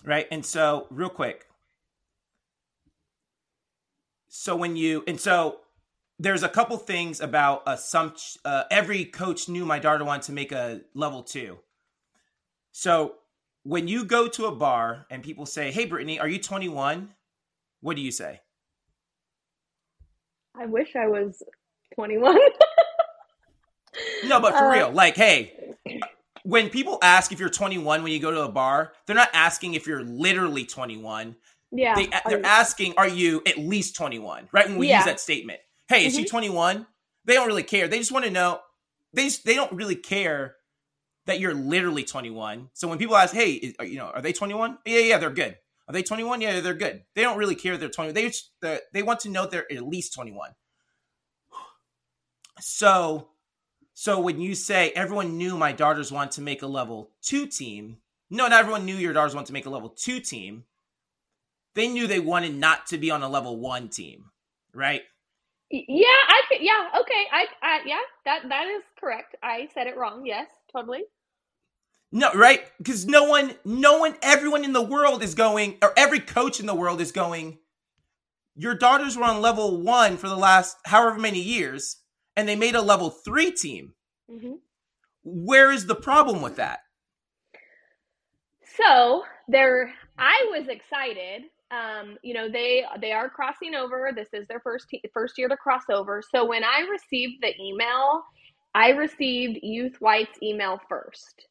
right 0.06 0.28
and 0.32 0.46
so 0.46 0.86
real 0.90 1.10
quick 1.10 1.46
so 4.28 4.56
when 4.56 4.76
you 4.76 5.04
and 5.08 5.20
so 5.20 5.60
there's 6.20 6.44
a 6.44 6.50
couple 6.50 6.78
things 6.78 7.22
about 7.22 7.64
assumption 7.68 8.42
uh, 8.46 8.64
every 8.72 9.06
coach 9.06 9.48
knew 9.50 9.66
my 9.66 9.80
daughter 9.80 10.04
wanted 10.04 10.24
to 10.24 10.32
make 10.32 10.52
a 10.52 10.82
level 10.94 11.24
two 11.24 11.58
so 12.72 13.16
when 13.64 13.88
you 13.88 14.04
go 14.06 14.28
to 14.28 14.46
a 14.46 14.52
bar 14.56 15.06
and 15.10 15.24
people 15.24 15.46
say 15.46 15.72
hey 15.72 15.86
brittany 15.86 16.20
are 16.20 16.28
you 16.28 16.40
21 16.40 17.10
what 17.82 17.96
do 17.96 18.02
you 18.02 18.12
say 18.12 18.40
I 20.56 20.66
wish 20.68 20.96
I 20.96 21.08
was 21.08 21.42
21. 21.96 22.38
no 24.26 24.40
but 24.40 24.52
for 24.54 24.66
Uh, 24.66 24.74
real 24.74 24.92
like 24.92 25.16
hey 25.16 25.54
when 26.44 26.70
people 26.70 26.98
ask 27.02 27.32
if 27.32 27.40
you're 27.40 27.50
21 27.50 28.04
when 28.04 28.12
you 28.12 28.20
go 28.20 28.32
to 28.32 28.42
a 28.42 28.50
bar 28.52 28.94
they're 29.06 29.16
not 29.16 29.30
asking 29.34 29.74
if 29.76 29.88
you're 29.88 30.04
literally 30.04 30.66
21 30.66 31.36
yeah. 31.76 31.96
they, 31.96 32.08
they're 32.30 32.46
I- 32.46 32.50
asking, 32.62 32.94
are 32.98 33.08
you 33.08 33.42
at 33.48 33.58
least 33.58 33.96
21? 33.96 34.48
Right? 34.52 34.68
When 34.68 34.78
we 34.78 34.90
Yeah. 34.90 34.98
use 34.98 35.06
that 35.06 35.20
statement. 35.20 35.60
Hey, 35.88 36.06
is 36.06 36.14
she 36.16 36.24
Mhm. 36.24 36.30
21? 36.30 36.88
they 37.26 37.34
don't 37.34 37.48
really 37.48 37.64
care. 37.64 37.88
They 37.88 37.98
just 37.98 38.12
want 38.12 38.26
to 38.26 38.32
know. 38.32 38.60
They 39.14 39.24
just, 39.24 39.44
they 39.44 39.56
don't 39.56 39.72
really 39.72 39.96
care 39.96 40.58
that 41.26 41.40
you're 41.40 41.54
literally 41.54 42.04
21. 42.04 42.70
So 42.74 42.88
when 42.88 42.98
people 42.98 43.16
ask, 43.16 43.34
"Hey, 43.34 43.54
is, 43.54 43.76
you 43.82 43.98
know, 43.98 44.08
are 44.08 44.22
they 44.22 44.34
21?" 44.34 44.78
Yeah, 44.86 45.00
yeah, 45.00 45.18
they're 45.18 45.30
good. 45.30 45.58
Are 45.88 45.94
they 45.94 46.04
21? 46.04 46.42
Yeah, 46.42 46.62
they're 46.62 46.74
good. 46.74 47.04
They 47.14 47.22
don't 47.22 47.38
really 47.38 47.56
care 47.56 47.78
they're 47.78 47.90
20. 47.90 48.12
They 48.14 48.80
they 48.94 49.04
want 49.04 49.22
to 49.22 49.30
know 49.30 49.46
they're 49.46 49.72
at 49.72 49.88
least 49.88 50.14
21. 50.14 50.52
So, 52.60 53.30
so 53.96 54.20
when 54.20 54.40
you 54.40 54.54
say 54.54 54.92
everyone 54.92 55.40
knew 55.40 55.58
my 55.58 55.72
daughters 55.72 56.12
want 56.12 56.32
to 56.34 56.42
make 56.42 56.62
a 56.62 56.68
level 56.68 57.10
two 57.24 57.48
team, 57.48 57.98
no, 58.30 58.48
not 58.48 58.60
everyone 58.60 58.86
knew 58.86 58.96
your 58.96 59.12
daughters 59.12 59.34
want 59.34 59.48
to 59.48 59.54
make 59.54 59.66
a 59.66 59.72
level 59.72 59.90
two 59.90 60.20
team. 60.20 60.66
They 61.74 61.88
knew 61.88 62.06
they 62.06 62.20
wanted 62.20 62.54
not 62.54 62.86
to 62.88 63.00
be 63.00 63.10
on 63.10 63.24
a 63.24 63.28
level 63.28 63.60
one 63.60 63.90
team, 63.90 64.26
right? 64.74 65.02
Yeah, 65.72 66.06
I. 66.08 66.42
Yeah, 66.60 66.90
okay. 67.02 67.26
I, 67.32 67.46
I, 67.64 67.80
yeah, 67.86 68.02
that 68.26 68.48
that 68.50 68.68
is 68.68 68.84
correct. 69.00 69.36
I 69.42 69.68
said 69.74 69.88
it 69.88 69.98
wrong. 69.98 70.26
Yes, 70.26 70.48
totally. 70.72 71.02
No, 72.16 72.32
right? 72.34 72.62
Because 72.78 73.08
no 73.08 73.24
one, 73.24 73.56
no 73.66 73.98
one, 73.98 74.16
everyone 74.22 74.64
in 74.64 74.72
the 74.72 74.84
world 74.84 75.24
is 75.24 75.34
going, 75.34 75.80
or 75.82 75.94
every 75.98 76.20
coach 76.20 76.60
in 76.60 76.68
the 76.68 76.76
world 76.76 77.02
is 77.02 77.12
going. 77.12 77.58
Your 78.56 78.76
daughters 78.76 79.18
were 79.18 79.24
on 79.24 79.42
level 79.42 79.82
one 79.82 80.18
for 80.18 80.30
the 80.30 80.36
last 80.36 80.78
however 80.86 81.18
many 81.18 81.42
years, 81.42 81.98
and 82.36 82.48
they 82.48 82.56
made 82.56 82.76
a 82.76 82.84
level 82.84 83.10
three 83.10 83.52
team. 83.52 83.96
Mm-hmm. 84.30 84.54
Where 85.24 85.72
is 85.72 85.88
the 85.88 85.96
problem 85.96 86.44
with 86.44 86.58
that? 86.58 86.82
So 88.78 89.24
there, 89.48 89.92
I 90.16 90.52
was 90.52 90.68
excited 90.68 91.50
um, 91.72 92.18
you 92.22 92.36
know 92.36 92.48
they 92.48 92.84
they 93.02 93.12
are 93.12 93.28
crossing 93.28 93.74
over 93.74 94.12
this 94.16 94.28
is 94.32 94.48
their 94.48 94.60
first 94.60 94.94
first 95.12 95.40
year 95.40 95.48
to 95.48 95.58
cross 95.58 95.82
over 95.90 96.22
so 96.22 96.46
when 96.46 96.64
i 96.64 96.82
received 96.82 97.42
the 97.42 97.60
email 97.60 98.22
i 98.76 98.90
received 98.90 99.58
youth 99.64 99.96
white's 100.00 100.38
email 100.44 100.80
first 100.88 101.48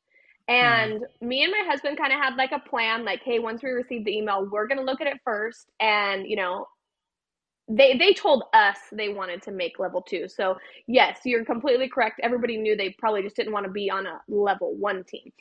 and 0.49 1.01
mm. 1.01 1.26
me 1.26 1.43
and 1.45 1.53
my 1.53 1.64
husband 1.68 1.97
kind 1.99 2.12
of 2.12 2.20
had 2.20 2.36
like 2.36 2.53
a 2.53 2.68
plan 2.68 3.05
like 3.05 3.22
hey 3.24 3.38
once 3.38 3.62
we 3.62 3.70
receive 3.70 4.05
the 4.05 4.16
email 4.16 4.49
we're 4.51 4.66
going 4.66 4.78
to 4.78 4.84
look 4.84 5.01
at 5.01 5.07
it 5.07 5.18
first. 5.24 5.70
And 5.80 6.26
you 6.26 6.36
know 6.36 6.66
they 7.68 7.97
they 7.97 8.12
told 8.12 8.45
us 8.53 8.76
they 8.93 9.09
wanted 9.09 9.43
to 9.43 9.53
make 9.53 9.78
level 9.78 10.03
2 10.03 10.28
so 10.28 10.57
yes 10.86 11.20
you're 11.24 11.45
completely 11.45 11.88
correct. 11.88 12.20
Everybody 12.22 12.57
knew 12.57 12.76
they 12.76 12.95
probably 12.99 13.22
just 13.22 13.36
didn't 13.36 13.53
want 13.53 13.66
to 13.66 13.72
be 13.72 13.90
on 13.90 14.07
a 14.07 14.20
level 14.28 14.74
1 14.76 15.05
team. 15.05 15.32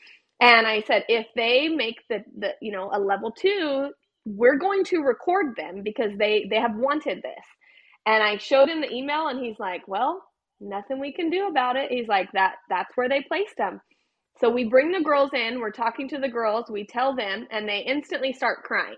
And 0.42 0.66
I 0.66 0.82
said, 0.88 1.06
if 1.08 1.28
they 1.36 1.70
make 1.70 1.98
the, 2.10 2.24
the 2.38 2.54
you 2.62 2.72
know 2.72 2.90
a 2.94 3.00
level 3.00 3.32
two, 3.32 3.92
we're 4.26 4.58
going 4.58 4.84
to 4.86 5.02
record 5.02 5.56
them 5.56 5.84
because 5.84 6.12
they 6.18 6.48
they 6.50 6.60
have 6.60 6.76
wanted 6.76 7.18
this. 7.24 7.46
And 8.06 8.24
i 8.24 8.38
showed 8.38 8.70
him 8.70 8.82
the 8.82 8.92
email 8.92 9.28
and 9.28 9.40
he's 9.44 9.60
like 9.60 9.88
well 9.88 10.24
nothing 10.60 11.00
we 11.00 11.14
can 11.14 11.30
do 11.30 11.48
about 11.48 11.76
it. 11.76 11.92
He's 11.92 12.08
like 12.08 12.32
that 12.34 12.56
that's 12.70 12.96
where 12.96 13.10
they 13.10 13.22
placed 13.22 13.58
them 13.58 13.82
so 14.42 14.50
we 14.50 14.66
bring 14.66 14.92
the 14.92 15.02
girls 15.02 15.32
in 15.34 15.60
we're 15.60 15.72
talking 15.72 16.10
to 16.10 16.18
the 16.18 16.30
girls 16.30 16.70
we 16.70 16.86
tell 16.86 17.16
them 17.16 17.48
and 17.52 17.68
they 17.68 17.80
instantly 17.80 18.34
start 18.34 18.64
crying 18.64 18.96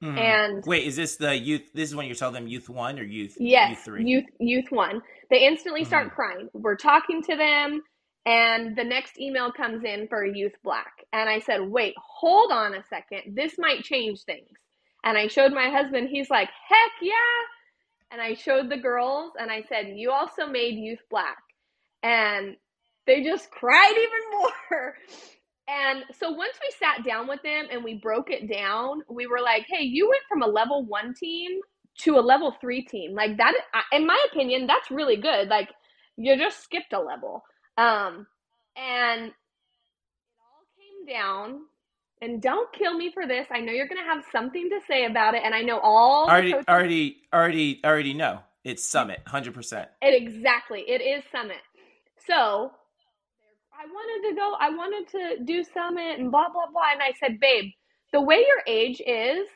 hmm. 0.00 0.16
and 0.16 0.62
wait 0.66 0.86
is 0.86 0.96
this 0.96 1.16
the 1.16 1.36
youth 1.36 1.72
this 1.74 1.88
is 1.88 1.96
when 1.96 2.06
you 2.06 2.14
tell 2.14 2.30
them 2.30 2.46
youth 2.46 2.68
one 2.68 2.98
or 2.98 3.04
youth 3.04 3.34
yes 3.38 3.70
youth 3.70 3.78
three 3.80 4.04
youth 4.04 4.26
youth 4.38 4.70
one 4.70 5.00
they 5.30 5.46
instantly 5.46 5.84
start 5.84 6.08
hmm. 6.08 6.14
crying 6.14 6.48
we're 6.52 6.76
talking 6.76 7.22
to 7.22 7.36
them 7.36 7.82
and 8.28 8.76
the 8.76 8.84
next 8.84 9.18
email 9.18 9.50
comes 9.50 9.84
in 9.84 10.06
for 10.06 10.22
Youth 10.22 10.52
Black. 10.62 10.92
And 11.14 11.30
I 11.30 11.38
said, 11.38 11.62
wait, 11.62 11.94
hold 11.96 12.52
on 12.52 12.74
a 12.74 12.84
second. 12.90 13.34
This 13.34 13.54
might 13.56 13.84
change 13.84 14.20
things. 14.24 14.50
And 15.02 15.16
I 15.16 15.28
showed 15.28 15.52
my 15.52 15.70
husband, 15.70 16.10
he's 16.10 16.28
like, 16.28 16.50
heck 16.68 16.92
yeah. 17.00 17.14
And 18.10 18.20
I 18.20 18.34
showed 18.34 18.68
the 18.68 18.76
girls 18.76 19.32
and 19.40 19.50
I 19.50 19.62
said, 19.62 19.94
you 19.96 20.10
also 20.10 20.46
made 20.46 20.74
Youth 20.74 20.98
Black. 21.08 21.38
And 22.02 22.56
they 23.08 23.24
just 23.24 23.50
cried 23.50 23.94
even 23.96 24.38
more. 24.38 24.94
And 25.70 26.04
so 26.18 26.30
once 26.30 26.54
we 26.62 26.74
sat 26.78 27.04
down 27.04 27.28
with 27.28 27.42
them 27.42 27.66
and 27.70 27.84
we 27.84 28.00
broke 28.02 28.30
it 28.30 28.50
down, 28.50 29.02
we 29.06 29.26
were 29.26 29.40
like, 29.42 29.66
hey, 29.68 29.82
you 29.82 30.08
went 30.08 30.22
from 30.26 30.40
a 30.40 30.46
level 30.46 30.86
one 30.86 31.12
team 31.12 31.60
to 31.98 32.16
a 32.16 32.20
level 32.20 32.54
three 32.58 32.86
team. 32.86 33.14
Like 33.14 33.36
that, 33.36 33.52
in 33.92 34.06
my 34.06 34.18
opinion, 34.32 34.66
that's 34.66 34.90
really 34.90 35.16
good. 35.16 35.48
Like 35.48 35.68
you 36.16 36.38
just 36.38 36.62
skipped 36.62 36.94
a 36.94 36.98
level. 36.98 37.42
Um, 37.76 38.26
and 38.78 39.26
it 39.26 39.34
all 40.40 40.64
came 40.78 41.06
down. 41.06 41.60
And 42.22 42.40
don't 42.40 42.72
kill 42.72 42.96
me 42.96 43.10
for 43.12 43.26
this. 43.26 43.46
I 43.52 43.60
know 43.60 43.70
you're 43.70 43.88
going 43.88 44.02
to 44.02 44.10
have 44.10 44.24
something 44.32 44.70
to 44.70 44.80
say 44.88 45.04
about 45.04 45.34
it, 45.34 45.42
and 45.44 45.54
I 45.54 45.60
know 45.62 45.78
all 45.78 46.28
already, 46.28 46.52
coaches- 46.52 46.64
already, 46.66 47.16
already, 47.32 47.80
already 47.84 48.14
know 48.14 48.40
it's 48.64 48.88
Summit, 48.88 49.20
hundred 49.26 49.54
percent. 49.54 49.88
It 50.02 50.20
exactly, 50.20 50.80
it 50.80 51.00
is 51.00 51.22
Summit. 51.30 51.62
So 52.26 52.72
I 53.78 53.86
wanted 53.86 54.30
to 54.30 54.36
go. 54.36 54.54
I 54.60 54.70
wanted 54.70 55.08
to 55.12 55.44
do 55.44 55.64
Summit 55.64 56.18
and 56.18 56.30
blah 56.32 56.48
blah 56.52 56.66
blah. 56.72 56.92
And 56.92 57.02
I 57.02 57.12
said, 57.20 57.40
babe, 57.40 57.72
the 58.12 58.22
way 58.22 58.38
your 58.38 58.62
age 58.66 59.02
is, 59.06 59.48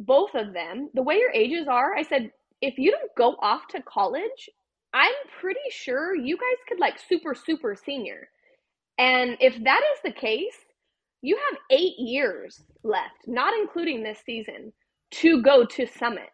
both 0.00 0.34
of 0.34 0.52
them, 0.54 0.90
the 0.94 1.02
way 1.02 1.16
your 1.18 1.32
ages 1.32 1.68
are, 1.68 1.96
I 1.96 2.02
said, 2.02 2.30
if 2.62 2.78
you 2.78 2.92
don't 2.92 3.14
go 3.16 3.36
off 3.42 3.68
to 3.70 3.82
college 3.82 4.50
I'm 4.94 5.14
pretty 5.40 5.60
sure 5.70 6.16
you 6.16 6.36
guys 6.36 6.64
could 6.68 6.80
like 6.80 6.98
super, 6.98 7.34
super 7.34 7.76
senior. 7.76 8.28
And 8.98 9.36
if 9.40 9.62
that 9.64 9.82
is 9.94 10.00
the 10.04 10.12
case, 10.18 10.56
you 11.22 11.38
have 11.50 11.58
eight 11.70 11.98
years 11.98 12.62
left, 12.84 13.26
not 13.26 13.54
including 13.54 14.02
this 14.02 14.20
season, 14.24 14.72
to 15.12 15.42
go 15.42 15.64
to 15.66 15.86
Summit. 15.86 16.30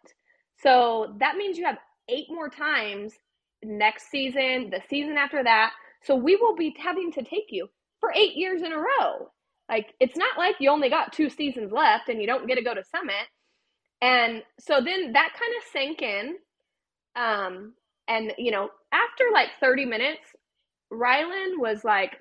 So 0.61 1.15
that 1.19 1.37
means 1.37 1.57
you 1.57 1.65
have 1.65 1.77
eight 2.09 2.27
more 2.29 2.49
times 2.49 3.13
next 3.63 4.09
season, 4.09 4.69
the 4.71 4.81
season 4.89 5.17
after 5.17 5.43
that. 5.43 5.71
So 6.05 6.15
we 6.15 6.35
will 6.35 6.55
be 6.55 6.75
having 6.79 7.11
to 7.13 7.23
take 7.23 7.47
you 7.49 7.67
for 7.99 8.11
eight 8.13 8.35
years 8.35 8.61
in 8.61 8.71
a 8.71 8.77
row. 8.77 9.31
Like, 9.69 9.93
it's 9.99 10.15
not 10.15 10.37
like 10.37 10.55
you 10.59 10.69
only 10.69 10.89
got 10.89 11.11
two 11.11 11.29
seasons 11.29 11.71
left 11.71 12.09
and 12.09 12.21
you 12.21 12.27
don't 12.27 12.47
get 12.47 12.55
to 12.55 12.63
go 12.63 12.75
to 12.75 12.83
Summit. 12.83 13.27
And 14.01 14.43
so 14.59 14.81
then 14.85 15.13
that 15.13 15.33
kind 15.39 15.53
of 15.57 15.63
sank 15.73 16.01
in. 16.03 16.35
Um, 17.15 17.73
and, 18.07 18.33
you 18.37 18.51
know, 18.51 18.69
after 18.91 19.23
like 19.33 19.49
30 19.59 19.85
minutes, 19.85 20.21
Rylan 20.93 21.57
was 21.57 21.83
like, 21.83 22.17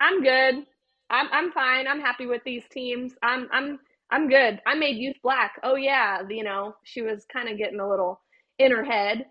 I'm 0.00 0.22
good. 0.22 0.64
I'm, 1.10 1.28
I'm 1.32 1.50
fine. 1.50 1.88
I'm 1.88 2.00
happy 2.00 2.26
with 2.26 2.42
these 2.44 2.62
teams. 2.70 3.14
I'm, 3.22 3.48
I'm, 3.52 3.80
I'm 4.10 4.28
good. 4.28 4.60
I 4.66 4.74
made 4.74 4.96
youth 4.96 5.16
black. 5.24 5.54
Oh 5.64 5.74
yeah. 5.74 6.22
You 6.28 6.44
know, 6.44 6.76
she 6.84 7.02
was 7.02 7.26
kind 7.32 7.48
of 7.48 7.58
getting 7.58 7.80
a 7.80 7.88
little 7.88 8.20
in 8.60 8.70
her 8.70 8.84
head. 8.84 9.26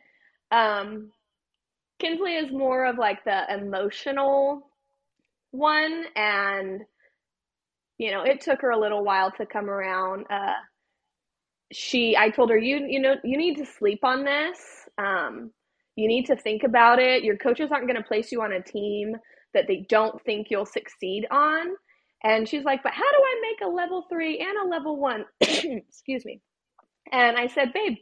Um, 0.51 1.11
Kinsley 2.03 2.35
is 2.35 2.51
more 2.51 2.85
of 2.85 2.97
like 2.97 3.23
the 3.23 3.43
emotional 3.53 4.69
one. 5.51 6.03
And, 6.15 6.81
you 7.97 8.11
know, 8.11 8.23
it 8.23 8.41
took 8.41 8.61
her 8.61 8.71
a 8.71 8.79
little 8.79 9.03
while 9.03 9.31
to 9.37 9.45
come 9.45 9.69
around. 9.69 10.25
Uh, 10.29 10.53
she, 11.71 12.17
I 12.17 12.29
told 12.29 12.49
her, 12.49 12.57
you, 12.57 12.85
you 12.87 12.99
know, 12.99 13.15
you 13.23 13.37
need 13.37 13.57
to 13.57 13.65
sleep 13.65 14.03
on 14.03 14.25
this. 14.25 14.59
Um, 14.97 15.51
you 15.95 16.07
need 16.07 16.25
to 16.25 16.35
think 16.35 16.63
about 16.63 16.99
it. 16.99 17.23
Your 17.23 17.37
coaches 17.37 17.71
aren't 17.71 17.87
going 17.87 18.01
to 18.01 18.07
place 18.07 18.31
you 18.31 18.41
on 18.41 18.51
a 18.51 18.61
team 18.61 19.15
that 19.53 19.67
they 19.67 19.85
don't 19.87 20.21
think 20.23 20.47
you'll 20.49 20.65
succeed 20.65 21.25
on. 21.31 21.67
And 22.23 22.47
she's 22.49 22.63
like, 22.63 22.83
But 22.83 22.93
how 22.93 23.01
do 23.11 23.17
I 23.17 23.41
make 23.41 23.67
a 23.67 23.73
level 23.73 24.05
three 24.09 24.39
and 24.39 24.57
a 24.65 24.69
level 24.69 24.97
one? 24.99 25.25
Excuse 25.41 26.25
me. 26.25 26.41
And 27.11 27.37
I 27.37 27.47
said, 27.47 27.73
Babe, 27.73 27.97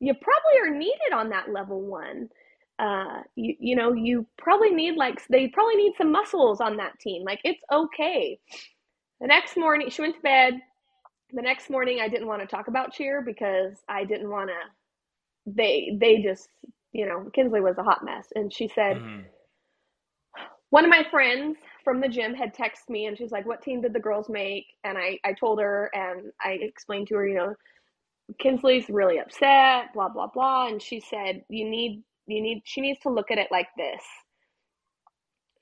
you 0.00 0.14
probably 0.14 0.70
are 0.70 0.78
needed 0.78 1.12
on 1.12 1.30
that 1.30 1.52
level 1.52 1.82
one. 1.82 2.28
Uh, 2.78 3.22
you, 3.34 3.54
you 3.58 3.76
know, 3.76 3.92
you 3.92 4.26
probably 4.36 4.70
need 4.70 4.96
like, 4.96 5.26
they 5.28 5.48
probably 5.48 5.76
need 5.76 5.94
some 5.98 6.12
muscles 6.12 6.60
on 6.60 6.76
that 6.76 6.98
team. 7.00 7.24
Like, 7.24 7.40
it's 7.44 7.62
okay. 7.72 8.38
The 9.20 9.26
next 9.26 9.56
morning, 9.56 9.90
she 9.90 10.02
went 10.02 10.14
to 10.14 10.20
bed. 10.20 10.54
The 11.32 11.42
next 11.42 11.70
morning, 11.70 11.98
I 12.00 12.08
didn't 12.08 12.28
want 12.28 12.40
to 12.42 12.46
talk 12.46 12.68
about 12.68 12.92
cheer 12.92 13.20
because 13.20 13.76
I 13.88 14.04
didn't 14.04 14.30
want 14.30 14.50
to 14.50 14.54
they 15.50 15.96
they 15.98 16.22
just 16.22 16.48
you 16.92 17.06
know, 17.06 17.30
Kinsley 17.34 17.60
was 17.60 17.78
a 17.78 17.82
hot 17.82 18.04
mess. 18.04 18.26
And 18.34 18.52
she 18.52 18.68
said, 18.68 18.96
mm-hmm. 18.96 19.20
one 20.70 20.84
of 20.84 20.90
my 20.90 21.04
friends 21.10 21.58
from 21.84 22.00
the 22.00 22.08
gym 22.08 22.34
had 22.34 22.54
texted 22.54 22.88
me 22.88 23.06
and 23.06 23.16
she's 23.16 23.30
like, 23.30 23.46
what 23.46 23.62
team 23.62 23.80
did 23.82 23.92
the 23.92 24.00
girls 24.00 24.28
make? 24.28 24.66
And 24.84 24.96
I, 24.96 25.18
I 25.24 25.32
told 25.34 25.60
her 25.60 25.90
and 25.92 26.32
I 26.40 26.58
explained 26.60 27.08
to 27.08 27.14
her, 27.16 27.28
you 27.28 27.36
know, 27.36 27.54
Kinsley's 28.38 28.88
really 28.88 29.18
upset, 29.18 29.94
blah, 29.94 30.08
blah, 30.08 30.26
blah. 30.26 30.68
And 30.68 30.82
she 30.82 31.00
said, 31.00 31.42
you 31.48 31.68
need, 31.68 32.02
you 32.28 32.42
need, 32.42 32.62
she 32.64 32.80
needs 32.80 33.00
to 33.00 33.10
look 33.10 33.30
at 33.30 33.38
it 33.38 33.48
like 33.50 33.68
this. 33.76 34.02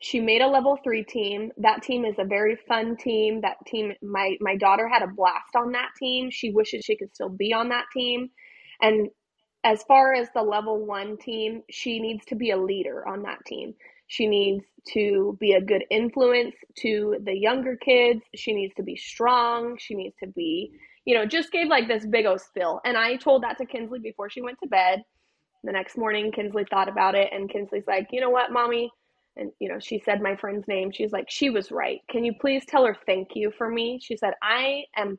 She 0.00 0.20
made 0.20 0.42
a 0.42 0.46
level 0.46 0.78
three 0.84 1.04
team. 1.04 1.52
That 1.56 1.82
team 1.82 2.04
is 2.04 2.16
a 2.18 2.24
very 2.24 2.56
fun 2.68 2.96
team. 2.96 3.40
That 3.40 3.56
team, 3.66 3.94
my, 4.02 4.36
my 4.40 4.56
daughter 4.56 4.88
had 4.88 5.02
a 5.02 5.06
blast 5.06 5.56
on 5.56 5.72
that 5.72 5.90
team. 5.98 6.30
She 6.30 6.50
wishes 6.50 6.84
she 6.84 6.96
could 6.96 7.14
still 7.14 7.30
be 7.30 7.52
on 7.52 7.70
that 7.70 7.86
team. 7.94 8.28
And 8.82 9.08
as 9.64 9.82
far 9.84 10.14
as 10.14 10.28
the 10.34 10.42
level 10.42 10.84
one 10.84 11.16
team, 11.16 11.62
she 11.70 11.98
needs 11.98 12.24
to 12.26 12.34
be 12.34 12.50
a 12.50 12.56
leader 12.56 13.08
on 13.08 13.22
that 13.22 13.44
team. 13.46 13.74
She 14.08 14.26
needs 14.26 14.64
to 14.92 15.36
be 15.40 15.54
a 15.54 15.60
good 15.60 15.84
influence 15.90 16.54
to 16.78 17.16
the 17.24 17.36
younger 17.36 17.76
kids. 17.76 18.20
She 18.34 18.52
needs 18.52 18.74
to 18.76 18.82
be 18.82 18.96
strong. 18.96 19.76
She 19.78 19.94
needs 19.94 20.14
to 20.22 20.28
be, 20.28 20.70
you 21.04 21.14
know, 21.14 21.26
just 21.26 21.50
gave 21.50 21.68
like 21.68 21.88
this 21.88 22.06
big 22.06 22.26
old 22.26 22.40
spill. 22.40 22.80
And 22.84 22.96
I 22.96 23.16
told 23.16 23.42
that 23.42 23.58
to 23.58 23.66
Kinsley 23.66 23.98
before 23.98 24.30
she 24.30 24.42
went 24.42 24.58
to 24.62 24.68
bed. 24.68 25.02
The 25.66 25.72
next 25.72 25.98
morning, 25.98 26.30
Kinsley 26.30 26.64
thought 26.70 26.88
about 26.88 27.16
it, 27.16 27.30
and 27.32 27.50
Kinsley's 27.50 27.88
like, 27.88 28.08
you 28.12 28.20
know 28.20 28.30
what, 28.30 28.52
mommy? 28.52 28.90
And, 29.36 29.50
you 29.58 29.68
know, 29.68 29.80
she 29.80 30.00
said 30.04 30.22
my 30.22 30.36
friend's 30.36 30.66
name. 30.68 30.92
She's 30.92 31.12
like, 31.12 31.26
she 31.28 31.50
was 31.50 31.72
right. 31.72 32.00
Can 32.08 32.24
you 32.24 32.32
please 32.40 32.64
tell 32.66 32.86
her 32.86 32.96
thank 33.04 33.30
you 33.34 33.52
for 33.58 33.68
me? 33.68 33.98
She 34.00 34.16
said, 34.16 34.34
I 34.42 34.84
am, 34.96 35.18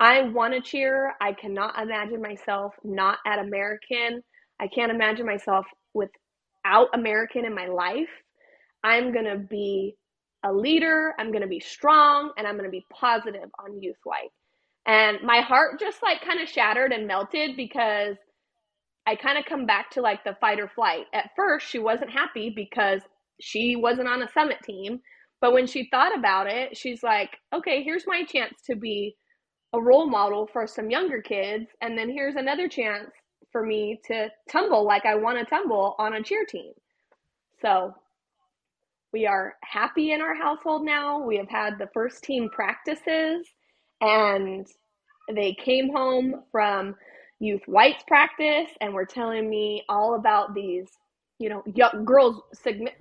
I 0.00 0.22
want 0.22 0.54
to 0.54 0.60
cheer. 0.60 1.14
I 1.20 1.32
cannot 1.32 1.78
imagine 1.82 2.22
myself 2.22 2.74
not 2.84 3.18
at 3.26 3.40
American. 3.40 4.22
I 4.60 4.68
can't 4.68 4.92
imagine 4.92 5.26
myself 5.26 5.66
without 5.94 6.88
American 6.94 7.44
in 7.44 7.54
my 7.54 7.66
life. 7.66 8.08
I'm 8.84 9.12
going 9.12 9.26
to 9.26 9.36
be 9.36 9.96
a 10.44 10.52
leader. 10.52 11.12
I'm 11.18 11.32
going 11.32 11.42
to 11.42 11.48
be 11.48 11.60
strong 11.60 12.32
and 12.38 12.46
I'm 12.46 12.54
going 12.54 12.64
to 12.64 12.70
be 12.70 12.86
positive 12.92 13.50
on 13.58 13.82
Youth 13.82 13.98
White. 14.04 14.30
And 14.86 15.18
my 15.22 15.40
heart 15.40 15.80
just 15.80 16.02
like 16.02 16.24
kind 16.24 16.40
of 16.40 16.48
shattered 16.48 16.92
and 16.92 17.06
melted 17.06 17.56
because 17.56 18.16
I 19.08 19.14
kind 19.14 19.38
of 19.38 19.46
come 19.46 19.64
back 19.64 19.90
to 19.92 20.02
like 20.02 20.22
the 20.22 20.36
fight 20.38 20.60
or 20.60 20.68
flight. 20.68 21.06
At 21.14 21.30
first, 21.34 21.66
she 21.66 21.78
wasn't 21.78 22.10
happy 22.10 22.50
because 22.54 23.00
she 23.40 23.74
wasn't 23.74 24.08
on 24.08 24.22
a 24.22 24.30
summit 24.32 24.58
team. 24.62 25.00
But 25.40 25.54
when 25.54 25.66
she 25.66 25.88
thought 25.90 26.14
about 26.14 26.46
it, 26.46 26.76
she's 26.76 27.02
like, 27.02 27.30
okay, 27.54 27.82
here's 27.82 28.06
my 28.06 28.24
chance 28.24 28.60
to 28.66 28.76
be 28.76 29.16
a 29.72 29.80
role 29.80 30.06
model 30.06 30.46
for 30.52 30.66
some 30.66 30.90
younger 30.90 31.22
kids. 31.22 31.70
And 31.80 31.96
then 31.96 32.10
here's 32.10 32.36
another 32.36 32.68
chance 32.68 33.10
for 33.50 33.64
me 33.64 33.98
to 34.08 34.28
tumble 34.50 34.84
like 34.84 35.06
I 35.06 35.14
want 35.14 35.38
to 35.38 35.46
tumble 35.46 35.94
on 35.98 36.12
a 36.12 36.22
cheer 36.22 36.44
team. 36.44 36.72
So 37.62 37.94
we 39.14 39.26
are 39.26 39.54
happy 39.62 40.12
in 40.12 40.20
our 40.20 40.34
household 40.34 40.84
now. 40.84 41.18
We 41.18 41.38
have 41.38 41.48
had 41.48 41.78
the 41.78 41.88
first 41.94 42.22
team 42.22 42.50
practices, 42.50 43.48
and 44.02 44.66
they 45.34 45.54
came 45.54 45.90
home 45.90 46.42
from 46.52 46.94
youth 47.40 47.62
whites 47.66 48.02
practice 48.06 48.68
and 48.80 48.92
were 48.92 49.06
telling 49.06 49.48
me 49.48 49.84
all 49.88 50.14
about 50.14 50.54
these, 50.54 50.88
you 51.38 51.48
know, 51.48 51.62
young 51.74 52.04
girls, 52.04 52.42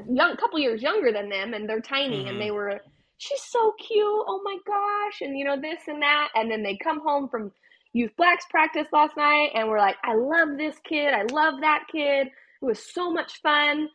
young 0.10 0.38
couple 0.38 0.60
years 0.60 0.82
younger 0.82 1.12
than 1.12 1.30
them, 1.30 1.54
and 1.54 1.68
they're 1.68 1.82
tiny, 1.82 2.20
mm-hmm. 2.20 2.28
and 2.30 2.42
they 2.42 2.52
were, 2.52 2.80
she's 3.18 3.44
so 3.44 3.74
cute. 3.80 4.04
Oh 4.28 4.42
my 4.44 4.58
gosh, 4.66 5.22
and 5.22 5.38
you 5.38 5.46
know 5.46 5.60
this 5.60 5.82
and 5.88 6.02
that, 6.02 6.30
and 6.36 6.52
then 6.52 6.64
they 6.64 6.78
come 6.78 7.02
home 7.02 7.30
from 7.30 7.52
youth 7.94 8.12
blacks 8.18 8.46
practice 8.50 8.88
last 8.92 9.18
night, 9.18 9.52
and 9.56 9.68
we're 9.68 9.80
like, 9.80 9.98
I 10.04 10.16
love 10.16 10.58
this 10.58 10.76
kid. 10.84 11.14
I 11.14 11.24
love 11.32 11.62
that 11.62 11.86
kid. 11.92 12.28
It 12.28 12.66
was 12.66 12.80
so 12.94 13.12
much 13.12 13.42
fun 13.42 13.90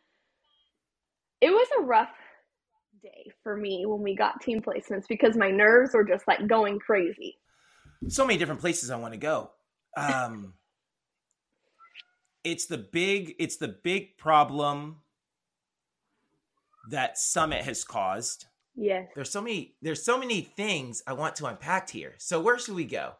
it 1.43 1.51
was 1.51 1.67
a 1.77 1.83
rough 1.83 2.15
day 3.01 3.29
for 3.43 3.57
me 3.57 3.83
when 3.85 4.01
we 4.01 4.15
got 4.15 4.41
team 4.41 4.61
placements 4.61 5.09
because 5.09 5.35
my 5.35 5.51
nerves 5.51 5.93
were 5.93 6.05
just 6.05 6.25
like 6.25 6.47
going 6.47 6.79
crazy. 6.79 7.37
So 8.07 8.25
many 8.25 8.39
different 8.39 8.61
places 8.61 8.89
I 8.89 8.95
want 8.95 9.13
to 9.13 9.19
go. 9.19 9.51
Um, 9.95 10.53
it's 12.43 12.65
the 12.65 12.77
big 12.77 13.35
it's 13.39 13.57
the 13.57 13.67
big 13.67 14.17
problem 14.17 14.97
that 16.89 17.17
summit 17.17 17.63
has 17.63 17.83
caused. 17.83 18.45
Yes. 18.75 19.07
There's 19.15 19.29
so 19.29 19.41
many 19.41 19.75
there's 19.81 20.03
so 20.03 20.17
many 20.17 20.41
things 20.41 21.03
I 21.07 21.13
want 21.13 21.35
to 21.37 21.45
unpack 21.45 21.89
here. 21.89 22.15
So 22.17 22.41
where 22.41 22.57
should 22.59 22.75
we 22.75 22.85
go? 22.85 23.13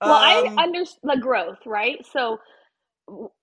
Well, 0.00 0.12
um, 0.46 0.58
I 0.58 0.62
understand 0.62 1.12
the 1.14 1.20
growth, 1.20 1.58
right? 1.66 2.04
So 2.10 2.38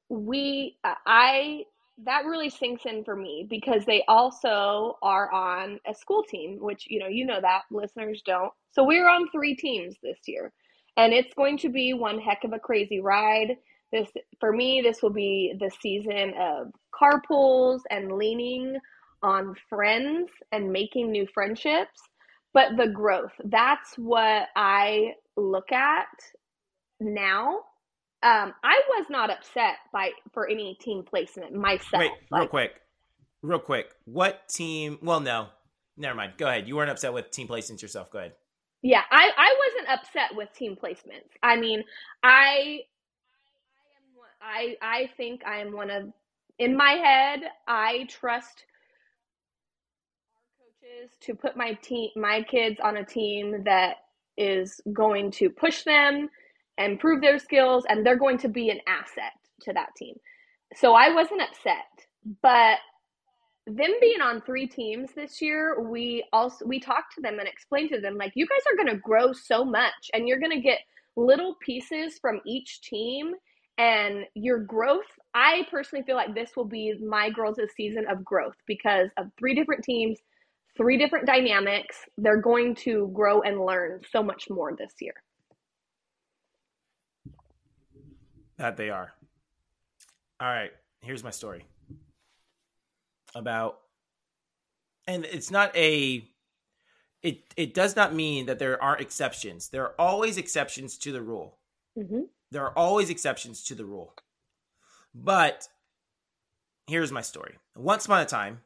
we 0.10 0.78
I 0.86 1.64
that 2.06 2.26
really 2.26 2.50
sinks 2.50 2.86
in 2.86 3.04
for 3.04 3.16
me 3.16 3.46
because 3.50 3.86
they 3.86 4.04
also 4.08 4.98
are 5.02 5.32
on 5.32 5.80
a 5.88 5.94
school 5.94 6.24
team, 6.24 6.58
which 6.60 6.86
you 6.90 7.00
know, 7.00 7.08
you 7.08 7.26
know 7.26 7.42
that 7.42 7.64
listeners 7.72 8.22
don't. 8.26 8.52
So 8.72 8.84
we're 8.84 9.10
on 9.10 9.30
three 9.32 9.56
teams 9.56 9.96
this 10.04 10.20
year, 10.28 10.54
and 10.98 11.14
it's 11.14 11.34
going 11.36 11.58
to 11.60 11.70
be 11.70 11.94
one 11.94 12.20
heck 12.20 12.44
of 12.44 12.54
a 12.54 12.60
crazy 12.60 13.00
ride. 13.00 13.56
This 13.92 14.10
for 14.40 14.52
me, 14.52 14.82
this 14.82 15.02
will 15.02 15.14
be 15.14 15.54
the 15.60 15.72
season 15.82 16.34
of 16.40 16.72
car 16.94 17.22
carpools 17.22 17.80
and 17.90 18.12
leaning 18.12 18.78
on 19.24 19.56
friends 19.70 20.30
and 20.52 20.72
making 20.72 21.12
new 21.12 21.26
friendships. 21.34 22.00
But 22.54 22.76
the 22.76 22.88
growth, 22.88 23.34
that's 23.46 23.94
what 23.98 24.48
I 24.56 25.14
look 25.36 25.72
at 25.72 26.08
now 27.00 27.60
um, 28.24 28.54
I 28.64 28.82
was 28.90 29.06
not 29.10 29.30
upset 29.30 29.76
by 29.94 30.12
for 30.34 30.50
any 30.50 30.76
team 30.82 31.04
placement 31.04 31.54
myself. 31.54 32.02
Wait, 32.02 32.12
like, 32.32 32.42
real 32.42 32.48
quick, 32.48 32.72
real 33.44 33.60
quick. 33.60 33.86
What 34.06 34.48
team? 34.50 34.98
Well, 35.04 35.20
no, 35.20 35.50
never 35.98 36.16
mind. 36.16 36.34
Go 36.38 36.48
ahead. 36.48 36.68
You 36.68 36.76
weren't 36.76 36.90
upset 36.90 37.14
with 37.14 37.30
team 37.30 37.48
placements 37.48 37.82
yourself. 37.82 38.12
Go 38.12 38.18
ahead. 38.18 38.34
Yeah, 38.82 39.02
I 39.12 39.30
I 39.38 39.56
wasn't 39.66 39.77
upset 39.88 40.36
with 40.36 40.54
team 40.54 40.76
placements. 40.82 41.32
I 41.44 41.58
mean, 41.58 41.84
I 42.24 42.82
I 44.42 44.76
I 44.82 45.10
think 45.18 45.46
I 45.46 45.60
am 45.60 45.74
one 45.74 45.90
of 45.90 46.12
in 46.60 46.76
my 46.76 46.92
head. 46.94 47.42
I 47.68 48.06
trust 48.10 48.66
coaches 50.60 51.12
to 51.22 51.36
put 51.36 51.58
my 51.58 51.74
team 51.74 52.10
my 52.16 52.44
kids 52.44 52.80
on 52.84 52.98
a 52.98 53.06
team 53.06 53.64
that 53.66 53.98
is 54.38 54.82
going 54.94 55.32
to 55.32 55.50
push 55.50 55.84
them 55.84 56.30
and 56.78 56.94
improve 56.94 57.22
their 57.22 57.40
skills, 57.40 57.86
and 57.90 58.06
they're 58.06 58.18
going 58.18 58.38
to 58.40 58.50
be 58.50 58.70
an 58.70 58.80
asset 58.88 59.34
to 59.62 59.74
that 59.74 59.90
team. 59.98 60.16
So 60.76 60.94
I 60.94 61.14
wasn't 61.14 61.42
upset, 61.42 62.06
but 62.42 62.78
them 63.68 63.92
being 64.00 64.22
on 64.22 64.42
three 64.42 64.66
teams 64.66 65.12
this 65.14 65.42
year, 65.42 65.82
we 65.82 66.24
also 66.32 66.66
we 66.66 66.80
talked 66.80 67.14
to 67.16 67.22
them 67.22 67.38
and 67.38 67.48
explained 67.48 67.90
to 67.90 68.00
them 68.00 68.18
like 68.18 68.32
you 68.34 68.48
guys 68.48 68.62
are 68.72 68.82
going 68.82 68.96
to 68.96 69.02
grow 69.02 69.34
so 69.34 69.66
much, 69.66 70.10
and 70.14 70.28
you're 70.28 70.40
going 70.40 70.54
to 70.54 70.62
get 70.62 70.80
little 71.18 71.56
pieces 71.60 72.18
from 72.20 72.40
each 72.46 72.82
team, 72.82 73.34
and 73.78 74.24
your 74.36 74.60
growth. 74.60 75.06
I 75.34 75.68
personally 75.70 76.04
feel 76.06 76.16
like 76.16 76.34
this 76.34 76.52
will 76.56 76.66
be 76.66 76.94
my 77.06 77.30
girls' 77.30 77.60
season 77.76 78.06
of 78.10 78.24
growth 78.24 78.56
because 78.66 79.10
of 79.18 79.28
three 79.38 79.54
different 79.54 79.84
teams, 79.84 80.18
three 80.78 80.98
different 80.98 81.28
dynamics. 81.28 81.98
They're 82.18 82.42
going 82.42 82.74
to 82.76 83.12
grow 83.14 83.42
and 83.42 83.60
learn 83.60 84.02
so 84.10 84.24
much 84.24 84.50
more 84.50 84.74
this 84.76 84.94
year. 85.02 85.14
That 88.58 88.78
they 88.78 88.90
are. 88.90 89.14
All 90.40 90.48
right, 90.48 90.72
here's 91.02 91.24
my 91.24 91.32
story 91.32 91.66
about 93.36 93.80
and 95.08 95.26
it's 95.26 95.52
not 95.52 95.76
a 95.76 96.28
it 97.24 97.54
it 97.56 97.74
does 97.74 97.96
not 97.96 98.14
mean 98.14 98.46
that 98.46 98.60
there 98.60 98.82
aren't 98.82 99.02
exceptions. 99.02 99.70
There 99.70 99.84
are 99.84 99.96
always 99.98 100.38
exceptions 100.38 100.98
to 101.00 101.12
the 101.12 101.22
rule. 101.22 101.58
Mm-hmm. 101.98 102.22
There 102.52 102.64
are 102.64 102.78
always 102.78 103.10
exceptions 103.10 103.64
to 103.66 103.76
the 103.76 103.86
rule. 103.86 104.14
But 105.16 105.68
here's 106.88 107.12
my 107.12 107.22
story. 107.22 107.56
Once 107.76 108.06
upon 108.06 108.22
a 108.22 108.26
time, 108.26 108.62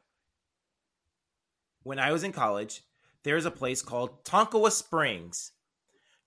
when 1.82 1.98
I 1.98 2.12
was 2.12 2.24
in 2.24 2.32
college, 2.32 2.82
there's 3.24 3.46
a 3.46 3.50
place 3.50 3.82
called 3.82 4.24
Tonkawa 4.24 4.70
Springs. 4.70 5.52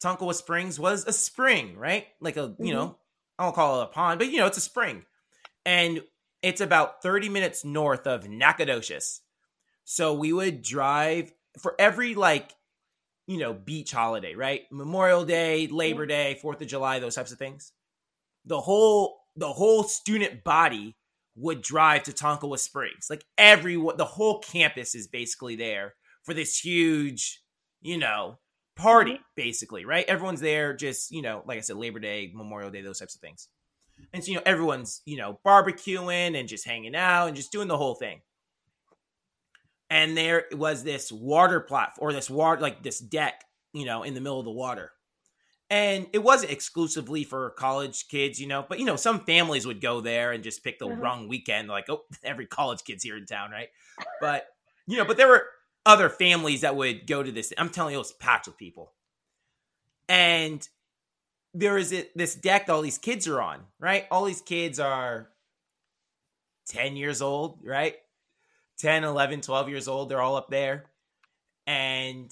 Tonkawa 0.03 0.33
Springs 0.33 0.79
was 0.79 1.05
a 1.05 1.13
spring, 1.13 1.77
right? 1.77 2.07
Like 2.19 2.37
a, 2.37 2.49
mm-hmm. 2.49 2.65
you 2.65 2.73
know, 2.73 2.97
I 3.37 3.45
don't 3.45 3.55
call 3.55 3.81
it 3.81 3.85
a 3.85 3.87
pond, 3.87 4.19
but 4.19 4.31
you 4.31 4.39
know, 4.39 4.47
it's 4.47 4.57
a 4.57 4.61
spring. 4.61 5.05
And 5.65 6.01
it's 6.45 6.61
about 6.61 7.01
30 7.01 7.27
minutes 7.27 7.65
north 7.65 8.05
of 8.05 8.29
Nacogdoches. 8.29 9.21
So 9.83 10.13
we 10.13 10.31
would 10.31 10.61
drive 10.61 11.33
for 11.59 11.73
every 11.79 12.13
like, 12.13 12.51
you 13.25 13.39
know, 13.39 13.51
beach 13.51 13.91
holiday, 13.91 14.35
right? 14.35 14.61
Memorial 14.71 15.25
Day, 15.25 15.65
Labor 15.65 16.05
Day, 16.05 16.39
4th 16.43 16.61
of 16.61 16.67
July, 16.67 16.99
those 16.99 17.15
types 17.15 17.31
of 17.31 17.39
things. 17.39 17.71
The 18.45 18.61
whole 18.61 19.21
the 19.35 19.51
whole 19.53 19.83
student 19.83 20.43
body 20.43 20.95
would 21.35 21.63
drive 21.63 22.03
to 22.03 22.11
Tonkawa 22.11 22.59
Springs. 22.59 23.07
Like 23.09 23.25
everyone 23.39 23.97
the 23.97 24.05
whole 24.05 24.39
campus 24.39 24.93
is 24.93 25.07
basically 25.07 25.55
there 25.55 25.95
for 26.21 26.35
this 26.35 26.59
huge, 26.59 27.41
you 27.81 27.97
know, 27.97 28.37
party 28.75 29.19
basically, 29.35 29.83
right? 29.83 30.05
Everyone's 30.07 30.41
there 30.41 30.75
just, 30.75 31.09
you 31.09 31.23
know, 31.23 31.41
like 31.47 31.57
I 31.57 31.61
said, 31.61 31.77
Labor 31.77 31.99
Day, 31.99 32.31
Memorial 32.35 32.69
Day, 32.69 32.81
those 32.81 32.99
types 32.99 33.15
of 33.15 33.21
things. 33.21 33.49
And 34.13 34.23
so, 34.23 34.31
you 34.31 34.37
know, 34.37 34.43
everyone's, 34.45 35.01
you 35.05 35.17
know, 35.17 35.39
barbecuing 35.45 36.39
and 36.39 36.47
just 36.47 36.65
hanging 36.65 36.95
out 36.95 37.27
and 37.27 37.35
just 37.35 37.51
doing 37.51 37.67
the 37.67 37.77
whole 37.77 37.95
thing. 37.95 38.21
And 39.89 40.17
there 40.17 40.45
was 40.51 40.83
this 40.83 41.11
water 41.11 41.59
platform 41.59 42.09
or 42.09 42.13
this 42.13 42.29
water, 42.29 42.61
like 42.61 42.81
this 42.81 42.99
deck, 42.99 43.43
you 43.73 43.85
know, 43.85 44.03
in 44.03 44.13
the 44.13 44.21
middle 44.21 44.39
of 44.39 44.45
the 44.45 44.51
water. 44.51 44.91
And 45.69 46.07
it 46.13 46.23
wasn't 46.23 46.51
exclusively 46.51 47.23
for 47.23 47.49
college 47.51 48.07
kids, 48.07 48.39
you 48.39 48.47
know, 48.47 48.65
but, 48.67 48.79
you 48.79 48.85
know, 48.85 48.95
some 48.95 49.21
families 49.21 49.65
would 49.65 49.81
go 49.81 49.99
there 49.99 50.31
and 50.31 50.43
just 50.43 50.63
pick 50.63 50.79
the 50.79 50.87
mm-hmm. 50.87 51.01
wrong 51.01 51.27
weekend. 51.27 51.67
Like, 51.67 51.89
oh, 51.89 52.03
every 52.23 52.45
college 52.45 52.83
kid's 52.83 53.03
here 53.03 53.17
in 53.17 53.25
town, 53.25 53.51
right? 53.51 53.69
But, 54.21 54.47
you 54.87 54.97
know, 54.97 55.05
but 55.05 55.17
there 55.17 55.27
were 55.27 55.47
other 55.85 56.09
families 56.09 56.61
that 56.61 56.75
would 56.75 57.07
go 57.07 57.23
to 57.23 57.31
this. 57.31 57.51
I'm 57.57 57.69
telling 57.69 57.93
you, 57.93 57.97
it 57.97 57.99
was 57.99 58.13
packed 58.13 58.47
with 58.47 58.57
people. 58.57 58.93
And 60.07 60.67
there 61.55 61.77
is 61.77 61.91
it, 61.91 62.15
this 62.15 62.35
deck 62.35 62.67
that 62.67 62.73
all 62.73 62.81
these 62.81 62.97
kids 62.97 63.27
are 63.27 63.41
on, 63.41 63.61
right? 63.79 64.05
All 64.11 64.25
these 64.25 64.41
kids 64.41 64.79
are 64.79 65.29
10 66.67 66.97
years 66.97 67.21
old, 67.21 67.59
right? 67.63 67.95
10, 68.79 69.05
11, 69.05 69.41
12 69.41 69.69
years 69.69 69.87
old. 69.87 70.09
They're 70.09 70.21
all 70.21 70.35
up 70.35 70.49
there. 70.49 70.85
And 71.65 72.29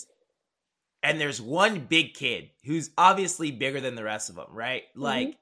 and 1.01 1.19
there's 1.19 1.41
one 1.41 1.79
big 1.79 2.13
kid 2.13 2.49
who's 2.65 2.89
obviously 2.97 3.51
bigger 3.51 3.81
than 3.81 3.95
the 3.95 4.03
rest 4.03 4.29
of 4.29 4.35
them, 4.35 4.47
right? 4.51 4.83
Mm-hmm. 4.91 5.01
Like 5.01 5.37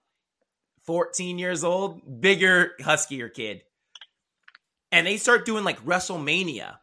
14 0.86 1.38
years 1.38 1.64
old, 1.64 2.22
bigger, 2.22 2.72
huskier 2.80 3.30
kid. 3.30 3.62
And 4.92 5.06
they 5.06 5.18
start 5.18 5.46
doing 5.46 5.64
like 5.64 5.84
WrestleMania. 5.86 6.78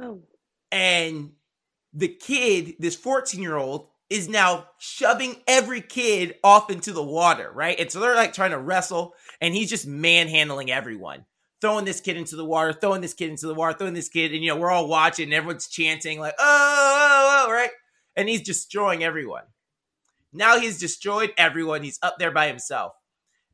Oh. 0.00 0.20
And 0.70 1.32
the 1.92 2.08
kid, 2.08 2.74
this 2.78 2.96
14 2.96 3.40
year 3.40 3.56
old, 3.56 3.88
is 4.12 4.28
now 4.28 4.66
shoving 4.78 5.36
every 5.48 5.80
kid 5.80 6.34
off 6.44 6.70
into 6.70 6.92
the 6.92 7.02
water, 7.02 7.50
right? 7.54 7.80
And 7.80 7.90
so 7.90 7.98
they're 7.98 8.14
like 8.14 8.34
trying 8.34 8.50
to 8.50 8.58
wrestle, 8.58 9.14
and 9.40 9.54
he's 9.54 9.70
just 9.70 9.86
manhandling 9.86 10.70
everyone, 10.70 11.24
throwing 11.62 11.86
this 11.86 12.02
kid 12.02 12.18
into 12.18 12.36
the 12.36 12.44
water, 12.44 12.74
throwing 12.74 13.00
this 13.00 13.14
kid 13.14 13.30
into 13.30 13.46
the 13.46 13.54
water, 13.54 13.76
throwing 13.76 13.94
this 13.94 14.10
kid, 14.10 14.32
and 14.34 14.44
you 14.44 14.50
know, 14.50 14.56
we're 14.56 14.70
all 14.70 14.86
watching, 14.86 15.24
and 15.24 15.34
everyone's 15.34 15.66
chanting, 15.66 16.20
like, 16.20 16.34
oh, 16.38 16.44
oh, 16.44 17.46
oh, 17.46 17.52
right? 17.52 17.70
And 18.14 18.28
he's 18.28 18.42
destroying 18.42 19.02
everyone. 19.02 19.44
Now 20.30 20.60
he's 20.60 20.78
destroyed 20.78 21.32
everyone. 21.38 21.82
He's 21.82 21.98
up 22.02 22.18
there 22.18 22.30
by 22.30 22.48
himself. 22.48 22.92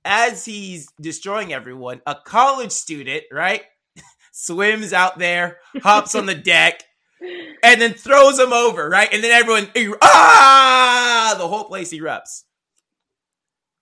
As 0.04 0.44
he's 0.44 0.88
destroying 1.00 1.52
everyone, 1.52 2.02
a 2.04 2.16
college 2.16 2.72
student, 2.72 3.22
right, 3.30 3.62
swims 4.32 4.92
out 4.92 5.20
there, 5.20 5.58
hops 5.82 6.16
on 6.16 6.26
the 6.26 6.34
deck, 6.34 6.82
and 7.20 7.80
then 7.80 7.94
throws 7.94 8.38
him 8.38 8.52
over, 8.52 8.88
right? 8.88 9.08
And 9.12 9.22
then 9.22 9.32
everyone, 9.32 9.68
ah, 10.02 11.34
the 11.38 11.48
whole 11.48 11.64
place 11.64 11.92
erupts. 11.92 12.44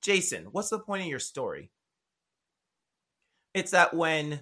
Jason, 0.03 0.47
what's 0.53 0.71
the 0.71 0.79
point 0.79 1.03
of 1.03 1.09
your 1.09 1.19
story? 1.19 1.71
It's 3.55 3.73
that 3.73 3.95
when 3.95 4.41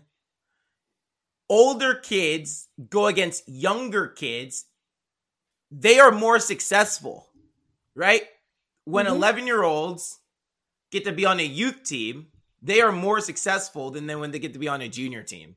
older 1.48 1.94
kids 1.94 2.68
go 2.90 3.06
against 3.06 3.48
younger 3.48 4.08
kids, 4.08 4.66
they 5.70 5.98
are 5.98 6.12
more 6.12 6.38
successful, 6.38 7.28
right? 7.94 8.22
When 8.84 9.06
11 9.06 9.40
mm-hmm. 9.40 9.46
year 9.46 9.62
olds 9.62 10.20
get 10.90 11.04
to 11.04 11.12
be 11.12 11.24
on 11.24 11.40
a 11.40 11.44
youth 11.44 11.84
team, 11.84 12.26
they 12.62 12.80
are 12.80 12.92
more 12.92 13.20
successful 13.20 13.90
than 13.90 14.06
when 14.20 14.30
they 14.30 14.38
get 14.38 14.52
to 14.52 14.58
be 14.58 14.68
on 14.68 14.80
a 14.80 14.88
junior 14.88 15.22
team. 15.22 15.56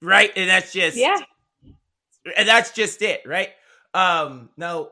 Right? 0.00 0.30
And 0.36 0.48
that's 0.48 0.72
just 0.72 0.96
yeah 0.96 1.20
and 2.36 2.48
that's 2.48 2.72
just 2.72 3.02
it, 3.02 3.22
right? 3.26 3.50
Um, 3.94 4.50
now, 4.56 4.90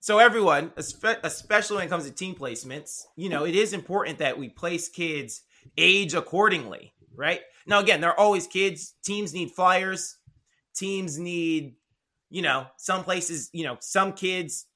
so 0.00 0.18
everyone, 0.18 0.70
especially 0.76 1.76
when 1.76 1.86
it 1.86 1.88
comes 1.88 2.04
to 2.04 2.10
team 2.10 2.34
placements, 2.34 3.04
you 3.16 3.30
know, 3.30 3.44
it 3.44 3.54
is 3.54 3.72
important 3.72 4.18
that 4.18 4.38
we 4.38 4.50
place 4.50 4.88
kids 4.88 5.42
age 5.78 6.14
accordingly, 6.14 6.92
right? 7.16 7.40
Now, 7.66 7.80
again, 7.80 8.02
there 8.02 8.10
are 8.10 8.18
always 8.20 8.46
kids. 8.46 8.94
Teams 9.02 9.32
need 9.32 9.52
flyers. 9.52 10.18
Teams 10.74 11.18
need, 11.18 11.76
you 12.28 12.42
know, 12.42 12.66
some 12.76 13.02
places, 13.02 13.48
you 13.52 13.64
know, 13.64 13.78
some 13.80 14.12
kids, 14.12 14.66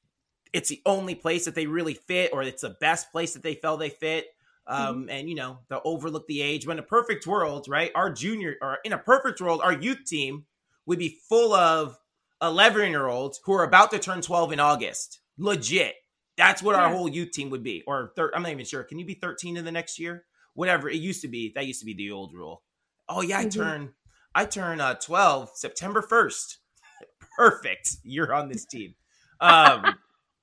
it's 0.53 0.71
the 0.71 0.81
only 0.87 1.15
place 1.15 1.45
that 1.45 1.55
they 1.55 1.67
really 1.67 1.95
fit, 1.95 2.31
or 2.33 2.43
it's 2.43 2.63
the 2.63 2.77
best 2.81 3.13
place 3.13 3.35
that 3.35 3.43
they 3.43 3.55
felt 3.55 3.81
they 3.81 3.91
fit. 3.91 4.29
Um, 4.67 5.01
mm-hmm. 5.01 5.11
and 5.11 5.29
you 5.29 5.35
know, 5.35 5.59
they'll 5.69 5.81
overlook 5.85 6.27
the 6.27 6.43
age. 6.43 6.67
But 6.67 6.73
in 6.73 6.79
a 6.79 6.83
perfect 6.83 7.27
world, 7.27 7.67
right? 7.69 7.91
Our 7.95 8.11
junior, 8.11 8.57
or 8.61 8.79
in 8.85 8.93
a 8.93 8.99
perfect 8.99 9.41
world, 9.41 9.61
our 9.63 9.73
youth 9.73 10.05
team 10.07 10.45
would 10.89 10.99
be 10.99 11.21
full 11.29 11.53
of 11.53 11.97
11 12.43 12.91
year 12.91 13.07
olds 13.07 13.39
who 13.45 13.53
are 13.53 13.63
about 13.63 13.91
to 13.93 13.99
turn 13.99 14.23
12 14.23 14.53
in 14.53 14.61
August. 14.61 15.21
Legit. 15.37 15.95
That's 16.37 16.63
what 16.63 16.75
yeah. 16.75 16.83
our 16.83 16.89
whole 16.89 17.09
youth 17.09 17.31
team 17.31 17.51
would 17.51 17.63
be. 17.63 17.85
Or 17.87 18.13
thir- 18.17 18.33
I'm 18.35 18.43
not 18.43 18.53
even 18.53 18.65
sure. 18.65 18.83
Can 18.83 18.99
you 18.99 19.05
be 19.05 19.15
13 19.15 19.57
in 19.59 19.65
the 19.65 19.71
next 19.71 19.99
year? 19.99 20.25
Whatever. 20.55 20.89
It 20.89 20.97
used 20.97 21.21
to 21.23 21.29
be. 21.29 21.53
That 21.55 21.67
used 21.67 21.81
to 21.81 21.87
be 21.87 21.95
the 21.95 22.11
old 22.11 22.33
rule. 22.35 22.63
Oh 23.09 23.21
yeah, 23.21 23.39
I 23.39 23.45
mm-hmm. 23.45 23.61
turn 23.61 23.95
I 24.35 24.45
turn 24.47 24.81
uh, 24.81 24.95
12 24.95 25.51
September 25.55 26.03
1st. 26.03 26.57
Perfect. 27.37 27.97
You're 28.03 28.33
on 28.33 28.49
this 28.49 28.65
team. 28.65 28.95
Um 29.41 29.95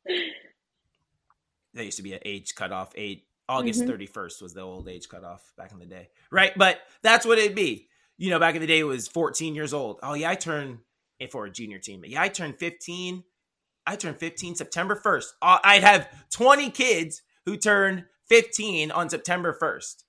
There 1.73 1.83
used 1.83 1.97
to 1.97 2.03
be 2.03 2.13
an 2.13 2.21
age 2.23 2.55
cutoff. 2.55 2.93
Eight 2.95 3.25
August 3.49 3.81
mm-hmm. 3.81 3.91
31st 3.91 4.41
was 4.41 4.53
the 4.53 4.61
old 4.61 4.87
age 4.87 5.09
cutoff 5.09 5.41
back 5.57 5.73
in 5.73 5.79
the 5.79 5.85
day. 5.85 6.07
Right? 6.31 6.53
But 6.55 6.79
that's 7.01 7.25
what 7.25 7.37
it'd 7.37 7.55
be 7.55 7.89
you 8.18 8.30
know, 8.30 8.39
back 8.39 8.55
in 8.55 8.61
the 8.61 8.68
day, 8.68 8.80
it 8.80 8.84
was 8.84 9.07
14 9.07 9.55
years 9.55 9.74
old. 9.74 9.99
Oh, 10.01 10.13
yeah, 10.13 10.30
I 10.30 10.36
turned 10.36 10.80
it 11.20 11.32
for 11.32 11.45
a 11.45 11.51
junior 11.51 11.80
team. 11.80 12.03
Yeah, 12.05 12.22
I 12.22 12.30
turned 12.30 12.57
15. 12.57 13.24
I 13.88 13.95
turned 13.95 14.18
15 14.18 14.55
September 14.55 14.99
1st. 15.03 15.26
Uh, 15.41 15.59
I'd 15.63 15.84
have 15.84 16.09
20 16.32 16.72
kids 16.72 17.22
who 17.45 17.57
turned 17.57 18.05
15 18.30 18.91
on 18.91 19.09
September 19.09 19.55
1st. 19.59 20.03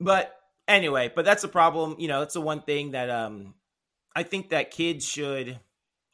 But 0.00 0.34
anyway, 0.68 1.12
but 1.14 1.24
that's 1.24 1.44
a 1.44 1.48
problem. 1.48 1.96
You 1.98 2.08
know, 2.08 2.22
it's 2.22 2.34
the 2.34 2.40
one 2.40 2.62
thing 2.62 2.92
that 2.92 3.10
um 3.10 3.54
I 4.14 4.22
think 4.22 4.50
that 4.50 4.70
kids 4.70 5.06
should, 5.06 5.58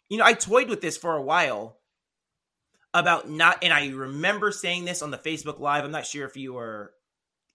you 0.08 0.18
know, 0.18 0.24
I 0.24 0.32
toyed 0.32 0.68
with 0.68 0.80
this 0.80 0.96
for 0.96 1.16
a 1.16 1.22
while 1.22 1.78
about 2.94 3.30
not, 3.30 3.62
and 3.62 3.72
I 3.72 3.88
remember 3.88 4.50
saying 4.50 4.84
this 4.84 5.02
on 5.02 5.10
the 5.10 5.18
Facebook 5.18 5.60
Live. 5.60 5.84
I'm 5.84 5.92
not 5.92 6.06
sure 6.06 6.26
if 6.26 6.36
you 6.36 6.52
were 6.54 6.92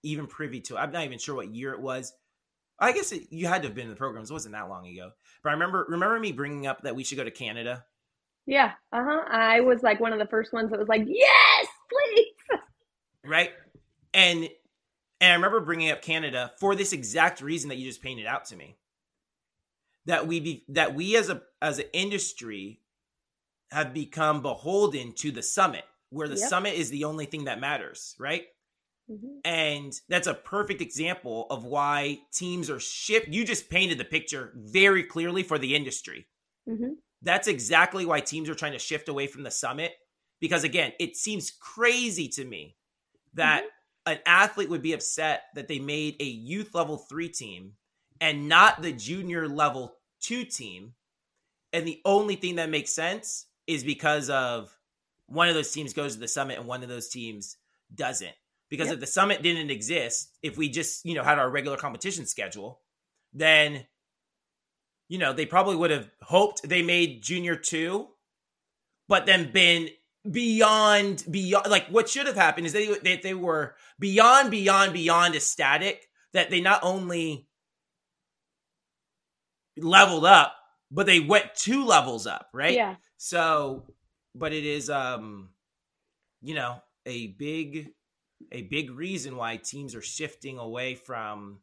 even 0.08 0.28
privy 0.28 0.62
to. 0.62 0.78
I'm 0.78 0.92
not 0.92 1.04
even 1.04 1.20
sure 1.20 1.36
what 1.36 1.54
year 1.54 1.74
it 1.74 1.82
was. 1.82 2.14
I 2.80 2.92
guess 2.92 3.12
it, 3.12 3.24
you 3.30 3.48
had 3.48 3.64
to 3.64 3.68
have 3.68 3.76
been 3.76 3.86
in 3.86 3.90
the 3.90 3.96
programs. 3.96 4.30
It 4.30 4.34
wasn't 4.34 4.54
that 4.54 4.70
long 4.70 4.88
ago. 4.88 5.12
But 5.44 5.50
I 5.50 5.54
remember 5.54 5.86
remember 5.90 6.20
me 6.20 6.32
bringing 6.32 6.68
up 6.68 6.84
that 6.84 6.96
we 6.96 7.04
should 7.04 7.18
go 7.18 7.24
to 7.24 7.32
Canada. 7.32 7.86
Yeah. 8.46 8.74
Uh 8.92 9.04
huh. 9.04 9.24
I 9.30 9.62
was 9.62 9.84
like 9.84 10.00
one 10.00 10.14
of 10.14 10.20
the 10.20 10.28
first 10.28 10.54
ones 10.54 10.70
that 10.72 10.80
was 10.80 10.88
like, 10.88 11.04
yes, 11.06 11.68
please. 11.90 12.34
Right. 13.26 13.52
And 14.14 14.48
and 15.20 15.32
I 15.32 15.36
remember 15.36 15.60
bringing 15.60 15.92
up 15.92 16.02
Canada 16.02 16.54
for 16.60 16.76
this 16.76 16.94
exact 16.94 17.42
reason 17.42 17.70
that 17.70 17.76
you 17.76 17.86
just 17.86 18.02
painted 18.02 18.26
out 18.26 18.46
to 18.46 18.56
me. 18.56 18.78
That 20.06 20.28
we 20.28 20.40
be 20.40 20.64
that 20.70 20.96
we 20.96 21.18
as 21.18 21.30
a 21.30 21.42
as 21.62 21.80
an 21.80 21.88
industry 21.92 22.80
have 23.72 23.94
become 23.94 24.42
beholden 24.42 25.14
to 25.16 25.32
the 25.32 25.44
summit, 25.44 25.84
where 26.10 26.30
the 26.30 26.38
yep. 26.38 26.48
summit 26.48 26.76
is 26.76 26.90
the 26.90 27.04
only 27.04 27.26
thing 27.26 27.46
that 27.46 27.60
matters, 27.60 28.16
right? 28.18 28.46
Mm-hmm. 29.10 29.40
And 29.46 29.94
that's 30.10 30.28
a 30.28 30.34
perfect 30.34 30.82
example 30.82 31.48
of 31.50 31.64
why 31.64 32.20
teams 32.34 32.70
are 32.70 32.80
shift. 32.80 33.30
You 33.30 33.46
just 33.46 33.70
painted 33.70 33.98
the 33.98 34.06
picture 34.06 34.52
very 34.56 35.04
clearly 35.04 35.44
for 35.44 35.58
the 35.58 35.76
industry. 35.76 36.28
Mm-hmm. 36.68 36.94
That's 37.22 37.48
exactly 37.48 38.06
why 38.06 38.20
teams 38.20 38.50
are 38.50 38.56
trying 38.56 38.74
to 38.74 38.80
shift 38.80 39.08
away 39.08 39.28
from 39.28 39.44
the 39.44 39.52
summit. 39.52 39.94
Because 40.40 40.64
again, 40.64 40.92
it 41.00 41.16
seems 41.16 41.52
crazy 41.52 42.28
to 42.30 42.46
me 42.46 42.76
that 43.34 43.64
mm-hmm. 43.64 44.14
an 44.14 44.20
athlete 44.26 44.70
would 44.70 44.82
be 44.82 44.94
upset 44.94 45.44
that 45.56 45.68
they 45.68 45.80
made 45.80 46.16
a 46.20 46.26
youth 46.26 46.76
level 46.76 46.98
three 46.98 47.30
team 47.30 47.74
and 48.20 48.50
not 48.50 48.82
the 48.82 48.92
junior 48.92 49.48
level 49.48 49.96
two 50.20 50.44
team. 50.44 50.94
And 51.72 51.88
the 51.88 52.02
only 52.04 52.36
thing 52.36 52.56
that 52.56 52.70
makes 52.70 52.92
sense 52.92 53.46
is 53.68 53.84
because 53.84 54.30
of 54.30 54.76
one 55.28 55.48
of 55.48 55.56
those 55.56 55.72
teams 55.72 55.94
goes 55.94 56.14
to 56.14 56.20
the 56.20 56.28
summit 56.28 56.58
and 56.58 56.68
one 56.68 56.84
of 56.84 56.90
those 56.90 57.10
teams 57.10 57.58
doesn't 57.94 58.36
because 58.70 58.88
yep. 58.88 58.96
if 58.96 59.00
the 59.00 59.08
summit 59.08 59.42
didn't 59.42 59.70
exist, 59.70 60.32
if 60.42 60.58
we 60.58 60.70
just, 60.70 61.06
you 61.06 61.16
know, 61.16 61.24
had 61.24 61.40
our 61.40 61.50
regular 61.50 61.78
competition 61.78 62.26
schedule, 62.26 62.82
then 63.34 63.86
you 65.10 65.18
know, 65.18 65.32
they 65.32 65.46
probably 65.46 65.78
would 65.78 65.92
have 65.92 66.10
hoped 66.22 66.68
they 66.68 66.82
made 66.82 67.24
junior 67.24 67.56
2 67.56 68.08
but 69.08 69.26
then 69.26 69.52
been 69.52 69.90
beyond 70.30 71.24
beyond 71.30 71.68
like 71.68 71.88
what 71.88 72.10
should 72.10 72.28
have 72.28 72.36
happened 72.36 72.68
is 72.68 72.74
they 72.74 72.94
they, 73.00 73.18
they 73.18 73.34
were 73.34 73.76
beyond 73.98 74.52
beyond 74.52 74.92
beyond 74.92 75.36
ecstatic 75.36 76.10
that 76.34 76.50
they 76.50 76.60
not 76.60 76.82
only 76.84 77.48
leveled 79.78 80.26
up 80.26 80.54
but 80.92 81.06
they 81.06 81.22
went 81.22 81.56
two 81.56 81.86
levels 81.86 82.28
up 82.28 82.50
right 82.54 82.74
yeah 82.74 82.96
so 83.16 83.86
but 84.36 84.52
it 84.52 84.66
is 84.66 84.90
um 84.90 85.50
you 86.42 86.54
know 86.54 86.82
a 87.06 87.28
big 87.28 87.92
a 88.52 88.64
big 88.64 88.92
reason 88.92 89.36
why 89.36 89.58
teams 89.58 89.96
are 89.96 90.02
shifting 90.02 90.58
away 90.58 90.96
from 90.96 91.60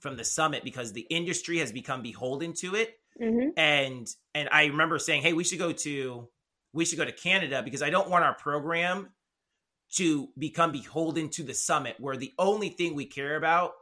from 0.00 0.16
the 0.16 0.24
summit 0.24 0.64
because 0.64 0.92
the 0.92 1.06
industry 1.10 1.58
has 1.58 1.72
become 1.72 2.02
beholden 2.02 2.54
to 2.54 2.74
it. 2.74 2.98
Mm-hmm. 3.20 3.50
And 3.58 4.08
and 4.34 4.48
I 4.50 4.66
remember 4.66 4.98
saying, 4.98 5.22
"Hey, 5.22 5.32
we 5.32 5.44
should 5.44 5.58
go 5.58 5.72
to 5.72 6.28
we 6.72 6.84
should 6.84 6.98
go 6.98 7.04
to 7.04 7.12
Canada 7.12 7.62
because 7.62 7.82
I 7.82 7.90
don't 7.90 8.08
want 8.08 8.24
our 8.24 8.34
program 8.34 9.10
to 9.94 10.28
become 10.38 10.72
beholden 10.72 11.28
to 11.30 11.42
the 11.42 11.54
summit 11.54 11.96
where 11.98 12.16
the 12.16 12.32
only 12.38 12.68
thing 12.68 12.94
we 12.94 13.06
care 13.06 13.36
about 13.36 13.72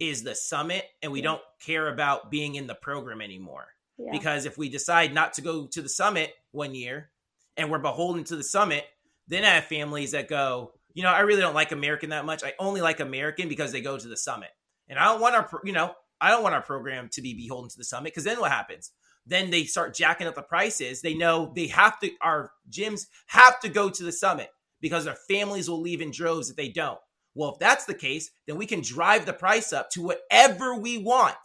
is 0.00 0.22
the 0.22 0.34
summit 0.34 0.84
and 1.02 1.12
we 1.12 1.20
yeah. 1.20 1.24
don't 1.24 1.42
care 1.60 1.88
about 1.88 2.30
being 2.30 2.56
in 2.56 2.66
the 2.66 2.74
program 2.74 3.20
anymore. 3.20 3.68
Yeah. 3.98 4.10
Because 4.10 4.46
if 4.46 4.58
we 4.58 4.68
decide 4.68 5.14
not 5.14 5.34
to 5.34 5.42
go 5.42 5.66
to 5.66 5.82
the 5.82 5.88
summit 5.88 6.32
one 6.50 6.74
year 6.74 7.10
and 7.56 7.70
we're 7.70 7.78
beholden 7.78 8.24
to 8.24 8.36
the 8.36 8.42
summit, 8.42 8.84
then 9.28 9.44
I 9.44 9.50
have 9.50 9.64
families 9.64 10.12
that 10.12 10.28
go, 10.28 10.72
you 10.94 11.02
know, 11.02 11.10
I 11.10 11.20
really 11.20 11.40
don't 11.40 11.54
like 11.54 11.72
American 11.72 12.10
that 12.10 12.24
much. 12.24 12.44
I 12.44 12.54
only 12.58 12.80
like 12.80 13.00
American 13.00 13.48
because 13.48 13.72
they 13.72 13.80
go 13.80 13.98
to 13.98 14.08
the 14.08 14.16
summit. 14.16 14.50
And 14.88 14.98
I 14.98 15.06
don't 15.06 15.20
want 15.20 15.34
our, 15.34 15.48
you 15.64 15.72
know, 15.72 15.94
I 16.20 16.30
don't 16.30 16.42
want 16.42 16.54
our 16.54 16.62
program 16.62 17.08
to 17.12 17.22
be 17.22 17.34
beholden 17.34 17.70
to 17.70 17.78
the 17.78 17.84
summit 17.84 18.12
because 18.12 18.24
then 18.24 18.40
what 18.40 18.52
happens? 18.52 18.92
Then 19.26 19.50
they 19.50 19.64
start 19.64 19.94
jacking 19.94 20.26
up 20.26 20.34
the 20.34 20.42
prices. 20.42 21.00
They 21.00 21.14
know 21.14 21.52
they 21.54 21.68
have 21.68 21.98
to, 22.00 22.10
our 22.20 22.52
gyms 22.70 23.06
have 23.26 23.60
to 23.60 23.68
go 23.68 23.88
to 23.88 24.02
the 24.02 24.12
summit 24.12 24.48
because 24.80 25.04
their 25.04 25.16
families 25.28 25.70
will 25.70 25.80
leave 25.80 26.00
in 26.00 26.10
droves 26.10 26.50
if 26.50 26.56
they 26.56 26.68
don't. 26.68 26.98
Well, 27.34 27.52
if 27.52 27.58
that's 27.58 27.86
the 27.86 27.94
case, 27.94 28.30
then 28.46 28.56
we 28.56 28.66
can 28.66 28.82
drive 28.82 29.24
the 29.24 29.32
price 29.32 29.72
up 29.72 29.90
to 29.90 30.02
whatever 30.02 30.74
we 30.74 30.98
want. 30.98 31.36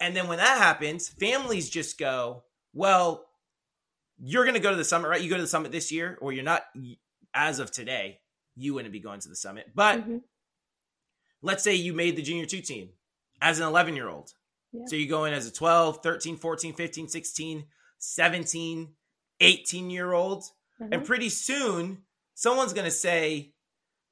And 0.00 0.16
then 0.16 0.26
when 0.26 0.38
that 0.38 0.58
happens, 0.58 1.08
families 1.08 1.70
just 1.70 1.98
go, 1.98 2.42
well, 2.72 3.26
you're 4.18 4.44
going 4.44 4.54
to 4.54 4.60
go 4.60 4.70
to 4.70 4.76
the 4.76 4.84
summit, 4.84 5.08
right? 5.08 5.20
You 5.20 5.30
go 5.30 5.36
to 5.36 5.42
the 5.42 5.48
summit 5.48 5.72
this 5.72 5.92
year, 5.92 6.18
or 6.20 6.32
you're 6.32 6.44
not, 6.44 6.62
as 7.34 7.58
of 7.58 7.70
today, 7.70 8.20
you 8.54 8.74
wouldn't 8.74 8.92
be 8.92 9.00
going 9.00 9.20
to 9.20 9.28
the 9.28 9.36
summit. 9.36 9.72
But 9.74 10.00
Mhm. 10.06 10.22
let's 11.42 11.62
say 11.62 11.74
you 11.74 11.92
made 11.92 12.16
the 12.16 12.22
junior 12.22 12.46
two 12.46 12.60
team 12.62 12.90
as 13.40 13.58
an 13.58 13.66
11 13.66 13.96
year 13.96 14.08
old. 14.08 14.32
Yeah. 14.72 14.86
So 14.86 14.96
you 14.96 15.06
go 15.08 15.24
in 15.24 15.32
as 15.34 15.46
a 15.46 15.52
12, 15.52 16.02
13, 16.02 16.36
14, 16.36 16.74
15, 16.74 17.08
16, 17.08 17.68
17, 17.98 18.96
18 19.40 19.90
year 19.90 20.12
old. 20.12 20.44
And 20.80 21.02
Mhm. 21.02 21.06
pretty 21.06 21.28
soon, 21.28 22.04
someone's 22.34 22.72
going 22.72 22.84
to 22.86 22.90
say, 22.90 23.54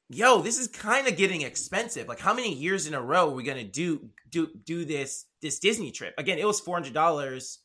yo, 0.09 0.43
this 0.43 0.59
is 0.59 0.69
kind 0.69 1.09
of 1.09 1.17
getting 1.17 1.43
expensive. 1.43 2.07
Like 2.09 2.21
how 2.21 2.35
many 2.35 2.53
years 2.55 2.87
in 2.87 2.95
a 2.95 3.01
row 3.01 3.31
are 3.31 3.35
we 3.35 3.43
going 3.43 3.59
to 3.59 3.71
do 3.71 4.11
do 4.29 4.47
do 4.65 4.85
this 4.85 5.27
this 5.41 5.59
Disney 5.59 5.91
trip? 5.91 6.15
Again, 6.19 6.39
it 6.39 6.47
was 6.47 6.61
$400 6.61 7.59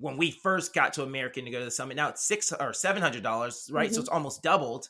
when 0.00 0.16
we 0.16 0.30
first 0.30 0.74
got 0.74 0.92
to 0.94 1.02
American 1.02 1.44
to 1.44 1.50
go 1.50 1.58
to 1.58 1.64
the 1.64 1.70
summit. 1.70 1.96
Now 1.96 2.08
it's 2.08 2.24
6 2.24 2.52
or 2.52 2.72
$700, 2.72 3.70
right? 3.72 3.90
So 3.92 3.98
Mhm. 3.98 4.00
it's 4.00 4.08
almost 4.08 4.42
doubled. 4.42 4.88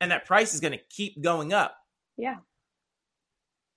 And 0.00 0.10
that 0.10 0.24
price 0.24 0.54
is 0.54 0.60
going 0.60 0.72
to 0.72 0.84
keep 0.88 1.20
going 1.22 1.52
up. 1.52 1.76
Yeah. 2.16 2.36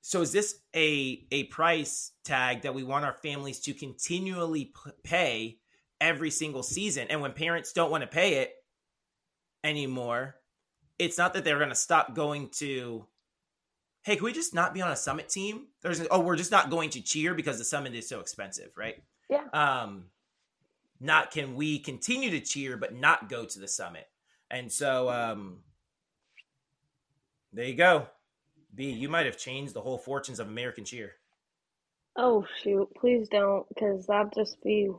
So 0.02 0.22
is 0.22 0.32
this 0.34 0.60
a 0.76 1.26
a 1.32 1.46
price 1.46 2.12
tag 2.26 2.62
that 2.64 2.74
we 2.76 2.84
want 2.84 3.06
our 3.06 3.14
families 3.14 3.60
to 3.62 3.74
continually 3.74 4.66
p- 4.66 4.92
pay 5.04 5.60
every 6.02 6.30
single 6.30 6.64
season? 6.64 7.08
And 7.10 7.22
when 7.22 7.32
parents 7.34 7.72
don't 7.72 7.90
want 7.92 8.02
to 8.02 8.08
pay 8.08 8.36
it 8.36 8.54
anymore, 9.64 10.36
it's 11.00 11.18
not 11.18 11.34
that 11.34 11.44
they're 11.44 11.58
going 11.58 11.70
to 11.70 11.76
stop 11.76 12.14
going 12.14 12.50
to. 12.58 13.08
Hey, 14.04 14.18
can 14.18 14.26
we 14.26 14.34
just 14.34 14.54
not 14.54 14.74
be 14.74 14.82
on 14.82 14.92
a 14.92 14.96
summit 14.98 15.30
team? 15.30 15.68
There's 15.82 16.02
oh, 16.12 16.20
we're 16.20 16.36
just 16.36 16.52
not 16.52 16.70
going 16.70 16.90
to 16.92 17.02
cheer 17.02 17.34
because 17.34 17.58
the 17.58 17.64
summit 17.66 17.96
is 17.96 18.08
so 18.10 18.20
expensive, 18.20 18.72
right? 18.76 19.02
Yeah. 19.30 19.46
Um, 19.54 20.10
not 21.04 21.32
can 21.32 21.56
we 21.56 21.80
continue 21.80 22.32
to 22.32 22.40
cheer 22.40 22.78
but 22.78 22.96
not 22.96 23.30
go 23.30 23.46
to 23.46 23.60
the 23.60 23.68
summit? 23.68 24.08
And 24.50 24.72
so, 24.72 25.10
um, 25.10 25.60
there 27.52 27.66
you 27.66 27.76
go. 27.76 28.08
B, 28.74 28.90
you 28.90 29.10
might 29.10 29.26
have 29.26 29.38
changed 29.38 29.74
the 29.74 29.82
whole 29.82 29.98
fortunes 29.98 30.40
of 30.40 30.48
American 30.48 30.86
cheer. 30.86 31.14
Oh 32.16 32.46
shoot, 32.62 32.90
please 33.00 33.28
don't, 33.30 33.68
because 33.70 34.08
that'd 34.08 34.34
just 34.34 34.62
be. 34.64 34.90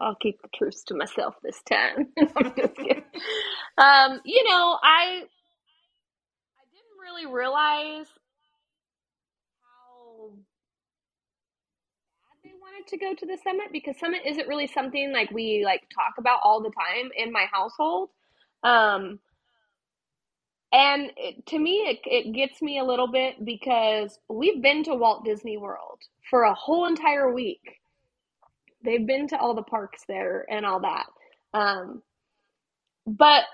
I'll 0.00 0.16
keep 0.16 0.42
the 0.42 0.48
truth 0.54 0.84
to 0.86 0.94
myself 0.94 1.36
this 1.42 1.62
time. 1.62 2.08
Um, 3.78 4.22
you 4.24 4.42
know, 4.44 4.78
I 4.82 5.22
I 6.56 6.64
didn't 6.72 6.98
really 7.02 7.26
realize 7.26 8.06
how 9.60 10.30
bad 12.24 12.38
they 12.42 12.52
wanted 12.58 12.75
to 12.88 12.98
go 12.98 13.14
to 13.14 13.26
the 13.26 13.38
summit 13.42 13.66
because 13.72 13.98
summit 13.98 14.22
isn't 14.26 14.48
really 14.48 14.66
something 14.66 15.12
like 15.12 15.30
we 15.30 15.62
like 15.64 15.82
talk 15.94 16.14
about 16.18 16.40
all 16.42 16.62
the 16.62 16.70
time 16.70 17.10
in 17.16 17.32
my 17.32 17.46
household. 17.52 18.10
Um, 18.62 19.20
and 20.72 21.12
it, 21.16 21.46
to 21.48 21.58
me, 21.58 21.78
it, 21.88 22.00
it 22.06 22.32
gets 22.34 22.62
me 22.62 22.78
a 22.78 22.84
little 22.84 23.08
bit 23.10 23.44
because 23.44 24.18
we've 24.28 24.62
been 24.62 24.84
to 24.84 24.94
Walt 24.94 25.24
Disney 25.24 25.56
World 25.58 26.00
for 26.30 26.42
a 26.44 26.54
whole 26.54 26.86
entire 26.86 27.32
week. 27.32 27.62
They've 28.84 29.06
been 29.06 29.28
to 29.28 29.38
all 29.38 29.54
the 29.54 29.62
parks 29.62 30.02
there 30.08 30.46
and 30.50 30.66
all 30.66 30.80
that. 30.80 31.06
Um, 31.54 32.02
but 33.06 33.44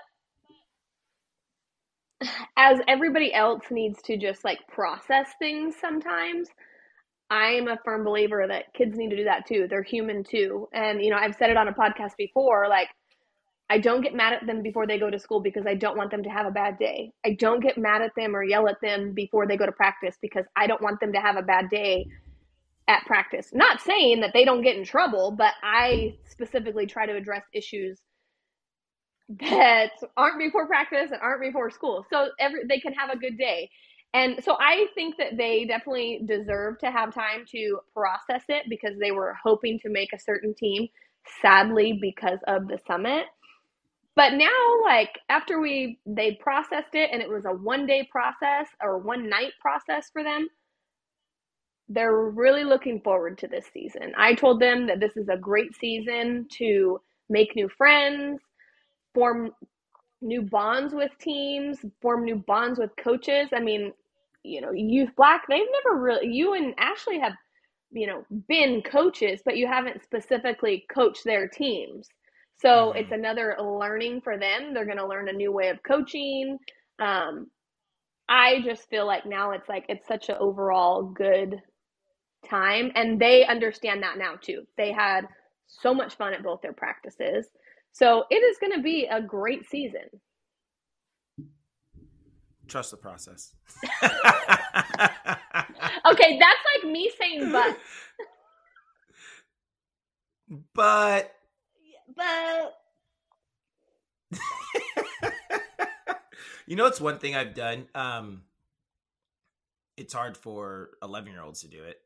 as 2.57 2.79
everybody 2.87 3.33
else 3.33 3.63
needs 3.71 4.01
to 4.03 4.17
just 4.17 4.43
like 4.45 4.59
process 4.67 5.29
things 5.39 5.75
sometimes, 5.79 6.49
I 7.33 7.53
am 7.53 7.67
a 7.67 7.79
firm 7.83 8.03
believer 8.03 8.45
that 8.47 8.71
kids 8.75 8.95
need 8.95 9.09
to 9.09 9.15
do 9.15 9.23
that 9.23 9.47
too. 9.47 9.65
They're 9.67 9.81
human 9.81 10.23
too. 10.23 10.69
And, 10.71 11.03
you 11.03 11.09
know, 11.09 11.17
I've 11.17 11.33
said 11.33 11.49
it 11.49 11.57
on 11.57 11.67
a 11.67 11.73
podcast 11.73 12.15
before 12.15 12.67
like, 12.69 12.89
I 13.71 13.79
don't 13.79 14.01
get 14.01 14.13
mad 14.13 14.33
at 14.33 14.45
them 14.45 14.61
before 14.61 14.85
they 14.85 14.99
go 14.99 15.09
to 15.09 15.17
school 15.17 15.41
because 15.41 15.65
I 15.65 15.73
don't 15.73 15.97
want 15.97 16.11
them 16.11 16.21
to 16.21 16.29
have 16.29 16.45
a 16.45 16.51
bad 16.51 16.77
day. 16.77 17.11
I 17.25 17.35
don't 17.39 17.59
get 17.59 17.75
mad 17.75 18.03
at 18.03 18.11
them 18.15 18.35
or 18.35 18.43
yell 18.43 18.67
at 18.69 18.79
them 18.83 19.13
before 19.13 19.47
they 19.47 19.57
go 19.57 19.65
to 19.65 19.71
practice 19.71 20.15
because 20.21 20.45
I 20.55 20.67
don't 20.67 20.81
want 20.81 20.99
them 20.99 21.11
to 21.13 21.19
have 21.19 21.35
a 21.35 21.41
bad 21.41 21.69
day 21.71 22.05
at 22.87 23.03
practice. 23.07 23.49
Not 23.51 23.81
saying 23.81 24.21
that 24.21 24.31
they 24.33 24.45
don't 24.45 24.61
get 24.61 24.77
in 24.77 24.85
trouble, 24.85 25.31
but 25.31 25.53
I 25.63 26.17
specifically 26.25 26.85
try 26.85 27.07
to 27.07 27.15
address 27.15 27.43
issues 27.51 27.99
that 29.39 29.91
aren't 30.15 30.37
before 30.37 30.67
practice 30.67 31.09
and 31.11 31.19
aren't 31.19 31.41
before 31.41 31.71
school. 31.71 32.05
So 32.11 32.27
every 32.39 32.65
they 32.69 32.79
can 32.79 32.93
have 32.93 33.09
a 33.09 33.17
good 33.17 33.39
day. 33.39 33.71
And 34.13 34.43
so 34.43 34.55
I 34.59 34.87
think 34.93 35.17
that 35.17 35.37
they 35.37 35.65
definitely 35.65 36.21
deserve 36.25 36.77
to 36.79 36.91
have 36.91 37.13
time 37.13 37.45
to 37.51 37.79
process 37.93 38.43
it 38.47 38.65
because 38.69 38.97
they 38.99 39.11
were 39.11 39.35
hoping 39.43 39.79
to 39.79 39.89
make 39.89 40.13
a 40.13 40.19
certain 40.19 40.53
team 40.53 40.87
sadly 41.41 41.97
because 41.99 42.39
of 42.47 42.67
the 42.67 42.79
summit. 42.85 43.25
But 44.15 44.33
now 44.33 44.83
like 44.83 45.09
after 45.29 45.59
we 45.59 45.99
they 46.05 46.37
processed 46.39 46.93
it 46.93 47.09
and 47.11 47.21
it 47.21 47.29
was 47.29 47.45
a 47.45 47.53
one 47.53 47.87
day 47.87 48.07
process 48.11 48.67
or 48.81 48.99
one 48.99 49.27
night 49.27 49.53
process 49.59 50.09
for 50.13 50.23
them, 50.23 50.47
they're 51.89 52.29
really 52.29 52.63
looking 52.63 53.01
forward 53.01 53.39
to 53.39 53.47
this 53.47 53.65
season. 53.73 54.13
I 54.17 54.35
told 54.35 54.59
them 54.59 54.87
that 54.87 54.99
this 54.99 55.17
is 55.17 55.29
a 55.29 55.37
great 55.37 55.75
season 55.75 56.47
to 56.57 57.01
make 57.29 57.55
new 57.55 57.69
friends, 57.69 58.41
form 59.15 59.51
new 60.21 60.43
bonds 60.43 60.93
with 60.93 61.11
teams, 61.19 61.79
form 62.01 62.23
new 62.23 62.35
bonds 62.35 62.79
with 62.79 62.91
coaches. 62.97 63.49
I 63.53 63.59
mean, 63.59 63.93
you 64.43 64.61
know, 64.61 64.71
Youth 64.71 65.11
Black, 65.17 65.43
they've 65.49 65.67
never 65.85 66.01
really, 66.01 66.27
you 66.27 66.53
and 66.53 66.73
Ashley 66.77 67.19
have, 67.19 67.33
you 67.91 68.07
know, 68.07 68.25
been 68.47 68.81
coaches, 68.81 69.41
but 69.45 69.57
you 69.57 69.67
haven't 69.67 70.03
specifically 70.03 70.85
coached 70.93 71.23
their 71.25 71.47
teams. 71.47 72.07
So 72.61 72.93
Mhm. 72.93 72.97
it's 72.97 73.11
another 73.11 73.57
learning 73.61 74.21
for 74.21 74.37
them. 74.37 74.73
They're 74.73 74.85
going 74.85 74.97
to 74.97 75.07
learn 75.07 75.29
a 75.29 75.33
new 75.33 75.51
way 75.51 75.69
of 75.69 75.83
coaching. 75.83 76.57
Um, 76.99 77.47
I 78.29 78.61
just 78.63 78.89
feel 78.89 79.05
like 79.05 79.25
now 79.25 79.51
it's 79.51 79.69
like 79.69 79.85
it's 79.89 80.07
such 80.07 80.29
an 80.29 80.37
overall 80.39 81.03
good 81.03 81.61
time, 82.49 82.91
and 82.95 83.19
they 83.19 83.45
understand 83.45 84.03
that 84.03 84.17
now 84.17 84.35
too. 84.41 84.63
They 84.77 84.91
had 84.91 85.27
so 85.67 85.93
much 85.93 86.15
fun 86.15 86.33
at 86.33 86.43
both 86.43 86.61
their 86.61 86.73
practices, 86.73 87.47
so 87.91 88.25
it 88.29 88.35
is 88.37 88.57
going 88.59 88.73
to 88.73 88.81
be 88.81 89.07
a 89.11 89.21
great 89.21 89.69
season. 89.69 90.09
Trust 92.67 92.91
the 92.91 92.97
process. 92.97 93.53
Okay, 96.05 96.37
that's 96.37 96.59
like 96.75 96.91
me 96.91 97.09
saying 97.17 97.51
but, 97.51 97.77
but 100.73 101.31
but 102.15 102.77
you 106.67 106.75
know, 106.75 106.87
it's 106.87 106.99
one 106.99 107.19
thing 107.19 107.35
I've 107.35 107.53
done. 107.53 107.87
Um, 107.95 108.41
it's 109.95 110.13
hard 110.13 110.35
for 110.35 110.89
11 111.01 111.31
year 111.31 111.41
olds 111.41 111.61
to 111.61 111.67
do 111.67 111.83
it. 111.83 111.97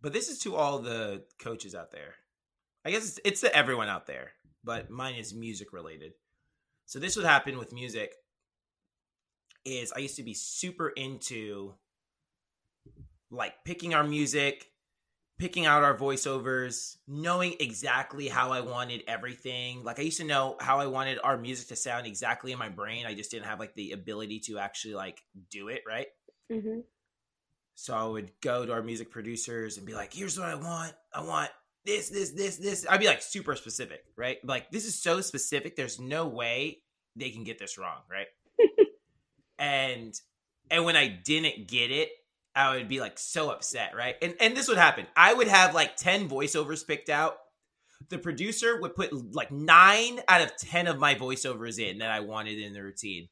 But 0.00 0.12
this 0.12 0.28
is 0.28 0.38
to 0.40 0.56
all 0.56 0.78
the 0.78 1.24
coaches 1.38 1.74
out 1.74 1.92
there. 1.92 2.14
I 2.84 2.90
guess 2.90 3.04
it's, 3.04 3.20
it's 3.24 3.40
to 3.42 3.54
everyone 3.54 3.88
out 3.88 4.06
there, 4.06 4.32
but 4.64 4.90
mine 4.90 5.14
is 5.16 5.34
music 5.34 5.72
related. 5.72 6.14
So 6.86 6.98
this 6.98 7.16
would 7.16 7.26
happen 7.26 7.58
with 7.58 7.72
music 7.72 8.14
is 9.64 9.92
I 9.92 10.00
used 10.00 10.16
to 10.16 10.22
be 10.22 10.34
super 10.34 10.88
into 10.88 11.74
like 13.30 13.54
picking 13.64 13.94
our 13.94 14.04
music, 14.04 14.66
picking 15.38 15.66
out 15.66 15.82
our 15.82 15.96
voiceovers, 15.96 16.96
knowing 17.08 17.54
exactly 17.60 18.28
how 18.28 18.52
I 18.52 18.60
wanted 18.60 19.02
everything. 19.08 19.82
Like 19.84 19.98
I 19.98 20.02
used 20.02 20.18
to 20.18 20.24
know 20.24 20.56
how 20.60 20.78
I 20.80 20.86
wanted 20.86 21.18
our 21.24 21.36
music 21.38 21.68
to 21.68 21.76
sound 21.76 22.06
exactly 22.06 22.52
in 22.52 22.58
my 22.58 22.68
brain. 22.68 23.06
I 23.06 23.14
just 23.14 23.30
didn't 23.30 23.46
have 23.46 23.58
like 23.58 23.74
the 23.74 23.92
ability 23.92 24.40
to 24.46 24.58
actually 24.58 24.94
like 24.94 25.20
do 25.50 25.68
it, 25.68 25.82
right? 25.86 26.06
hmm 26.50 26.80
So 27.74 27.94
I 27.94 28.04
would 28.04 28.30
go 28.40 28.66
to 28.66 28.72
our 28.72 28.82
music 28.82 29.10
producers 29.10 29.78
and 29.78 29.86
be 29.86 29.94
like, 29.94 30.12
here's 30.12 30.38
what 30.38 30.48
I 30.48 30.54
want. 30.54 30.94
I 31.14 31.22
want 31.22 31.50
this, 31.84 32.10
this, 32.10 32.30
this, 32.32 32.58
this. 32.58 32.86
I'd 32.88 33.00
be 33.00 33.06
like 33.06 33.22
super 33.22 33.56
specific, 33.56 34.04
right? 34.16 34.38
Like, 34.44 34.70
this 34.70 34.84
is 34.84 35.00
so 35.00 35.20
specific. 35.20 35.74
There's 35.74 35.98
no 35.98 36.28
way 36.28 36.82
they 37.16 37.30
can 37.30 37.44
get 37.44 37.58
this 37.58 37.78
wrong, 37.78 38.02
right? 38.10 38.28
And 39.62 40.20
and 40.70 40.84
when 40.84 40.96
I 40.96 41.06
didn't 41.06 41.68
get 41.68 41.90
it, 41.90 42.10
I 42.54 42.76
would 42.76 42.88
be 42.88 43.00
like 43.00 43.18
so 43.18 43.50
upset, 43.50 43.94
right? 43.96 44.16
And 44.20 44.34
and 44.40 44.56
this 44.56 44.68
would 44.68 44.76
happen. 44.76 45.06
I 45.16 45.32
would 45.32 45.48
have 45.48 45.74
like 45.74 45.96
10 45.96 46.28
voiceovers 46.28 46.86
picked 46.86 47.08
out. 47.08 47.36
The 48.08 48.18
producer 48.18 48.80
would 48.80 48.96
put 48.96 49.12
like 49.34 49.52
nine 49.52 50.20
out 50.28 50.42
of 50.42 50.56
10 50.56 50.88
of 50.88 50.98
my 50.98 51.14
voiceovers 51.14 51.78
in 51.78 51.98
that 51.98 52.10
I 52.10 52.20
wanted 52.20 52.58
in 52.58 52.72
the 52.72 52.82
routine. 52.82 53.28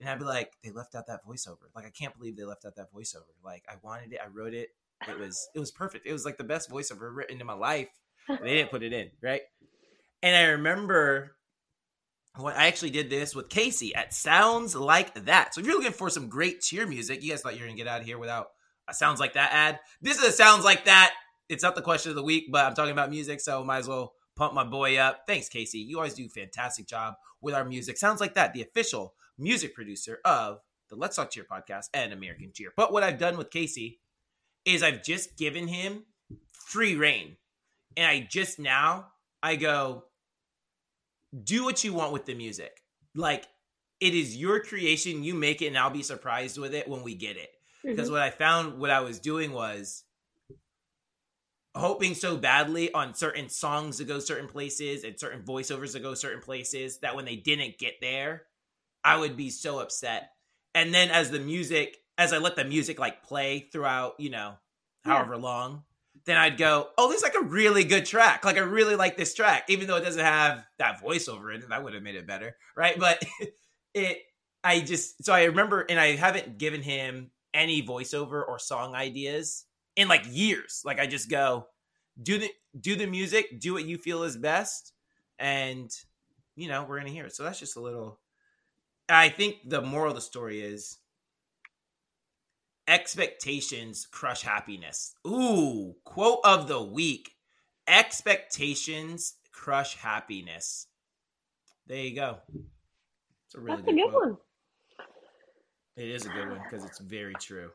And 0.00 0.08
I'd 0.08 0.18
be 0.18 0.24
like, 0.24 0.52
they 0.62 0.70
left 0.70 0.94
out 0.94 1.06
that 1.06 1.26
voiceover. 1.26 1.66
Like, 1.74 1.84
I 1.84 1.90
can't 1.90 2.16
believe 2.16 2.36
they 2.36 2.44
left 2.44 2.64
out 2.64 2.76
that 2.76 2.92
voiceover. 2.92 3.34
Like, 3.44 3.64
I 3.68 3.74
wanted 3.82 4.12
it. 4.12 4.20
I 4.22 4.28
wrote 4.28 4.54
it. 4.54 4.68
It 5.08 5.18
was 5.18 5.48
it 5.54 5.60
was 5.60 5.70
perfect. 5.70 6.06
It 6.06 6.12
was 6.12 6.24
like 6.24 6.36
the 6.36 6.44
best 6.44 6.70
voiceover 6.70 7.14
written 7.14 7.40
in 7.40 7.46
my 7.46 7.54
life. 7.54 7.88
They 8.28 8.56
didn't 8.56 8.70
put 8.70 8.82
it 8.82 8.92
in, 8.92 9.10
right? 9.22 9.42
And 10.22 10.36
I 10.36 10.50
remember 10.50 11.37
when 12.36 12.54
I 12.54 12.66
actually 12.66 12.90
did 12.90 13.10
this 13.10 13.34
with 13.34 13.48
Casey 13.48 13.94
at 13.94 14.14
Sounds 14.14 14.74
Like 14.74 15.26
That. 15.26 15.54
So 15.54 15.60
if 15.60 15.66
you're 15.66 15.76
looking 15.76 15.92
for 15.92 16.10
some 16.10 16.28
great 16.28 16.60
cheer 16.60 16.86
music, 16.86 17.22
you 17.22 17.30
guys 17.30 17.42
thought 17.42 17.54
you 17.54 17.60
were 17.60 17.66
gonna 17.66 17.76
get 17.76 17.88
out 17.88 18.00
of 18.00 18.06
here 18.06 18.18
without 18.18 18.48
a 18.88 18.94
Sounds 18.94 19.20
Like 19.20 19.34
That 19.34 19.52
ad. 19.52 19.80
This 20.00 20.18
is 20.18 20.24
a 20.24 20.32
Sounds 20.32 20.64
Like 20.64 20.84
That. 20.84 21.12
It's 21.48 21.62
not 21.62 21.74
the 21.74 21.82
question 21.82 22.10
of 22.10 22.16
the 22.16 22.22
week, 22.22 22.46
but 22.50 22.66
I'm 22.66 22.74
talking 22.74 22.92
about 22.92 23.10
music, 23.10 23.40
so 23.40 23.64
might 23.64 23.78
as 23.78 23.88
well 23.88 24.12
pump 24.36 24.54
my 24.54 24.64
boy 24.64 24.98
up. 24.98 25.22
Thanks, 25.26 25.48
Casey. 25.48 25.78
You 25.78 25.96
always 25.96 26.14
do 26.14 26.26
a 26.26 26.28
fantastic 26.28 26.86
job 26.86 27.14
with 27.40 27.54
our 27.54 27.64
music. 27.64 27.96
Sounds 27.96 28.20
like 28.20 28.34
that, 28.34 28.52
the 28.52 28.62
official 28.62 29.14
music 29.38 29.74
producer 29.74 30.18
of 30.24 30.60
the 30.88 30.96
Let's 30.96 31.16
Talk 31.16 31.30
Cheer 31.30 31.44
podcast 31.50 31.86
and 31.92 32.12
American 32.12 32.52
Cheer. 32.54 32.72
But 32.76 32.92
what 32.92 33.02
I've 33.02 33.18
done 33.18 33.36
with 33.36 33.50
Casey 33.50 34.00
is 34.64 34.82
I've 34.82 35.02
just 35.02 35.36
given 35.36 35.68
him 35.68 36.04
free 36.52 36.96
rein. 36.96 37.36
And 37.96 38.06
I 38.06 38.26
just 38.30 38.58
now 38.58 39.08
I 39.42 39.56
go 39.56 40.04
do 41.44 41.64
what 41.64 41.84
you 41.84 41.92
want 41.92 42.12
with 42.12 42.26
the 42.26 42.34
music. 42.34 42.82
Like 43.14 43.46
it 44.00 44.14
is 44.14 44.36
your 44.36 44.60
creation, 44.60 45.24
you 45.24 45.34
make 45.34 45.62
it 45.62 45.68
and 45.68 45.78
I'll 45.78 45.90
be 45.90 46.02
surprised 46.02 46.58
with 46.58 46.74
it 46.74 46.88
when 46.88 47.02
we 47.02 47.14
get 47.14 47.36
it. 47.36 47.50
Because 47.84 48.08
Mhm. 48.08 48.12
what 48.12 48.22
I 48.22 48.30
found 48.30 48.78
what 48.78 48.90
I 48.90 49.00
was 49.00 49.18
doing 49.18 49.52
was 49.52 50.04
hoping 51.74 52.14
so 52.14 52.36
badly 52.36 52.92
on 52.92 53.14
certain 53.14 53.48
songs 53.48 53.98
to 53.98 54.04
go 54.04 54.18
certain 54.18 54.48
places 54.48 55.04
and 55.04 55.18
certain 55.18 55.42
voiceovers 55.42 55.92
to 55.92 56.00
go 56.00 56.14
certain 56.14 56.40
places 56.40 56.98
that 56.98 57.14
when 57.14 57.24
they 57.24 57.36
didn't 57.36 57.78
get 57.78 57.94
there, 58.00 58.46
I 59.04 59.16
would 59.16 59.36
be 59.36 59.50
so 59.50 59.78
upset. 59.78 60.32
And 60.74 60.92
then 60.92 61.10
as 61.10 61.30
the 61.30 61.38
music, 61.38 61.98
as 62.16 62.32
I 62.32 62.38
let 62.38 62.56
the 62.56 62.64
music 62.64 62.98
like 62.98 63.22
play 63.22 63.68
throughout, 63.72 64.18
you 64.18 64.30
know, 64.30 64.58
Yeah. 65.06 65.12
however 65.12 65.36
long, 65.36 65.84
then 66.28 66.36
I'd 66.36 66.58
go, 66.58 66.88
oh, 66.98 67.08
this 67.08 67.18
is 67.18 67.22
like 67.22 67.34
a 67.34 67.44
really 67.44 67.84
good 67.84 68.04
track. 68.04 68.44
Like 68.44 68.56
I 68.56 68.60
really 68.60 68.96
like 68.96 69.16
this 69.16 69.34
track, 69.34 69.64
even 69.68 69.86
though 69.86 69.96
it 69.96 70.04
doesn't 70.04 70.24
have 70.24 70.64
that 70.78 71.02
voiceover 71.02 71.54
in 71.54 71.62
it. 71.62 71.68
That 71.68 71.82
would 71.82 71.94
have 71.94 72.02
made 72.02 72.16
it 72.16 72.26
better, 72.26 72.56
right? 72.76 72.98
But 72.98 73.22
it, 73.94 74.18
I 74.62 74.80
just 74.80 75.24
so 75.24 75.32
I 75.32 75.44
remember, 75.44 75.86
and 75.88 75.98
I 75.98 76.16
haven't 76.16 76.58
given 76.58 76.82
him 76.82 77.30
any 77.54 77.82
voiceover 77.82 78.46
or 78.46 78.58
song 78.58 78.94
ideas 78.94 79.64
in 79.96 80.08
like 80.08 80.24
years. 80.28 80.82
Like 80.84 81.00
I 81.00 81.06
just 81.06 81.30
go, 81.30 81.66
do 82.22 82.38
the 82.38 82.50
do 82.78 82.94
the 82.94 83.06
music, 83.06 83.58
do 83.58 83.72
what 83.72 83.86
you 83.86 83.96
feel 83.96 84.22
is 84.22 84.36
best, 84.36 84.92
and 85.38 85.90
you 86.56 86.68
know 86.68 86.84
we're 86.84 86.98
gonna 86.98 87.10
hear 87.10 87.26
it. 87.26 87.34
So 87.34 87.42
that's 87.42 87.58
just 87.58 87.76
a 87.76 87.80
little. 87.80 88.20
I 89.08 89.30
think 89.30 89.56
the 89.64 89.80
moral 89.80 90.10
of 90.10 90.16
the 90.16 90.20
story 90.20 90.60
is 90.60 90.98
expectations 92.88 94.06
crush 94.10 94.42
happiness. 94.42 95.14
Ooh, 95.26 95.94
quote 96.04 96.40
of 96.44 96.66
the 96.66 96.82
week: 96.82 97.32
expectations 97.86 99.34
crush 99.52 99.96
happiness. 99.96 100.86
There 101.86 101.98
you 101.98 102.14
go. 102.14 102.38
It's 103.46 103.54
a 103.54 103.60
really 103.60 103.82
That's 103.82 103.92
a 103.92 103.94
good 103.94 104.12
one. 104.12 104.36
It 105.96 106.08
is 106.08 106.26
a 106.26 106.28
good 106.28 106.48
one 106.48 106.60
because 106.62 106.84
it's 106.84 106.98
very 106.98 107.34
true. 107.34 107.70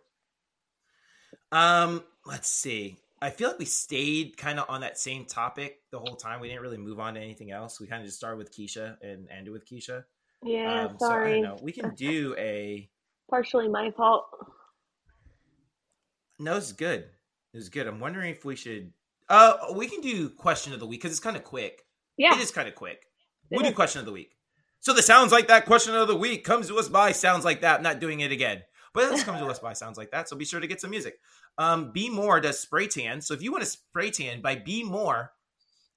Um, 1.51 2.03
let's 2.25 2.49
see. 2.49 2.97
I 3.21 3.29
feel 3.29 3.49
like 3.49 3.59
we 3.59 3.65
stayed 3.65 4.37
kind 4.37 4.59
of 4.59 4.69
on 4.69 4.81
that 4.81 4.97
same 4.97 5.25
topic 5.25 5.79
the 5.91 5.99
whole 5.99 6.15
time. 6.15 6.39
We 6.41 6.49
didn't 6.49 6.61
really 6.61 6.77
move 6.77 6.99
on 6.99 7.13
to 7.13 7.21
anything 7.21 7.51
else. 7.51 7.79
We 7.79 7.87
kind 7.87 8.01
of 8.01 8.05
just 8.05 8.17
started 8.17 8.37
with 8.37 8.51
Keisha 8.53 8.97
and 9.01 9.27
ended 9.29 9.53
with 9.53 9.65
Keisha. 9.65 10.03
Yeah, 10.43 10.85
um, 10.85 10.99
So 10.99 11.05
I 11.05 11.09
sorry. 11.09 11.33
don't 11.33 11.43
know. 11.43 11.57
We 11.61 11.71
can 11.71 11.95
do 11.95 12.35
a. 12.37 12.89
Partially 13.29 13.67
my 13.67 13.91
fault. 13.91 14.25
No, 16.43 16.57
it's 16.57 16.73
good. 16.73 17.05
It's 17.53 17.69
good. 17.69 17.87
I'm 17.87 18.01
wondering 18.01 18.31
if 18.31 18.43
we 18.43 18.57
should. 18.57 18.91
Uh, 19.29 19.53
we 19.75 19.87
can 19.87 20.01
do 20.01 20.29
question 20.29 20.73
of 20.73 20.81
the 20.81 20.85
week 20.85 21.01
because 21.01 21.11
it's 21.11 21.23
kind 21.23 21.37
of 21.37 21.43
quick. 21.45 21.85
Yeah. 22.17 22.35
It 22.35 22.41
is 22.41 22.51
kind 22.51 22.67
of 22.67 22.75
quick. 22.75 23.05
It 23.49 23.55
We'll 23.55 23.69
do 23.69 23.73
question 23.73 23.99
of 23.99 24.05
the 24.05 24.11
week. 24.11 24.35
So 24.81 24.93
the 24.93 25.01
sounds 25.01 25.31
like 25.31 25.47
that 25.47 25.65
question 25.65 25.95
of 25.95 26.09
the 26.09 26.15
week 26.15 26.43
comes 26.43 26.67
to 26.67 26.77
us 26.77 26.89
by 26.89 27.13
sounds 27.13 27.45
like 27.45 27.61
that. 27.61 27.77
I'm 27.77 27.83
not 27.83 28.01
doing 28.01 28.19
it 28.19 28.33
again, 28.33 28.63
but 28.93 29.09
this 29.09 29.23
comes 29.23 29.39
to 29.39 29.45
us 29.45 29.59
by 29.63 29.71
sounds 29.71 29.97
like 29.97 30.11
that. 30.11 30.27
So 30.27 30.35
be 30.35 30.43
sure 30.43 30.59
to 30.59 30.67
get 30.67 30.81
some 30.81 30.89
music. 30.89 31.17
Um, 31.57 31.93
Be 31.93 32.09
More 32.09 32.41
does 32.41 32.59
spray 32.59 32.87
tan. 32.87 33.21
So 33.21 33.33
if 33.33 33.41
you 33.41 33.53
want 33.53 33.63
to 33.63 33.69
spray 33.69 34.11
tan 34.11 34.41
by 34.41 34.55
Be 34.55 34.83
More, 34.83 35.31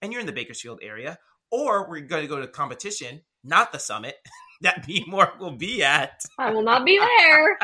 and 0.01 0.13
you're 0.13 0.21
in 0.21 0.27
the 0.27 0.33
Bakersfield 0.33 0.79
area, 0.83 1.19
or 1.51 1.91
we're 1.91 2.01
going 2.03 2.23
to 2.23 2.29
go 2.29 2.41
to 2.41 2.47
competition, 2.47 3.23
not 3.43 3.73
the 3.73 3.79
summit 3.79 4.15
that 4.61 4.87
Be 4.87 5.05
More 5.09 5.33
will 5.41 5.57
be 5.57 5.83
at. 5.83 6.23
I 6.39 6.53
will 6.53 6.63
not 6.63 6.85
be 6.85 6.99
there. 6.99 7.59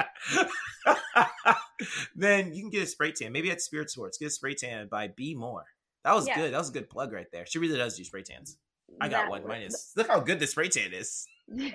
then 2.17 2.55
you 2.55 2.63
can 2.63 2.71
get 2.71 2.83
a 2.83 2.87
spray 2.87 3.13
tan. 3.13 3.33
Maybe 3.33 3.51
at 3.51 3.61
Spirit 3.61 3.91
Sports, 3.91 4.19
get 4.19 4.27
a 4.27 4.31
spray 4.31 4.55
tan 4.55 4.89
by 4.89 5.09
Be 5.09 5.35
More. 5.35 5.65
That 6.05 6.15
was 6.15 6.27
Yeah. 6.27 6.37
good. 6.37 6.53
That 6.53 6.59
was 6.59 6.71
a 6.71 6.73
good 6.73 6.91
plug 6.91 7.13
right 7.13 7.31
there. 7.33 7.47
She 7.47 7.59
really 7.59 7.77
does 7.79 7.97
do 7.97 8.05
spray 8.05 8.23
tans. 8.23 8.59
I 9.01 9.09
got 9.09 9.23
That 9.25 9.31
one. 9.31 9.47
Mine 9.47 9.63
is. 9.63 9.93
Look 9.97 10.09
how 10.09 10.21
good 10.21 10.39
the 10.41 10.47
spray 10.47 10.69
tan 10.69 10.93
is. 10.93 11.27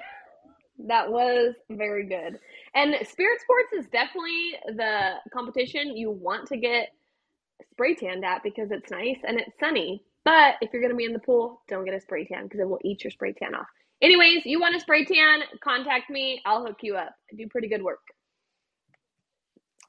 That 0.86 1.10
was 1.12 1.56
very 1.72 2.06
good. 2.06 2.40
And 2.76 2.96
Spirit 3.08 3.42
Sports 3.42 3.74
is 3.80 3.88
definitely 3.92 4.52
the 4.76 5.14
competition 5.34 5.98
you 5.98 6.12
want 6.12 6.48
to 6.50 6.58
get 6.58 6.90
spray 7.72 7.96
tanned 7.96 8.24
at 8.24 8.44
because 8.44 8.70
it's 8.72 8.92
nice 8.92 9.18
and 9.28 9.40
it's 9.40 9.58
sunny. 9.60 10.04
But 10.24 10.56
if 10.62 10.72
you're 10.72 10.82
going 10.82 10.92
to 10.94 10.98
be 10.98 11.06
in 11.06 11.14
the 11.14 11.20
pool, 11.20 11.64
don't 11.68 11.86
get 11.86 11.96
a 11.96 12.02
spray 12.02 12.26
tan 12.26 12.44
because 12.44 12.60
it 12.60 12.70
will 12.70 12.80
eat 12.84 13.04
your 13.04 13.12
spray 13.12 13.34
tan 13.34 13.56
off. 13.56 13.66
Anyways, 14.02 14.46
you 14.46 14.60
want 14.60 14.76
a 14.76 14.80
spray 14.80 15.04
tan, 15.04 15.40
contact 15.64 16.12
me. 16.12 16.42
I'll 16.46 16.64
hook 16.64 16.78
you 16.84 16.96
up. 16.96 17.16
I 17.32 17.36
do 17.36 17.48
pretty 17.48 17.68
good 17.70 17.82
work. 17.82 18.02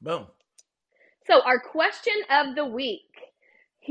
Boom. 0.01 0.27
So 1.27 1.43
our 1.43 1.59
question 1.61 2.15
of 2.31 2.55
the 2.55 2.65
week, 2.65 3.03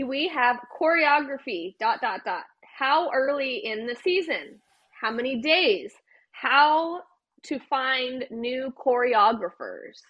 we 0.05 0.27
have 0.27 0.57
choreography. 0.79 1.75
Dot 1.79 2.01
dot 2.01 2.21
dot. 2.25 2.43
How 2.77 3.09
early 3.13 3.57
in 3.65 3.87
the 3.87 3.95
season? 3.95 4.59
How 4.99 5.11
many 5.11 5.41
days? 5.41 5.93
How 6.31 7.01
to 7.43 7.59
find 7.59 8.25
new 8.29 8.73
choreographers? 8.77 10.01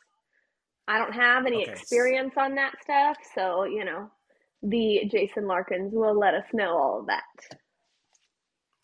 I 0.87 0.97
don't 0.99 1.13
have 1.13 1.45
any 1.45 1.63
Okay. 1.63 1.71
experience 1.71 2.33
on 2.37 2.55
that 2.55 2.75
stuff, 2.81 3.17
so 3.35 3.63
you 3.65 3.83
know, 3.85 4.09
the 4.63 5.01
Jason 5.11 5.47
Larkins 5.47 5.93
will 5.93 6.17
let 6.17 6.33
us 6.33 6.45
know 6.53 6.77
all 6.77 6.99
of 7.01 7.07
that. 7.07 7.23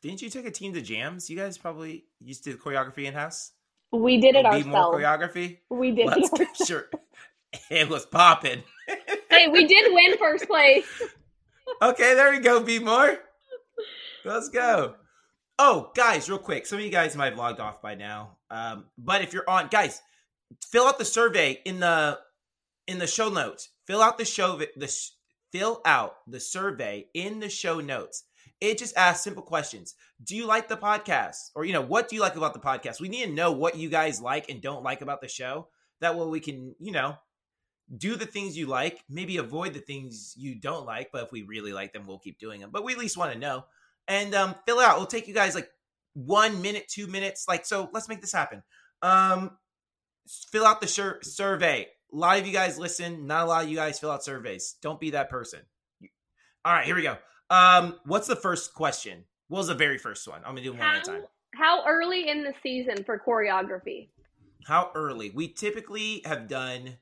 Didn't 0.02 0.22
you 0.22 0.30
take 0.30 0.46
a 0.46 0.52
team 0.52 0.74
to 0.74 0.82
jams? 0.82 1.30
You 1.30 1.38
guys 1.38 1.58
probably 1.58 2.06
used 2.20 2.44
to 2.44 2.52
do 2.52 2.58
choreography 2.58 3.06
in 3.06 3.14
house. 3.14 3.52
We 3.94 4.20
did 4.20 4.36
it 4.36 4.44
Be 4.52 4.64
more 4.64 4.96
ourselves. 4.96 4.98
choreography. 4.98 5.58
We 5.70 5.92
did 5.92 6.08
Let's 6.08 6.30
it. 6.34 6.40
get 6.58 6.68
sure. 6.68 6.86
It 7.70 7.88
was 7.88 8.04
popping. 8.04 8.64
hey, 9.30 9.48
we 9.48 9.68
did 9.68 9.94
win 9.94 10.18
first 10.18 10.48
place. 10.48 10.88
Okay, 11.84 12.16
there 12.16 12.32
we 12.32 12.40
go. 12.40 12.62
Be 12.64 12.80
more. 12.80 13.20
Let's 14.26 14.50
go. 14.50 14.96
Oh, 15.60 15.92
guys, 15.94 16.28
real 16.28 16.40
quick. 16.40 16.66
Some 16.66 16.80
of 16.80 16.84
you 16.84 16.90
guys 16.90 17.16
might 17.16 17.30
have 17.30 17.38
logged 17.38 17.60
off 17.60 17.80
by 17.80 17.94
now. 17.94 18.38
Um, 18.50 18.86
but 18.98 19.22
if 19.22 19.34
you're 19.34 19.48
on, 19.48 19.68
guys, 19.68 20.02
fill 20.66 20.88
out 20.88 20.98
the 20.98 21.06
survey 21.06 21.60
in 21.64 21.80
the 21.80 22.18
in 22.88 22.98
the 22.98 23.06
show 23.08 23.30
notes. 23.30 23.70
Fill 23.86 24.02
out 24.02 24.18
the 24.18 24.26
show 24.26 24.58
the 24.58 24.96
fill 25.52 25.82
out 25.86 26.16
the 26.28 26.40
survey 26.40 27.06
in 27.14 27.40
the 27.40 27.50
show 27.50 27.80
notes. 27.80 28.24
It 28.64 28.78
just 28.78 28.96
asks 28.96 29.26
simple 29.26 29.44
questions. 29.44 29.94
Do 30.24 30.38
you 30.38 30.48
like 30.48 30.70
the 30.70 30.78
podcast? 30.78 31.52
Or 31.54 31.66
you 31.66 31.74
know, 31.74 31.82
what 31.82 32.08
do 32.08 32.16
you 32.16 32.22
like 32.22 32.38
about 32.38 32.54
the 32.54 32.62
podcast? 32.62 33.02
We 33.02 33.10
need 33.10 33.26
to 33.26 33.32
know 33.34 33.52
what 33.52 33.76
you 33.76 33.90
guys 33.90 34.22
like 34.22 34.50
and 34.50 34.62
don't 34.62 34.84
like 34.84 35.02
about 35.02 35.20
the 35.20 35.28
show. 35.28 35.68
That 36.00 36.16
way 36.16 36.26
we 36.28 36.40
can, 36.40 36.74
you 36.80 36.94
know, 36.94 37.18
do 37.98 38.16
the 38.16 38.26
things 38.26 38.58
you 38.58 38.68
like, 38.68 39.04
maybe 39.10 39.36
avoid 39.36 39.74
the 39.74 39.82
things 39.82 40.34
you 40.38 40.56
don't 40.56 40.86
like, 40.86 41.10
but 41.12 41.24
if 41.24 41.32
we 41.34 41.42
really 41.42 41.74
like 41.74 41.92
them, 41.92 42.06
we'll 42.08 42.20
keep 42.20 42.40
doing 42.40 42.62
them. 42.62 42.70
But 42.72 42.86
we 42.86 42.94
at 42.94 43.00
least 43.00 43.18
want 43.18 43.34
to 43.34 43.38
know. 43.38 43.66
And 44.08 44.34
um, 44.34 44.56
fill 44.66 44.80
out. 44.80 44.96
It'll 44.96 45.08
take 45.08 45.28
you 45.28 45.34
guys 45.34 45.56
like 45.56 45.70
one 46.14 46.62
minute, 46.62 46.88
two 46.88 47.08
minutes. 47.08 47.46
Like, 47.50 47.66
so 47.66 47.90
let's 47.92 48.08
make 48.08 48.22
this 48.22 48.32
happen. 48.32 48.64
Um, 49.02 49.58
fill 50.54 50.66
out 50.66 50.80
the 50.80 50.88
sur- 50.88 51.20
survey. 51.22 51.90
A 52.14 52.16
lot 52.16 52.40
of 52.40 52.48
you 52.48 52.54
guys 52.54 52.80
listen. 52.80 53.28
Not 53.28 53.44
a 53.44 53.48
lot 53.48 53.64
of 53.66 53.70
you 53.70 53.76
guys 53.76 54.00
fill 54.00 54.12
out 54.12 54.24
surveys. 54.24 54.78
Don't 54.82 55.02
be 55.02 55.10
that 55.10 55.30
person. 55.30 55.60
All 56.64 56.72
right, 56.72 56.86
here 56.86 56.96
we 56.96 57.02
go. 57.02 57.18
Um, 57.54 58.00
what's 58.06 58.28
the 58.28 58.36
first 58.36 58.74
question? 58.74 59.26
What 59.48 59.60
was 59.60 59.68
the 59.68 59.76
very 59.76 60.00
first 60.00 60.28
one? 60.28 60.40
I'm 60.40 60.56
gonna 60.56 60.64
do 60.64 60.72
one 60.72 60.82
How, 60.82 60.96
at 60.96 61.08
a 61.08 61.12
time. 61.12 61.22
how 61.54 61.84
early 61.86 62.28
in 62.28 62.44
the 62.44 62.54
season 62.64 63.04
for 63.04 63.20
choreography? 63.20 64.08
How 64.66 64.90
early? 64.96 65.30
We 65.30 65.50
typically 65.50 66.24
have 66.26 66.48
done 66.48 66.98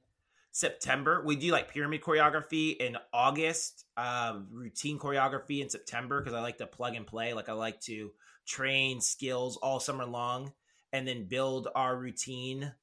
September. 0.51 1.23
We 1.25 1.37
do 1.37 1.53
like 1.53 1.71
pyramid 1.71 2.01
choreography 2.01 2.75
in 2.75 2.97
August, 3.13 3.85
um, 3.95 4.47
routine 4.51 4.99
choreography 4.99 5.61
in 5.61 5.69
September 5.69 6.19
because 6.19 6.33
I 6.33 6.41
like 6.41 6.57
to 6.57 6.67
plug 6.67 6.95
and 6.95 7.07
play. 7.07 7.33
Like 7.33 7.47
I 7.47 7.53
like 7.53 7.79
to 7.81 8.11
train 8.45 8.99
skills 8.99 9.55
all 9.55 9.79
summer 9.79 10.05
long 10.05 10.51
and 10.91 11.07
then 11.07 11.29
build 11.29 11.69
our 11.75 11.95
routine 11.95 12.73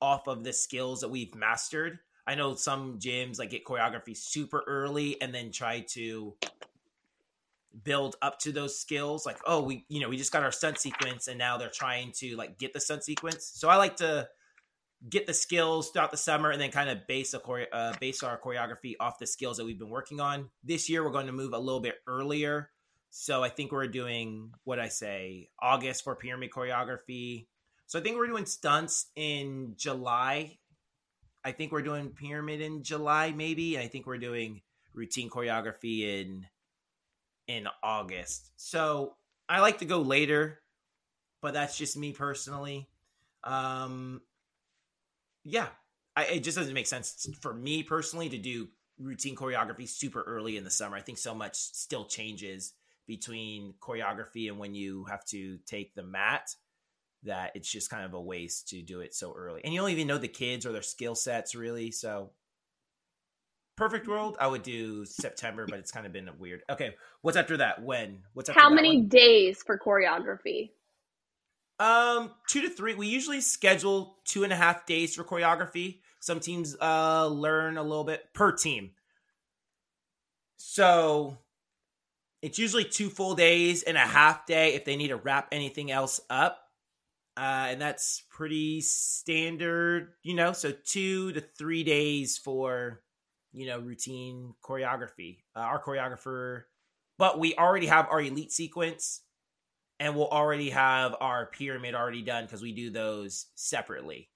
off 0.00 0.28
of 0.28 0.44
the 0.44 0.52
skills 0.54 1.02
that 1.02 1.10
we've 1.10 1.34
mastered. 1.34 1.98
I 2.26 2.36
know 2.36 2.54
some 2.54 2.98
gyms 2.98 3.38
like 3.38 3.50
get 3.50 3.66
choreography 3.66 4.16
super 4.16 4.64
early 4.66 5.20
and 5.20 5.34
then 5.34 5.50
try 5.50 5.80
to 5.90 6.34
build 7.84 8.16
up 8.22 8.38
to 8.38 8.50
those 8.50 8.78
skills 8.78 9.26
like 9.26 9.38
oh 9.46 9.62
we 9.62 9.84
you 9.88 10.00
know 10.00 10.08
we 10.08 10.16
just 10.16 10.32
got 10.32 10.42
our 10.42 10.52
stunt 10.52 10.78
sequence 10.78 11.28
and 11.28 11.38
now 11.38 11.56
they're 11.56 11.68
trying 11.68 12.12
to 12.12 12.36
like 12.36 12.58
get 12.58 12.72
the 12.72 12.80
stunt 12.80 13.04
sequence. 13.04 13.50
So 13.54 13.68
i 13.68 13.76
like 13.76 13.96
to 13.96 14.28
get 15.08 15.26
the 15.26 15.34
skills 15.34 15.90
throughout 15.90 16.10
the 16.10 16.16
summer 16.16 16.50
and 16.50 16.60
then 16.60 16.70
kind 16.70 16.90
of 16.90 17.06
base 17.06 17.32
a 17.34 17.38
chore- 17.38 17.68
uh, 17.72 17.94
base 18.00 18.22
our 18.22 18.38
choreography 18.38 18.94
off 18.98 19.18
the 19.18 19.26
skills 19.26 19.56
that 19.56 19.64
we've 19.64 19.78
been 19.78 19.90
working 19.90 20.20
on. 20.20 20.50
This 20.64 20.88
year 20.88 21.04
we're 21.04 21.12
going 21.12 21.26
to 21.26 21.32
move 21.32 21.52
a 21.52 21.58
little 21.58 21.80
bit 21.80 21.96
earlier. 22.06 22.70
So 23.10 23.42
i 23.42 23.48
think 23.48 23.72
we're 23.72 23.86
doing 23.88 24.52
what 24.64 24.78
i 24.78 24.88
say 24.88 25.50
august 25.60 26.04
for 26.04 26.16
pyramid 26.16 26.50
choreography. 26.50 27.46
So 27.86 27.98
i 27.98 28.02
think 28.02 28.16
we're 28.16 28.26
doing 28.26 28.46
stunts 28.46 29.06
in 29.14 29.74
july. 29.76 30.58
I 31.44 31.52
think 31.52 31.70
we're 31.72 31.82
doing 31.82 32.10
pyramid 32.10 32.60
in 32.60 32.82
july 32.82 33.32
maybe. 33.32 33.76
And 33.76 33.84
i 33.84 33.88
think 33.88 34.06
we're 34.06 34.18
doing 34.18 34.62
routine 34.94 35.30
choreography 35.30 36.00
in 36.00 36.46
in 37.48 37.66
August. 37.82 38.52
So 38.56 39.16
I 39.48 39.60
like 39.60 39.78
to 39.78 39.84
go 39.84 40.00
later, 40.00 40.60
but 41.42 41.54
that's 41.54 41.76
just 41.76 41.96
me 41.96 42.12
personally. 42.12 42.88
Um, 43.42 44.20
yeah, 45.44 45.68
I, 46.14 46.24
it 46.24 46.44
just 46.44 46.56
doesn't 46.56 46.74
make 46.74 46.86
sense 46.86 47.28
for 47.40 47.54
me 47.54 47.82
personally 47.82 48.28
to 48.28 48.38
do 48.38 48.68
routine 48.98 49.34
choreography 49.34 49.88
super 49.88 50.22
early 50.22 50.56
in 50.56 50.64
the 50.64 50.70
summer. 50.70 50.96
I 50.96 51.00
think 51.00 51.18
so 51.18 51.34
much 51.34 51.56
still 51.56 52.04
changes 52.04 52.74
between 53.06 53.74
choreography 53.80 54.48
and 54.48 54.58
when 54.58 54.74
you 54.74 55.04
have 55.04 55.24
to 55.26 55.58
take 55.66 55.94
the 55.94 56.02
mat 56.02 56.50
that 57.24 57.52
it's 57.54 57.70
just 57.70 57.90
kind 57.90 58.04
of 58.04 58.14
a 58.14 58.20
waste 58.20 58.68
to 58.68 58.82
do 58.82 59.00
it 59.00 59.14
so 59.14 59.34
early. 59.36 59.62
And 59.64 59.72
you 59.72 59.80
don't 59.80 59.90
even 59.90 60.06
know 60.06 60.18
the 60.18 60.28
kids 60.28 60.66
or 60.66 60.72
their 60.72 60.82
skill 60.82 61.14
sets 61.14 61.54
really. 61.54 61.90
So 61.90 62.30
perfect 63.78 64.08
world, 64.08 64.36
I 64.40 64.48
would 64.48 64.64
do 64.64 65.04
September, 65.06 65.64
but 65.64 65.78
it's 65.78 65.92
kind 65.92 66.04
of 66.04 66.12
been 66.12 66.28
weird. 66.38 66.62
Okay, 66.68 66.96
what's 67.22 67.36
after 67.36 67.56
that? 67.58 67.82
When? 67.82 68.18
What's 68.34 68.48
after 68.48 68.60
How 68.60 68.68
many 68.68 68.98
one? 68.98 69.08
days 69.08 69.62
for 69.64 69.78
choreography? 69.78 70.70
Um, 71.78 72.32
two 72.48 72.62
to 72.62 72.70
three. 72.70 72.94
We 72.94 73.06
usually 73.06 73.40
schedule 73.40 74.18
two 74.24 74.42
and 74.42 74.52
a 74.52 74.56
half 74.56 74.84
days 74.84 75.14
for 75.14 75.22
choreography. 75.22 76.00
Some 76.18 76.40
teams 76.40 76.76
uh 76.82 77.28
learn 77.28 77.78
a 77.78 77.82
little 77.84 78.02
bit 78.02 78.34
per 78.34 78.50
team. 78.50 78.90
So 80.56 81.38
it's 82.42 82.58
usually 82.58 82.84
two 82.84 83.08
full 83.10 83.36
days 83.36 83.84
and 83.84 83.96
a 83.96 84.00
half 84.00 84.44
day 84.44 84.74
if 84.74 84.84
they 84.84 84.96
need 84.96 85.08
to 85.08 85.16
wrap 85.16 85.48
anything 85.52 85.92
else 85.92 86.20
up. 86.28 86.58
Uh, 87.36 87.68
and 87.70 87.80
that's 87.80 88.24
pretty 88.28 88.80
standard, 88.80 90.14
you 90.24 90.34
know. 90.34 90.52
So 90.52 90.72
two 90.72 91.30
to 91.34 91.40
three 91.40 91.84
days 91.84 92.36
for, 92.36 93.00
you 93.52 93.66
know, 93.66 93.78
routine 93.78 94.54
choreography. 94.62 95.38
Uh, 95.56 95.60
our 95.60 95.82
choreographer, 95.82 96.62
but 97.18 97.38
we 97.38 97.54
already 97.56 97.86
have 97.86 98.06
our 98.10 98.20
elite 98.20 98.52
sequence, 98.52 99.22
and 100.00 100.14
we'll 100.14 100.28
already 100.28 100.70
have 100.70 101.14
our 101.20 101.46
pyramid 101.46 101.94
already 101.94 102.22
done 102.22 102.44
because 102.44 102.62
we 102.62 102.72
do 102.72 102.90
those 102.90 103.46
separately. 103.54 104.30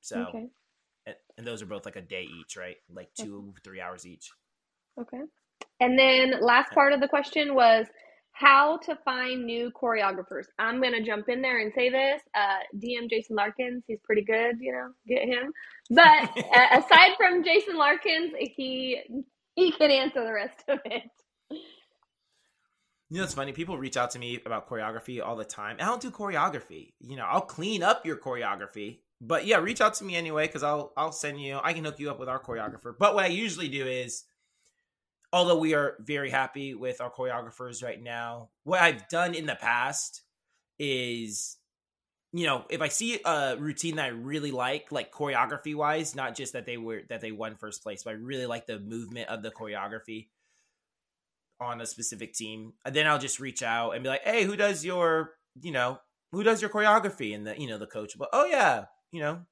So, 0.00 0.18
Okay. 0.28 0.46
and, 1.06 1.16
and 1.38 1.46
those 1.46 1.62
are 1.62 1.66
both 1.66 1.84
like 1.84 1.96
a 1.96 2.02
day 2.02 2.26
each, 2.40 2.56
right? 2.56 2.76
Like 2.92 3.10
two, 3.14 3.54
three 3.62 3.80
hours 3.80 4.06
each. 4.06 4.30
Okay. 5.00 5.20
And 5.80 5.98
then 5.98 6.34
last 6.40 6.72
part 6.72 6.92
of 6.92 7.00
the 7.00 7.08
question 7.08 7.54
was 7.54 7.86
how 8.34 8.78
to 8.78 8.96
find 9.04 9.46
new 9.46 9.70
choreographers. 9.70 10.46
I'm 10.58 10.82
gonna 10.82 11.02
jump 11.02 11.28
in 11.28 11.40
there 11.40 11.60
and 11.60 11.72
say 11.74 11.88
this. 11.88 12.20
Uh, 12.34 12.58
DM 12.76 13.08
Jason 13.08 13.36
Larkins, 13.36 13.84
he's 13.86 14.00
pretty 14.04 14.22
good, 14.22 14.56
you 14.60 14.72
know, 14.72 14.88
get 15.06 15.26
him. 15.26 15.52
But 15.88 16.36
uh, 16.36 16.66
aside 16.84 17.12
from 17.16 17.44
Jason 17.44 17.76
Larkins, 17.76 18.32
he 18.38 19.00
he 19.54 19.70
can 19.70 19.90
answer 19.90 20.24
the 20.24 20.32
rest 20.32 20.64
of 20.68 20.80
it. 20.84 21.10
You 23.08 23.18
know, 23.18 23.24
it's 23.24 23.34
funny. 23.34 23.52
People 23.52 23.78
reach 23.78 23.96
out 23.96 24.10
to 24.12 24.18
me 24.18 24.40
about 24.44 24.68
choreography 24.68 25.24
all 25.24 25.36
the 25.36 25.44
time. 25.44 25.76
I 25.78 25.84
don't 25.84 26.02
do 26.02 26.10
choreography. 26.10 26.94
You 26.98 27.16
know, 27.16 27.24
I'll 27.24 27.42
clean 27.42 27.82
up 27.84 28.04
your 28.04 28.16
choreography. 28.16 28.98
But 29.20 29.46
yeah, 29.46 29.58
reach 29.58 29.80
out 29.80 29.94
to 29.94 30.04
me 30.04 30.16
anyway 30.16 30.48
because 30.48 30.64
I'll 30.64 30.92
I'll 30.96 31.12
send 31.12 31.40
you. 31.40 31.60
I 31.62 31.72
can 31.72 31.84
hook 31.84 32.00
you 32.00 32.10
up 32.10 32.18
with 32.18 32.28
our 32.28 32.42
choreographer. 32.42 32.94
But 32.98 33.14
what 33.14 33.24
I 33.24 33.28
usually 33.28 33.68
do 33.68 33.86
is, 33.86 34.24
although 35.34 35.58
we 35.58 35.74
are 35.74 35.96
very 35.98 36.30
happy 36.30 36.74
with 36.74 37.00
our 37.00 37.10
choreographers 37.10 37.82
right 37.82 38.00
now, 38.00 38.50
what 38.62 38.80
I've 38.80 39.08
done 39.08 39.34
in 39.34 39.46
the 39.46 39.56
past 39.56 40.22
is, 40.78 41.56
you 42.32 42.46
know, 42.46 42.64
if 42.70 42.80
I 42.80 42.86
see 42.86 43.18
a 43.24 43.56
routine 43.58 43.96
that 43.96 44.04
I 44.04 44.08
really 44.08 44.52
like, 44.52 44.92
like 44.92 45.10
choreography 45.10 45.74
wise, 45.74 46.14
not 46.14 46.36
just 46.36 46.52
that 46.52 46.66
they 46.66 46.76
were 46.76 47.02
that 47.08 47.20
they 47.20 47.32
won 47.32 47.56
first 47.56 47.82
place, 47.82 48.04
but 48.04 48.10
I 48.10 48.12
really 48.14 48.46
like 48.46 48.68
the 48.68 48.78
movement 48.78 49.28
of 49.28 49.42
the 49.42 49.50
choreography 49.50 50.28
on 51.60 51.80
a 51.80 51.86
specific 51.86 52.32
team, 52.32 52.74
and 52.84 52.94
then 52.94 53.08
I'll 53.08 53.18
just 53.18 53.40
reach 53.40 53.62
out 53.64 53.90
and 53.90 54.04
be 54.04 54.10
like, 54.10 54.22
"Hey, 54.22 54.44
who 54.44 54.54
does 54.54 54.84
your, 54.84 55.32
you 55.60 55.72
know, 55.72 55.98
who 56.30 56.44
does 56.44 56.62
your 56.62 56.70
choreography?" 56.70 57.34
And 57.34 57.44
the, 57.44 57.60
you 57.60 57.66
know, 57.66 57.78
the 57.78 57.88
coach, 57.88 58.16
will, 58.16 58.28
"Oh 58.32 58.44
yeah, 58.44 58.86
you 59.10 59.20
know, 59.20 59.46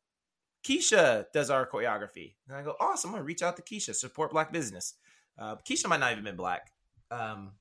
Keisha 0.65 1.27
does 1.33 1.51
our 1.51 1.67
choreography." 1.67 2.35
And 2.47 2.57
I 2.57 2.63
go, 2.63 2.77
"Awesome! 2.79 3.11
I'm 3.11 3.15
gonna 3.15 3.25
reach 3.25 3.43
out 3.43 3.57
to 3.57 3.63
Keisha, 3.63 3.97
support 3.97 4.31
Black 4.31 4.53
business." 4.53 4.95
Uh, 5.39 5.57
Keisha 5.69 5.89
might 5.89 6.01
not 6.01 6.13
even 6.13 6.25
been 6.25 6.37
black. 6.37 6.73
Um, 7.11 7.53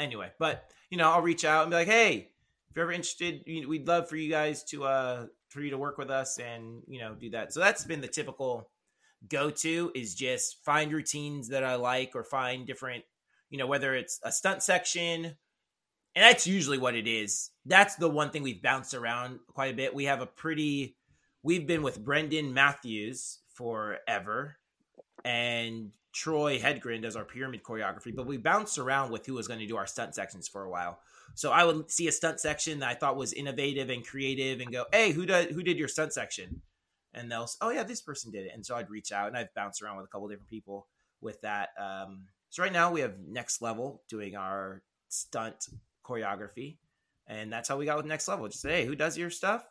anyway, 0.00 0.30
but 0.38 0.70
you 0.90 0.98
know, 0.98 1.10
I'll 1.10 1.22
reach 1.22 1.44
out 1.44 1.62
and 1.62 1.70
be 1.70 1.76
like, 1.76 1.88
"Hey, 1.88 2.30
if 2.70 2.76
you're 2.76 2.84
ever 2.84 2.92
interested, 2.92 3.42
we'd 3.46 3.86
love 3.86 4.08
for 4.08 4.16
you 4.16 4.30
guys 4.30 4.64
to 4.64 4.84
uh 4.84 5.26
for 5.48 5.60
you 5.60 5.70
to 5.70 5.78
work 5.78 5.98
with 5.98 6.10
us 6.10 6.38
and 6.38 6.82
you 6.86 7.00
know 7.00 7.14
do 7.14 7.30
that." 7.30 7.52
So 7.52 7.60
that's 7.60 7.84
been 7.84 8.00
the 8.00 8.08
typical 8.08 8.70
go 9.28 9.50
to 9.50 9.90
is 9.94 10.14
just 10.14 10.64
find 10.64 10.92
routines 10.92 11.48
that 11.48 11.64
I 11.64 11.74
like 11.74 12.12
or 12.14 12.22
find 12.22 12.66
different, 12.66 13.04
you 13.50 13.58
know, 13.58 13.66
whether 13.66 13.94
it's 13.94 14.20
a 14.22 14.30
stunt 14.30 14.62
section, 14.62 15.24
and 15.24 16.24
that's 16.24 16.46
usually 16.46 16.78
what 16.78 16.94
it 16.94 17.06
is. 17.06 17.50
That's 17.66 17.96
the 17.96 18.08
one 18.08 18.30
thing 18.30 18.42
we've 18.42 18.62
bounced 18.62 18.94
around 18.94 19.40
quite 19.52 19.72
a 19.72 19.76
bit. 19.76 19.94
We 19.94 20.04
have 20.04 20.20
a 20.20 20.26
pretty, 20.26 20.96
we've 21.42 21.66
been 21.66 21.82
with 21.82 22.04
Brendan 22.04 22.54
Matthews 22.54 23.40
forever, 23.54 24.56
and 25.24 25.90
Troy 26.12 26.58
Hedgren 26.58 27.02
does 27.02 27.16
our 27.16 27.24
pyramid 27.24 27.62
choreography, 27.62 28.14
but 28.14 28.26
we 28.26 28.36
bounced 28.36 28.78
around 28.78 29.12
with 29.12 29.26
who 29.26 29.34
was 29.34 29.46
going 29.46 29.60
to 29.60 29.66
do 29.66 29.76
our 29.76 29.86
stunt 29.86 30.14
sections 30.14 30.48
for 30.48 30.64
a 30.64 30.70
while. 30.70 31.00
So 31.34 31.52
I 31.52 31.64
would 31.64 31.90
see 31.90 32.08
a 32.08 32.12
stunt 32.12 32.40
section 32.40 32.78
that 32.80 32.88
I 32.88 32.94
thought 32.94 33.16
was 33.16 33.32
innovative 33.32 33.90
and 33.90 34.06
creative, 34.06 34.60
and 34.60 34.72
go, 34.72 34.86
"Hey, 34.92 35.12
who 35.12 35.26
did 35.26 35.50
who 35.50 35.62
did 35.62 35.78
your 35.78 35.88
stunt 35.88 36.12
section?" 36.12 36.62
and 37.14 37.30
they'll 37.30 37.46
say, 37.46 37.58
oh 37.60 37.70
yeah 37.70 37.82
this 37.82 38.00
person 38.00 38.30
did 38.30 38.46
it 38.46 38.52
and 38.54 38.64
so 38.64 38.76
i'd 38.76 38.90
reach 38.90 39.12
out 39.12 39.28
and 39.28 39.36
i've 39.36 39.52
bounced 39.54 39.82
around 39.82 39.96
with 39.96 40.06
a 40.06 40.08
couple 40.08 40.28
different 40.28 40.48
people 40.48 40.86
with 41.20 41.40
that 41.40 41.70
um, 41.80 42.26
so 42.50 42.62
right 42.62 42.72
now 42.72 42.90
we 42.90 43.00
have 43.00 43.14
next 43.26 43.60
level 43.60 44.02
doing 44.08 44.36
our 44.36 44.82
stunt 45.08 45.68
choreography 46.04 46.76
and 47.26 47.52
that's 47.52 47.68
how 47.68 47.76
we 47.76 47.84
got 47.84 47.96
with 47.96 48.06
next 48.06 48.28
level 48.28 48.46
just 48.48 48.62
say 48.62 48.80
hey 48.82 48.86
who 48.86 48.94
does 48.94 49.18
your 49.18 49.30
stuff 49.30 49.66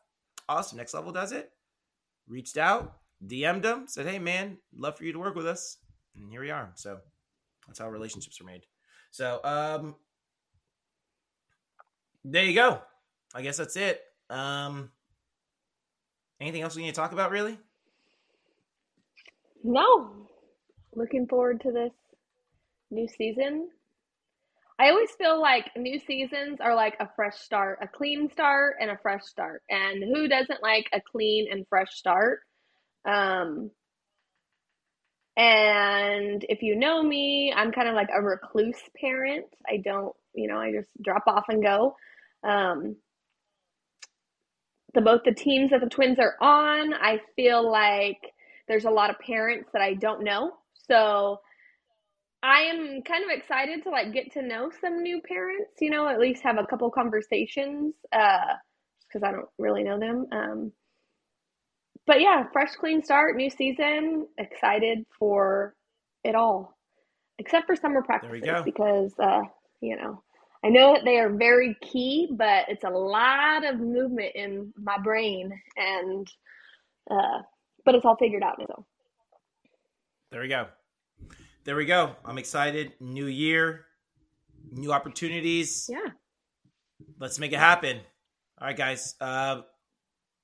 awesome 0.50 0.78
next 0.78 0.94
level 0.94 1.12
does 1.12 1.32
it 1.32 1.52
reached 2.28 2.58
out 2.58 2.98
dm'd 3.26 3.64
them 3.64 3.86
said 3.88 4.06
hey 4.06 4.20
man 4.20 4.58
love 4.76 4.98
for 4.98 5.04
you 5.04 5.14
to 5.14 5.20
work 5.20 5.36
with 5.36 5.48
us 5.48 5.78
and 6.16 6.30
here 6.30 6.42
we 6.42 6.52
are 6.52 6.72
so 6.76 7.00
that's 7.68 7.80
how 7.80 7.90
relationships 7.90 8.40
are 8.40 8.46
made 8.46 8.66
so 9.12 9.40
um 9.44 9.96
there 12.24 12.44
you 12.44 12.54
go 12.54 12.82
i 13.34 13.42
guess 13.42 13.58
that's 13.58 13.76
it 13.76 14.02
um 14.30 14.92
Anything 16.40 16.62
else 16.62 16.76
we 16.76 16.84
need 16.84 16.90
to 16.90 16.96
talk 16.96 17.14
about, 17.14 17.32
really? 17.32 17.58
No. 19.64 20.28
Looking 20.96 21.28
forward 21.28 21.62
to 21.62 21.72
this 21.72 21.94
new 22.92 23.08
season. 23.08 23.70
I 24.80 24.90
always 24.90 25.10
feel 25.18 25.42
like 25.42 25.72
new 25.76 26.00
seasons 26.00 26.60
are 26.62 26.76
like 26.76 26.96
a 27.00 27.10
fresh 27.16 27.38
start, 27.40 27.80
a 27.82 27.88
clean 27.88 28.30
start 28.32 28.76
and 28.80 28.92
a 28.92 28.98
fresh 29.02 29.24
start. 29.24 29.64
And 29.70 30.04
who 30.04 30.28
doesn't 30.28 30.62
like 30.62 30.86
a 30.94 31.02
clean 31.02 31.48
and 31.52 31.66
fresh 31.68 31.96
start? 31.96 32.42
Um 33.06 33.72
and 35.36 36.44
if 36.50 36.64
you 36.64 36.76
know 36.76 37.04
me, 37.04 37.54
I'm 37.56 37.72
kind 37.72 37.88
of 37.88 37.94
like 37.94 38.10
a 38.16 38.22
recluse 38.22 38.82
parent. 39.00 39.46
I 39.70 39.78
don't, 39.78 40.16
you 40.34 40.48
know, 40.48 40.58
I 40.58 40.72
just 40.72 40.90
drop 41.04 41.24
off 41.28 41.46
and 41.50 41.64
go. 41.64 41.96
Um 42.44 42.96
the 44.94 45.02
both 45.02 45.22
the 45.26 45.34
teams 45.34 45.72
that 45.72 45.82
the 45.82 45.90
twins 45.90 46.18
are 46.20 46.36
on, 46.42 46.94
I 46.94 47.20
feel 47.36 47.70
like 47.70 48.18
there's 48.68 48.86
a 48.86 48.90
lot 48.90 49.10
of 49.10 49.20
parents 49.20 49.70
that 49.74 49.82
I 49.82 49.94
don't 49.94 50.24
know. 50.24 50.54
So 50.90 51.40
I 52.44 52.62
am 52.62 53.02
kind 53.04 53.24
of 53.24 53.30
excited 53.32 53.84
to 53.84 53.90
like 53.90 54.14
get 54.14 54.32
to 54.34 54.42
know 54.42 54.72
some 54.82 55.02
new 55.02 55.22
parents, 55.22 55.74
you 55.82 55.90
know, 55.90 56.08
at 56.08 56.20
least 56.20 56.44
have 56.44 56.58
a 56.58 56.66
couple 56.66 56.90
conversations 56.92 57.96
uh 58.12 58.56
because 59.08 59.24
I 59.24 59.32
don't 59.32 59.50
really 59.58 59.84
know 59.84 60.00
them. 60.00 60.28
Um 60.32 60.72
but 62.08 62.22
yeah, 62.22 62.46
fresh 62.52 62.74
clean 62.76 63.04
start, 63.04 63.36
new 63.36 63.50
season, 63.50 64.28
excited 64.38 65.06
for 65.20 65.76
it 66.24 66.34
all. 66.36 66.76
Except 67.40 67.68
for 67.68 67.76
summer 67.76 68.02
practice. 68.02 68.30
There 68.30 68.40
we 68.40 68.42
practices 68.42 68.66
go. 68.66 68.72
because 68.72 69.14
uh, 69.20 69.44
you 69.82 69.96
know, 69.96 70.24
I 70.66 70.70
know 70.70 70.94
that 70.96 71.06
they 71.06 71.20
are 71.20 71.30
very 71.30 71.76
key, 71.82 72.30
but 72.32 72.66
it's 72.68 72.84
a 72.84 72.90
lot 72.90 73.64
of 73.64 73.80
movement 73.80 74.32
in 74.36 74.74
my 74.76 74.98
brain 74.98 75.52
and 75.76 76.28
uh 77.12 77.42
but 77.86 77.96
it's 77.96 78.04
all 78.06 78.18
figured 78.18 78.44
out 78.44 78.58
now. 78.60 78.66
So 78.68 78.86
There 80.32 80.42
we 80.42 80.48
go. 80.48 80.68
There 81.64 81.76
we 81.76 81.86
go. 81.86 82.16
I'm 82.26 82.38
excited. 82.38 82.94
New 83.00 83.28
year, 83.28 83.86
new 84.72 84.92
opportunities. 84.92 85.88
yeah. 85.90 86.12
Let's 87.20 87.40
make 87.40 87.54
it 87.54 87.60
happen. 87.60 87.98
All 88.60 88.68
right, 88.68 88.76
guys. 88.76 89.16
Uh, 89.22 89.62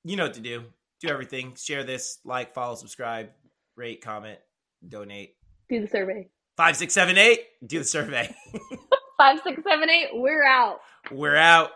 you 0.03 0.15
know 0.15 0.23
what 0.23 0.35
to 0.35 0.39
do. 0.41 0.65
Do 1.03 1.09
everything. 1.09 1.53
Share 1.55 1.83
this. 1.83 2.19
Like, 2.23 2.53
follow, 2.53 2.75
subscribe, 2.75 3.31
rate, 3.75 3.99
comment, 3.99 4.39
donate. 4.87 5.35
Do 5.67 5.81
the 5.81 5.87
survey. 5.87 6.29
Five, 6.55 6.77
six, 6.77 6.93
seven, 6.93 7.17
eight. 7.17 7.41
Do 7.65 7.79
the 7.79 7.83
survey. 7.83 8.33
Five, 9.17 9.41
six, 9.43 9.61
seven, 9.63 9.89
eight, 9.89 10.11
we're 10.13 10.45
out. 10.45 10.79
We're 11.11 11.35
out. 11.35 11.71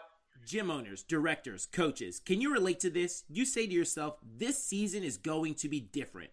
Gym 0.45 0.71
owners, 0.71 1.03
directors, 1.03 1.67
coaches, 1.69 2.21
can 2.25 2.39
you 2.39 2.53
relate 2.53 2.79
to 2.79 2.89
this? 2.89 3.25
You 3.27 3.43
say 3.43 3.67
to 3.67 3.73
yourself, 3.73 4.15
this 4.23 4.63
season 4.63 5.03
is 5.03 5.17
going 5.17 5.55
to 5.55 5.67
be 5.67 5.81
different. 5.81 6.29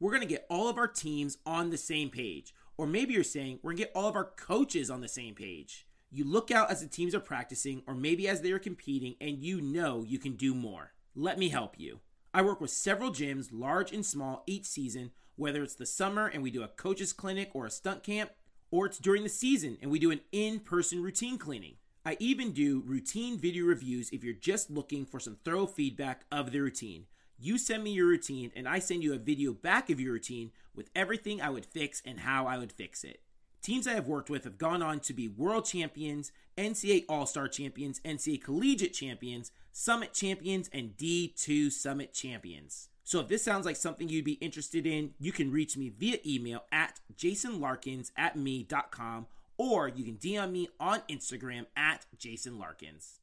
We're 0.00 0.12
going 0.12 0.22
to 0.22 0.26
get 0.26 0.46
all 0.48 0.70
of 0.70 0.78
our 0.78 0.88
teams 0.88 1.36
on 1.44 1.68
the 1.68 1.76
same 1.76 2.08
page. 2.08 2.54
Or 2.78 2.86
maybe 2.86 3.12
you're 3.12 3.24
saying 3.24 3.58
we're 3.62 3.72
gonna 3.72 3.80
get 3.80 3.92
all 3.94 4.08
of 4.08 4.16
our 4.16 4.24
coaches 4.24 4.88
on 4.88 5.02
the 5.02 5.08
same 5.08 5.34
page. 5.34 5.86
You 6.10 6.24
look 6.24 6.50
out 6.50 6.70
as 6.70 6.80
the 6.80 6.86
teams 6.86 7.14
are 7.14 7.20
practicing, 7.20 7.82
or 7.86 7.94
maybe 7.94 8.26
as 8.26 8.40
they 8.40 8.52
are 8.52 8.58
competing, 8.58 9.16
and 9.20 9.42
you 9.42 9.60
know 9.60 10.02
you 10.02 10.18
can 10.18 10.36
do 10.36 10.54
more. 10.54 10.92
Let 11.14 11.38
me 11.38 11.50
help 11.50 11.78
you. 11.78 12.00
I 12.32 12.42
work 12.42 12.60
with 12.60 12.70
several 12.70 13.10
gyms, 13.10 13.48
large 13.50 13.92
and 13.92 14.04
small, 14.04 14.42
each 14.46 14.66
season, 14.66 15.12
whether 15.36 15.62
it's 15.62 15.74
the 15.74 15.86
summer 15.86 16.26
and 16.26 16.42
we 16.42 16.50
do 16.50 16.62
a 16.62 16.68
coaches 16.68 17.12
clinic 17.12 17.50
or 17.54 17.66
a 17.66 17.70
stunt 17.70 18.02
camp, 18.02 18.30
or 18.70 18.86
it's 18.86 18.98
during 18.98 19.22
the 19.22 19.28
season 19.28 19.78
and 19.80 19.90
we 19.90 19.98
do 19.98 20.10
an 20.10 20.20
in 20.32 20.60
person 20.60 21.02
routine 21.02 21.38
cleaning. 21.38 21.76
I 22.04 22.16
even 22.20 22.52
do 22.52 22.82
routine 22.86 23.38
video 23.38 23.66
reviews 23.66 24.10
if 24.10 24.22
you're 24.22 24.34
just 24.34 24.70
looking 24.70 25.04
for 25.04 25.20
some 25.20 25.36
thorough 25.44 25.66
feedback 25.66 26.24
of 26.30 26.52
the 26.52 26.60
routine. 26.60 27.06
You 27.38 27.56
send 27.56 27.84
me 27.84 27.92
your 27.92 28.06
routine, 28.06 28.50
and 28.56 28.68
I 28.68 28.80
send 28.80 29.04
you 29.04 29.14
a 29.14 29.18
video 29.18 29.52
back 29.52 29.90
of 29.90 30.00
your 30.00 30.14
routine 30.14 30.50
with 30.74 30.90
everything 30.96 31.40
I 31.40 31.50
would 31.50 31.66
fix 31.66 32.02
and 32.04 32.20
how 32.20 32.46
I 32.46 32.58
would 32.58 32.72
fix 32.72 33.04
it. 33.04 33.20
Teams 33.62 33.86
I 33.86 33.92
have 33.92 34.08
worked 34.08 34.30
with 34.30 34.44
have 34.44 34.58
gone 34.58 34.82
on 34.82 35.00
to 35.00 35.12
be 35.12 35.28
world 35.28 35.64
champions, 35.64 36.32
NCA 36.56 37.04
All 37.08 37.26
Star 37.26 37.46
champions, 37.46 38.00
NCA 38.00 38.42
Collegiate 38.42 38.94
champions, 38.94 39.52
Summit 39.78 40.12
champions, 40.12 40.68
and 40.72 40.96
D2 40.96 41.70
Summit 41.70 42.12
champions. 42.12 42.88
So 43.04 43.20
if 43.20 43.28
this 43.28 43.44
sounds 43.44 43.64
like 43.64 43.76
something 43.76 44.08
you'd 44.08 44.24
be 44.24 44.32
interested 44.32 44.86
in, 44.88 45.12
you 45.20 45.30
can 45.30 45.52
reach 45.52 45.76
me 45.76 45.88
via 45.88 46.18
email 46.26 46.64
at 46.72 46.98
jasonlarkins 47.16 48.10
at 48.16 48.36
me.com 48.36 49.26
or 49.56 49.86
you 49.86 50.02
can 50.04 50.16
DM 50.16 50.50
me 50.50 50.68
on 50.80 51.02
Instagram 51.08 51.66
at 51.76 52.06
jasonlarkins. 52.18 53.20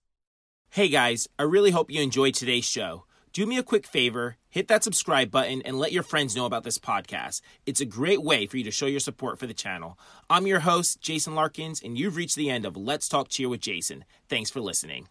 Hey 0.70 0.88
guys, 0.88 1.28
I 1.38 1.43
really 1.43 1.72
hope 1.72 1.91
you 1.91 2.01
enjoyed 2.01 2.36
today's 2.36 2.66
show. 2.66 3.03
Do 3.34 3.45
me 3.45 3.58
a 3.58 3.64
quick 3.64 3.86
favor, 3.86 4.38
hit 4.49 4.70
that 4.70 4.84
subscribe 4.86 5.30
button 5.30 5.62
and 5.64 5.78
let 5.78 5.91
your 5.91 6.03
friends 6.03 6.38
know 6.38 6.45
about 6.45 6.64
this 6.64 6.80
podcast. 6.80 7.41
It's 7.66 7.82
a 7.82 7.86
great 7.86 8.24
way 8.24 8.47
for 8.47 8.56
you 8.56 8.64
to 8.64 8.72
show 8.72 8.86
your 8.86 9.01
support 9.01 9.39
for 9.39 9.45
the 9.45 9.53
channel. 9.53 9.99
I'm 10.30 10.47
your 10.47 10.62
host, 10.62 11.01
Jason 11.01 11.36
Larkins, 11.36 11.82
and 11.84 11.97
you've 11.97 12.16
reached 12.16 12.38
the 12.38 12.49
end 12.49 12.66
of 12.66 12.78
Let's 12.78 13.10
Talk 13.10 13.28
Cheer 13.28 13.49
with 13.49 13.60
Jason. 13.60 14.06
Thanks 14.30 14.49
for 14.49 14.62
listening. 14.62 15.10